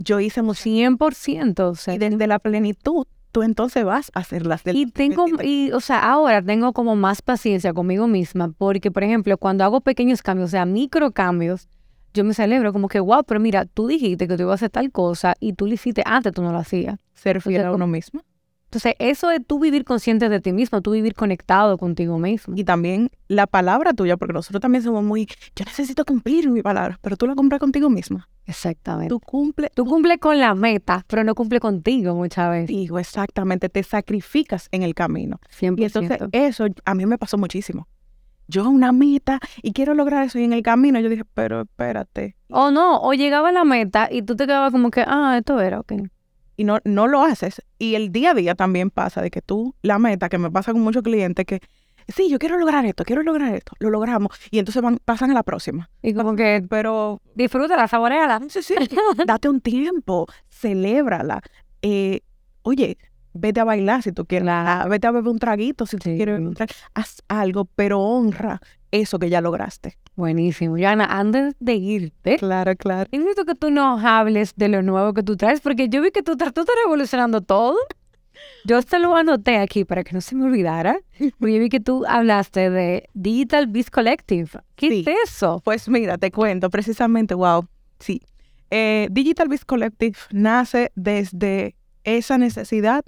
yo 0.00 0.18
hice 0.20 0.42
mucho. 0.42 0.62
100%. 0.64 1.60
O 1.60 1.74
sea, 1.74 1.94
Y 1.94 1.98
desde 1.98 2.26
la 2.26 2.38
plenitud, 2.38 3.06
tú 3.30 3.42
entonces 3.42 3.84
vas 3.84 4.10
a 4.14 4.20
hacerlas. 4.20 4.64
del 4.64 4.76
Y 4.76 4.86
tengo, 4.86 5.22
2023. 5.22 5.48
y, 5.48 5.72
o 5.72 5.80
sea, 5.80 6.10
ahora 6.10 6.42
tengo 6.42 6.72
como 6.72 6.96
más 6.96 7.22
paciencia 7.22 7.72
conmigo 7.72 8.08
misma, 8.08 8.52
porque, 8.56 8.90
por 8.90 9.04
ejemplo, 9.04 9.36
cuando 9.38 9.64
hago 9.64 9.80
pequeños 9.80 10.22
cambios, 10.22 10.48
o 10.48 10.50
sea, 10.50 10.64
micro 10.64 11.12
cambios, 11.12 11.68
yo 12.12 12.24
me 12.24 12.34
celebro 12.34 12.72
como 12.72 12.88
que, 12.88 12.98
wow, 12.98 13.22
pero 13.24 13.38
mira, 13.38 13.66
tú 13.66 13.86
dijiste 13.86 14.26
que 14.26 14.36
tú 14.36 14.42
ibas 14.42 14.52
a 14.52 14.66
hacer 14.66 14.70
tal 14.70 14.90
cosa 14.90 15.34
y 15.38 15.52
tú 15.52 15.66
lo 15.66 15.74
hiciste 15.74 16.02
antes, 16.04 16.32
tú 16.32 16.42
no 16.42 16.50
lo 16.50 16.58
hacías. 16.58 16.98
Ser 17.14 17.40
fiel 17.40 17.64
a 17.64 17.72
uno 17.72 17.86
mismo. 17.86 18.22
Entonces, 18.70 18.94
eso 19.00 19.32
es 19.32 19.44
tú 19.44 19.58
vivir 19.58 19.84
consciente 19.84 20.28
de 20.28 20.38
ti 20.38 20.52
mismo, 20.52 20.80
tú 20.80 20.92
vivir 20.92 21.14
conectado 21.14 21.76
contigo 21.76 22.18
mismo. 22.18 22.54
Y 22.56 22.62
también 22.62 23.10
la 23.26 23.48
palabra 23.48 23.92
tuya, 23.92 24.16
porque 24.16 24.32
nosotros 24.32 24.60
también 24.60 24.84
somos 24.84 25.02
muy, 25.02 25.26
yo 25.56 25.64
necesito 25.64 26.04
cumplir 26.04 26.48
mi 26.48 26.62
palabra, 26.62 26.96
pero 27.02 27.16
tú 27.16 27.26
la 27.26 27.34
cumples 27.34 27.58
contigo 27.58 27.90
misma. 27.90 28.28
Exactamente. 28.46 29.08
Tú 29.08 29.18
cumples, 29.18 29.72
Tú 29.74 29.84
cumples 29.84 30.18
con 30.18 30.38
la 30.38 30.54
meta, 30.54 31.04
pero 31.08 31.24
no 31.24 31.34
cumple 31.34 31.58
contigo 31.58 32.14
muchas 32.14 32.48
veces. 32.48 32.68
digo 32.68 33.00
exactamente, 33.00 33.68
te 33.68 33.82
sacrificas 33.82 34.68
en 34.70 34.84
el 34.84 34.94
camino. 34.94 35.40
100%. 35.50 35.80
Y 35.80 35.84
entonces 35.84 36.18
eso 36.30 36.66
a 36.84 36.94
mí 36.94 37.06
me 37.06 37.18
pasó 37.18 37.38
muchísimo. 37.38 37.88
Yo 38.46 38.68
una 38.68 38.92
meta 38.92 39.40
y 39.62 39.72
quiero 39.72 39.94
lograr 39.94 40.26
eso 40.26 40.38
y 40.38 40.44
en 40.44 40.52
el 40.52 40.62
camino 40.62 41.00
yo 41.00 41.08
dije, 41.08 41.24
pero 41.34 41.62
espérate. 41.62 42.36
O 42.50 42.70
no, 42.70 43.00
o 43.00 43.14
llegaba 43.14 43.48
a 43.48 43.52
la 43.52 43.64
meta 43.64 44.08
y 44.08 44.22
tú 44.22 44.36
te 44.36 44.46
quedabas 44.46 44.70
como 44.70 44.92
que, 44.92 45.02
ah, 45.04 45.34
esto 45.36 45.60
era, 45.60 45.80
ok. 45.80 45.94
Y 46.60 46.64
no, 46.64 46.78
no 46.84 47.08
lo 47.08 47.22
haces. 47.22 47.62
Y 47.78 47.94
el 47.94 48.12
día 48.12 48.32
a 48.32 48.34
día 48.34 48.54
también 48.54 48.90
pasa 48.90 49.22
de 49.22 49.30
que 49.30 49.40
tú, 49.40 49.74
la 49.80 49.98
meta, 49.98 50.28
que 50.28 50.36
me 50.36 50.50
pasa 50.50 50.72
con 50.72 50.82
muchos 50.82 51.02
clientes, 51.02 51.46
que 51.46 51.60
sí, 52.06 52.28
yo 52.28 52.38
quiero 52.38 52.58
lograr 52.58 52.84
esto, 52.84 53.02
quiero 53.02 53.22
lograr 53.22 53.54
esto, 53.54 53.72
lo 53.78 53.88
logramos. 53.88 54.38
Y 54.50 54.58
entonces 54.58 54.82
van, 54.82 54.98
pasan 55.02 55.30
a 55.30 55.32
la 55.34 55.42
próxima. 55.42 55.88
Y 56.02 56.12
como 56.12 56.36
que 56.36 56.62
Pero 56.68 57.22
disfrútala, 57.34 57.88
saboreala. 57.88 58.42
Sí, 58.50 58.62
sí. 58.62 58.74
Date 59.26 59.48
un 59.48 59.62
tiempo, 59.62 60.26
celébrala. 60.50 61.40
Eh, 61.80 62.20
oye, 62.60 62.98
vete 63.32 63.60
a 63.60 63.64
bailar 63.64 64.02
si 64.02 64.12
tú 64.12 64.26
quieres. 64.26 64.44
Claro. 64.44 64.90
Vete 64.90 65.06
a 65.06 65.12
beber 65.12 65.30
un 65.30 65.38
traguito 65.38 65.86
si 65.86 65.96
tú 65.96 66.10
quieres 66.10 66.34
beber 66.34 66.46
un 66.46 66.52
traguito. 66.52 66.78
Haz 66.92 67.22
algo, 67.28 67.64
pero 67.74 68.00
honra 68.00 68.60
eso 68.92 69.18
que 69.18 69.30
ya 69.30 69.40
lograste. 69.40 69.96
Buenísimo. 70.16 70.76
Yana, 70.78 71.04
antes 71.06 71.54
de 71.60 71.74
irte, 71.74 72.36
Claro, 72.36 72.74
claro. 72.76 73.08
necesito 73.12 73.44
que 73.44 73.54
tú 73.54 73.70
nos 73.70 74.02
hables 74.04 74.54
de 74.56 74.68
lo 74.68 74.82
nuevo 74.82 75.14
que 75.14 75.22
tú 75.22 75.36
traes, 75.36 75.60
porque 75.60 75.88
yo 75.88 76.02
vi 76.02 76.10
que 76.10 76.22
tú, 76.22 76.32
estás- 76.32 76.52
tú 76.52 76.60
estás 76.62 76.76
revolucionando 76.84 77.40
todo. 77.40 77.76
Yo 78.64 78.82
te 78.82 78.98
lo 78.98 79.14
anoté 79.16 79.58
aquí 79.58 79.84
para 79.84 80.02
que 80.04 80.12
no 80.14 80.20
se 80.20 80.34
me 80.34 80.44
olvidara, 80.44 80.98
porque 81.38 81.54
yo 81.54 81.60
vi 81.60 81.68
que 81.68 81.80
tú 81.80 82.04
hablaste 82.08 82.70
de 82.70 83.08
Digital 83.14 83.66
Beast 83.66 83.90
Collective. 83.90 84.48
¿Qué 84.76 84.88
Sí. 84.88 85.04
es 85.06 85.30
eso? 85.30 85.60
Pues 85.64 85.88
mira, 85.88 86.16
te 86.18 86.30
cuento 86.30 86.70
precisamente, 86.70 87.34
wow, 87.34 87.66
sí. 87.98 88.22
Eh, 88.70 89.08
Digital 89.10 89.48
Biz 89.48 89.64
Collective 89.64 90.16
nace 90.30 90.92
desde 90.94 91.74
esa 92.04 92.38
necesidad 92.38 93.04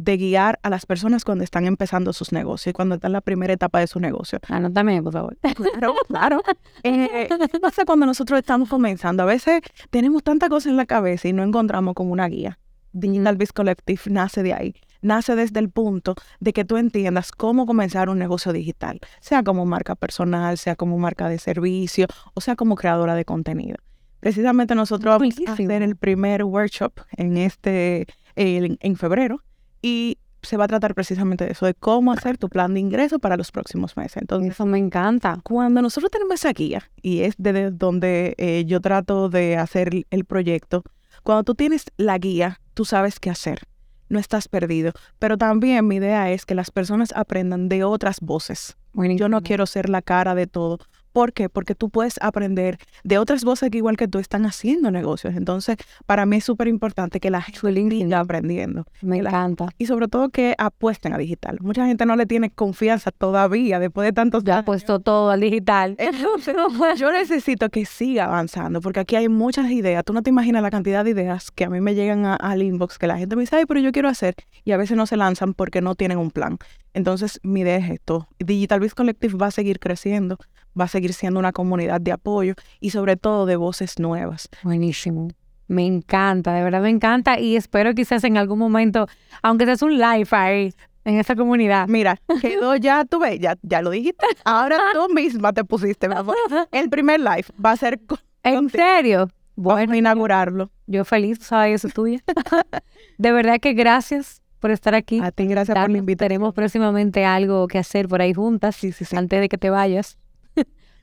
de 0.00 0.16
guiar 0.16 0.58
a 0.62 0.70
las 0.70 0.86
personas 0.86 1.24
cuando 1.24 1.44
están 1.44 1.66
empezando 1.66 2.12
sus 2.12 2.32
negocios, 2.32 2.72
cuando 2.72 2.94
están 2.94 3.10
en 3.10 3.12
la 3.14 3.20
primera 3.20 3.52
etapa 3.52 3.80
de 3.80 3.86
su 3.86 4.00
negocio. 4.00 4.40
Anótame, 4.48 5.02
por 5.02 5.12
favor. 5.12 5.36
Claro, 5.60 5.94
claro. 6.08 6.42
Eh, 6.82 7.28
¿Qué 7.50 7.60
pasa 7.60 7.84
cuando 7.84 8.06
nosotros 8.06 8.38
estamos 8.38 8.68
comenzando? 8.68 9.22
A 9.22 9.26
veces 9.26 9.60
tenemos 9.90 10.22
tanta 10.22 10.48
cosa 10.48 10.70
en 10.70 10.76
la 10.76 10.86
cabeza 10.86 11.28
y 11.28 11.32
no 11.32 11.42
encontramos 11.42 11.94
como 11.94 12.12
una 12.12 12.28
guía. 12.28 12.58
Digital 12.92 13.36
Biz 13.36 13.52
Collective 13.52 14.00
nace 14.06 14.42
de 14.42 14.54
ahí. 14.54 14.74
Nace 15.02 15.36
desde 15.36 15.60
el 15.60 15.70
punto 15.70 16.14
de 16.40 16.52
que 16.52 16.64
tú 16.64 16.76
entiendas 16.76 17.30
cómo 17.32 17.66
comenzar 17.66 18.08
un 18.08 18.18
negocio 18.18 18.52
digital, 18.52 19.00
sea 19.20 19.42
como 19.42 19.66
marca 19.66 19.94
personal, 19.94 20.56
sea 20.58 20.76
como 20.76 20.98
marca 20.98 21.28
de 21.28 21.38
servicio 21.38 22.06
o 22.34 22.40
sea 22.40 22.56
como 22.56 22.74
creadora 22.74 23.14
de 23.14 23.24
contenido. 23.24 23.76
Precisamente 24.20 24.74
nosotros 24.74 25.18
vamos 25.18 25.34
a 25.46 25.52
hacer 25.52 25.82
el 25.82 25.96
primer 25.96 26.44
workshop 26.44 26.92
en 27.16 27.36
este 27.36 28.06
en, 28.34 28.76
en 28.80 28.96
febrero 28.96 29.42
y 29.82 30.18
se 30.42 30.56
va 30.56 30.64
a 30.64 30.68
tratar 30.68 30.94
precisamente 30.94 31.44
de 31.44 31.52
eso, 31.52 31.66
de 31.66 31.74
cómo 31.74 32.12
hacer 32.12 32.38
tu 32.38 32.48
plan 32.48 32.72
de 32.72 32.80
ingreso 32.80 33.18
para 33.18 33.36
los 33.36 33.52
próximos 33.52 33.96
meses. 33.96 34.16
Entonces, 34.22 34.52
Eso 34.52 34.64
me 34.64 34.78
encanta. 34.78 35.38
cuando 35.42 35.82
nosotros 35.82 36.10
tenemos 36.10 36.34
esa 36.34 36.52
guía, 36.54 36.90
y 37.02 37.20
es 37.20 37.34
desde 37.36 37.70
donde 37.70 38.34
eh, 38.38 38.64
yo 38.66 38.80
trato 38.80 39.28
de 39.28 39.56
hacer 39.58 39.94
el- 39.94 40.06
el 40.10 40.24
proyecto, 40.24 40.82
cuando 41.22 41.44
tú 41.44 41.54
tienes 41.54 41.84
la 41.98 42.16
guía, 42.16 42.58
tú 42.72 42.86
sabes 42.86 43.20
qué 43.20 43.28
hacer, 43.28 43.60
no 44.08 44.18
estás 44.18 44.48
perdido. 44.48 44.92
Pero 45.18 45.36
también 45.36 45.86
mi 45.86 45.96
idea 45.96 46.30
es 46.30 46.46
que 46.46 46.54
las 46.54 46.70
personas 46.70 47.12
aprendan 47.14 47.68
de 47.68 47.84
otras 47.84 48.20
voces. 48.20 48.78
Yo 48.94 49.28
no 49.28 49.42
quiero 49.42 49.66
ser 49.66 49.90
la 49.90 50.00
cara 50.02 50.34
de 50.34 50.46
todo. 50.46 50.78
¿Por 51.12 51.32
qué? 51.32 51.48
Porque 51.48 51.74
tú 51.74 51.90
puedes 51.90 52.18
aprender 52.22 52.78
de 53.04 53.18
otras 53.18 53.44
voces 53.44 53.70
que 53.70 53.78
igual 53.78 53.96
que 53.96 54.06
tú 54.08 54.18
están 54.18 54.46
haciendo 54.46 54.90
negocios. 54.90 55.34
Entonces, 55.36 55.76
para 56.06 56.24
mí 56.26 56.36
es 56.36 56.44
súper 56.44 56.68
importante 56.68 57.18
que 57.20 57.30
la 57.30 57.42
gente 57.42 57.60
siga 57.72 58.20
aprendiendo. 58.20 58.84
Me 59.02 59.22
la- 59.22 59.30
encanta. 59.30 59.68
Y 59.78 59.86
sobre 59.86 60.08
todo 60.08 60.28
que 60.28 60.54
apuesten 60.58 61.12
a 61.12 61.18
digital. 61.18 61.58
Mucha 61.60 61.86
gente 61.86 62.06
no 62.06 62.16
le 62.16 62.26
tiene 62.26 62.50
confianza 62.50 63.10
todavía 63.10 63.78
después 63.78 64.06
de 64.06 64.12
tantos 64.12 64.44
Ya 64.44 64.54
años. 64.56 64.66
puesto 64.66 65.00
todo 65.00 65.30
al 65.30 65.40
digital. 65.40 65.96
Entonces, 65.98 66.54
yo 66.98 67.10
necesito 67.12 67.68
que 67.70 67.84
siga 67.86 68.24
avanzando, 68.26 68.80
porque 68.80 69.00
aquí 69.00 69.16
hay 69.16 69.28
muchas 69.28 69.70
ideas. 69.70 70.04
Tú 70.04 70.12
no 70.12 70.22
te 70.22 70.30
imaginas 70.30 70.62
la 70.62 70.70
cantidad 70.70 71.04
de 71.04 71.10
ideas 71.10 71.50
que 71.50 71.64
a 71.64 71.70
mí 71.70 71.80
me 71.80 71.94
llegan 71.94 72.24
a- 72.26 72.36
al 72.36 72.62
inbox, 72.62 72.98
que 72.98 73.06
la 73.06 73.18
gente 73.18 73.36
me 73.36 73.42
dice, 73.42 73.56
ay, 73.56 73.64
pero 73.66 73.80
yo 73.80 73.92
quiero 73.92 74.08
hacer, 74.08 74.34
y 74.64 74.72
a 74.72 74.76
veces 74.76 74.96
no 74.96 75.06
se 75.06 75.16
lanzan 75.16 75.54
porque 75.54 75.80
no 75.80 75.94
tienen 75.94 76.18
un 76.18 76.30
plan. 76.30 76.58
Entonces, 76.94 77.38
mi 77.42 77.60
idea 77.60 77.76
es 77.76 77.90
esto. 77.90 78.28
Digital 78.38 78.80
Biz 78.80 78.94
Collective 78.94 79.36
va 79.36 79.46
a 79.46 79.50
seguir 79.50 79.78
creciendo, 79.78 80.38
va 80.78 80.84
a 80.84 80.88
seguir 80.88 81.12
siendo 81.12 81.38
una 81.40 81.52
comunidad 81.52 82.00
de 82.00 82.12
apoyo 82.12 82.54
y 82.80 82.90
sobre 82.90 83.16
todo 83.16 83.46
de 83.46 83.56
voces 83.56 83.98
nuevas. 83.98 84.48
Buenísimo. 84.62 85.28
Me 85.68 85.86
encanta, 85.86 86.52
de 86.52 86.64
verdad 86.64 86.82
me 86.82 86.90
encanta 86.90 87.38
y 87.38 87.54
espero 87.56 87.94
quizás 87.94 88.24
en 88.24 88.36
algún 88.36 88.58
momento, 88.58 89.06
aunque 89.42 89.66
seas 89.66 89.82
un 89.82 89.92
live 89.98 90.26
ahí 90.32 90.74
en 91.04 91.18
esa 91.18 91.36
comunidad. 91.36 91.86
Mira, 91.88 92.18
quedó 92.40 92.74
ya, 92.76 93.04
tú 93.04 93.20
ves, 93.20 93.38
ya, 93.38 93.56
ya 93.62 93.80
lo 93.80 93.90
dijiste. 93.90 94.26
Ahora 94.44 94.78
tú 94.92 95.12
misma 95.14 95.52
te 95.52 95.64
pusiste, 95.64 96.08
mi 96.08 96.14
amor. 96.16 96.36
El 96.72 96.90
primer 96.90 97.20
live 97.20 97.44
va 97.64 97.70
a 97.72 97.76
ser, 97.76 98.00
con- 98.04 98.18
¿En 98.42 98.54
contigo. 98.56 98.82
serio? 98.84 99.18
vamos 99.56 99.74
Bueno, 99.74 99.92
a 99.92 99.96
inaugurarlo. 99.96 100.70
yo 100.86 101.04
feliz, 101.04 101.38
sabes, 101.42 101.76
eso 101.76 101.88
es 101.88 101.94
tuya. 101.94 102.18
de 103.18 103.32
verdad 103.32 103.58
que 103.60 103.72
gracias 103.74 104.42
por 104.58 104.70
estar 104.70 104.94
aquí. 104.94 105.20
A 105.22 105.30
ti, 105.30 105.46
gracias 105.46 105.76
por 105.78 105.90
la 105.90 105.98
invitación. 105.98 106.28
Tenemos 106.28 106.54
próximamente 106.54 107.24
algo 107.24 107.66
que 107.68 107.78
hacer 107.78 108.08
por 108.08 108.20
ahí 108.22 108.34
juntas. 108.34 108.76
Sí, 108.76 108.92
sí, 108.92 109.04
sí. 109.04 109.16
Antes 109.16 109.40
de 109.40 109.48
que 109.48 109.56
te 109.58 109.70
vayas, 109.70 110.18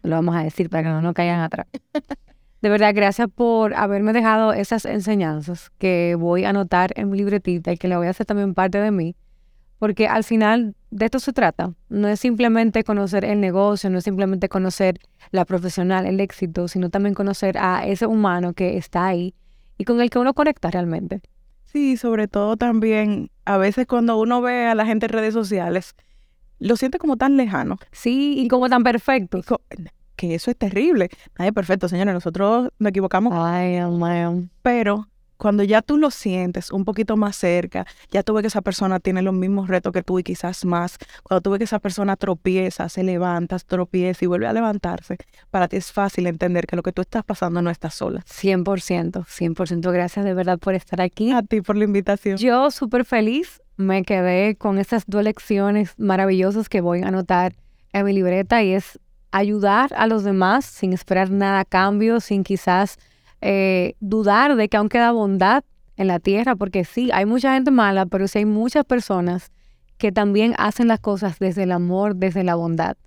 lo 0.08 0.15
vamos 0.15 0.36
a 0.36 0.43
decir 0.43 0.70
para 0.70 0.84
que 0.84 0.89
no 0.89 1.02
nos 1.02 1.13
caigan 1.13 1.41
atrás. 1.41 1.67
De 2.62 2.70
verdad, 2.70 2.93
gracias 2.96 3.28
por 3.30 3.76
haberme 3.76 4.13
dejado 4.13 4.52
esas 4.52 4.86
enseñanzas 4.86 5.70
que 5.78 6.15
voy 6.15 6.43
a 6.43 6.50
anotar 6.50 6.91
en 6.96 7.10
mi 7.10 7.17
libretita 7.17 7.72
y 7.72 7.78
que 7.78 7.88
le 7.88 7.96
voy 7.98 8.08
a 8.08 8.10
hacer 8.10 8.26
también 8.26 8.56
parte 8.56 8.80
de 8.80 8.89
mí. 8.89 9.15
Porque 9.78 10.08
al 10.08 10.24
final 10.24 10.76
de 10.89 11.06
esto 11.06 11.20
se 11.20 11.34
trata. 11.34 11.74
No 11.89 12.08
es 12.08 12.20
simplemente 12.20 12.84
conocer 12.84 13.26
el 13.26 13.39
negocio, 13.39 13.91
no 13.91 14.00
es 14.00 14.04
simplemente 14.04 14.50
conocer 14.50 14.98
la 15.30 15.46
profesional, 15.46 16.08
el 16.08 16.20
éxito, 16.20 16.67
sino 16.67 16.89
también 16.89 17.13
conocer 17.13 17.60
a 17.60 17.86
ese 17.86 18.08
humano 18.08 18.54
que 18.54 18.76
está 18.76 19.06
ahí 19.06 19.36
y 19.78 19.84
con 19.86 20.02
el 20.02 20.10
que 20.10 20.17
uno 20.17 20.34
conecta 20.34 20.72
realmente. 20.72 21.22
Sí, 21.65 21.96
sobre 21.96 22.28
todo 22.28 22.58
también, 22.58 23.30
a 23.46 23.58
veces 23.58 23.86
cuando 23.86 24.20
uno 24.20 24.41
ve 24.41 24.65
a 24.65 24.74
la 24.74 24.86
gente 24.86 25.06
en 25.06 25.12
redes 25.12 25.34
sociales, 25.36 25.96
lo 26.60 26.76
siente 26.76 26.98
como 26.98 27.17
tan 27.17 27.38
lejano. 27.38 27.78
Sí, 27.91 28.36
y 28.39 28.48
como 28.48 28.67
tan 28.70 28.84
perfecto. 28.84 29.41
Que 30.17 30.36
eso 30.36 30.51
es 30.51 30.58
terrible. 30.58 31.10
Nadie 31.39 31.53
perfecto, 31.53 31.88
señores. 31.88 32.13
Nosotros 32.13 32.69
nos 32.77 32.89
equivocamos. 32.89 33.32
Ay, 33.34 33.80
man. 33.80 34.49
Pero 34.62 35.08
cuando 35.38 35.63
ya 35.63 35.84
tú 35.84 35.97
lo 35.97 36.10
sientes 36.10 36.71
un 36.71 36.84
poquito 36.84 37.15
más 37.15 37.36
cerca, 37.36 37.86
ya 38.10 38.23
tú 38.23 38.34
ves 38.34 38.41
que 38.41 38.47
esa 38.47 38.62
persona 38.62 38.99
tiene 38.99 39.21
los 39.21 39.34
mismos 39.34 39.67
retos 39.67 39.93
que 39.93 40.01
tú 40.01 40.17
y 40.17 40.23
quizás 40.23 40.65
más. 40.65 40.97
Cuando 41.23 41.41
tú 41.41 41.51
ves 41.51 41.60
que 41.60 41.65
esa 41.65 41.80
persona 41.80 42.15
tropieza, 42.15 42.89
se 42.89 43.03
levanta, 43.03 43.58
tropieza 43.60 44.25
y 44.25 44.27
vuelve 44.27 44.47
a 44.47 44.53
levantarse, 44.53 45.17
para 45.51 45.67
ti 45.67 45.77
es 45.77 45.91
fácil 45.91 46.25
entender 46.25 46.65
que 46.65 46.75
lo 46.75 46.84
que 46.84 46.91
tú 46.91 47.03
estás 47.03 47.23
pasando 47.23 47.62
no 47.62 47.69
estás 47.69 47.93
sola. 47.93 48.21
100%, 48.25 49.25
100% 49.25 49.91
gracias 49.91 50.25
de 50.25 50.34
verdad 50.34 50.58
por 50.58 50.73
estar 50.73 51.01
aquí. 51.01 51.32
A 51.32 51.43
ti 51.43 51.62
por 51.62 51.75
la 51.75 51.84
invitación. 51.84 52.38
Yo 52.38 52.71
súper 52.71 53.06
feliz, 53.06 53.62
me 53.75 54.03
quedé 54.03 54.56
con 54.56 54.80
estas 54.80 55.03
dos 55.06 55.23
lecciones 55.23 55.93
maravillosas 55.97 56.67
que 56.67 56.82
voy 56.82 57.03
a 57.03 57.10
anotar 57.10 57.53
en 57.93 58.06
mi 58.06 58.13
libreta 58.13 58.63
y 58.63 58.73
es 58.73 58.99
ayudar 59.38 59.91
a 59.95 60.08
los 60.08 60.23
demás 60.23 60.65
sin 60.65 60.93
esperar 60.93 61.30
nada 61.30 61.62
a 61.62 61.65
cambio, 61.65 62.19
sin 62.19 62.43
quizás 62.43 62.97
eh, 63.41 63.95
dudar 64.00 64.56
de 64.56 64.69
que 64.69 64.78
aún 64.78 64.89
queda 64.89 65.12
bondad 65.12 65.63
en 65.95 66.08
la 66.08 66.19
tierra, 66.19 66.56
porque 66.56 66.86
sí, 66.86 67.10
hay 67.13 67.26
mucha 67.26 67.54
gente 67.54 67.71
mala, 67.71 68.06
pero 68.06 68.28
sí 68.28 68.39
hay 68.39 68.45
muchas 68.45 68.86
personas 68.86 69.52
que 69.97 70.12
también 70.12 70.54
hacen 70.58 70.88
las 70.88 71.00
cosas 71.00 71.39
desde 71.39 71.63
el 71.63 71.71
amor, 71.71 72.15
desde 72.15 72.43
la 72.43 72.56
bondad. 72.56 72.97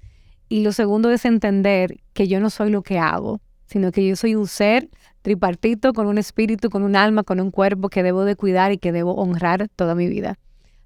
Y 0.48 0.62
lo 0.62 0.72
segundo 0.72 1.10
es 1.10 1.24
entender 1.24 2.00
que 2.12 2.26
yo 2.26 2.40
no 2.40 2.50
soy 2.50 2.70
lo 2.70 2.82
que 2.82 2.98
hago, 2.98 3.40
sino 3.66 3.92
que 3.92 4.06
yo 4.06 4.16
soy 4.16 4.34
un 4.34 4.48
ser 4.48 4.88
tripartito 5.22 5.92
con 5.92 6.08
un 6.08 6.18
espíritu, 6.18 6.70
con 6.70 6.82
un 6.82 6.96
alma, 6.96 7.22
con 7.22 7.40
un 7.40 7.52
cuerpo 7.52 7.88
que 7.88 8.02
debo 8.02 8.24
de 8.24 8.34
cuidar 8.34 8.72
y 8.72 8.78
que 8.78 8.90
debo 8.90 9.14
honrar 9.14 9.68
toda 9.76 9.94
mi 9.94 10.08
vida. 10.08 10.38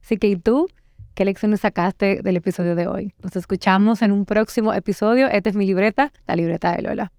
Así 0.02 0.18
que, 0.18 0.28
¿y 0.28 0.36
tú? 0.36 0.68
¿Qué 1.14 1.24
lecciones 1.24 1.60
sacaste 1.60 2.22
del 2.22 2.36
episodio 2.36 2.74
de 2.74 2.88
hoy? 2.88 3.14
Nos 3.22 3.36
escuchamos 3.36 4.02
en 4.02 4.10
un 4.10 4.24
próximo 4.24 4.74
episodio. 4.74 5.28
Esta 5.28 5.48
es 5.48 5.54
mi 5.54 5.64
libreta, 5.64 6.12
la 6.26 6.34
libreta 6.34 6.74
de 6.74 6.82
Lola. 6.82 7.12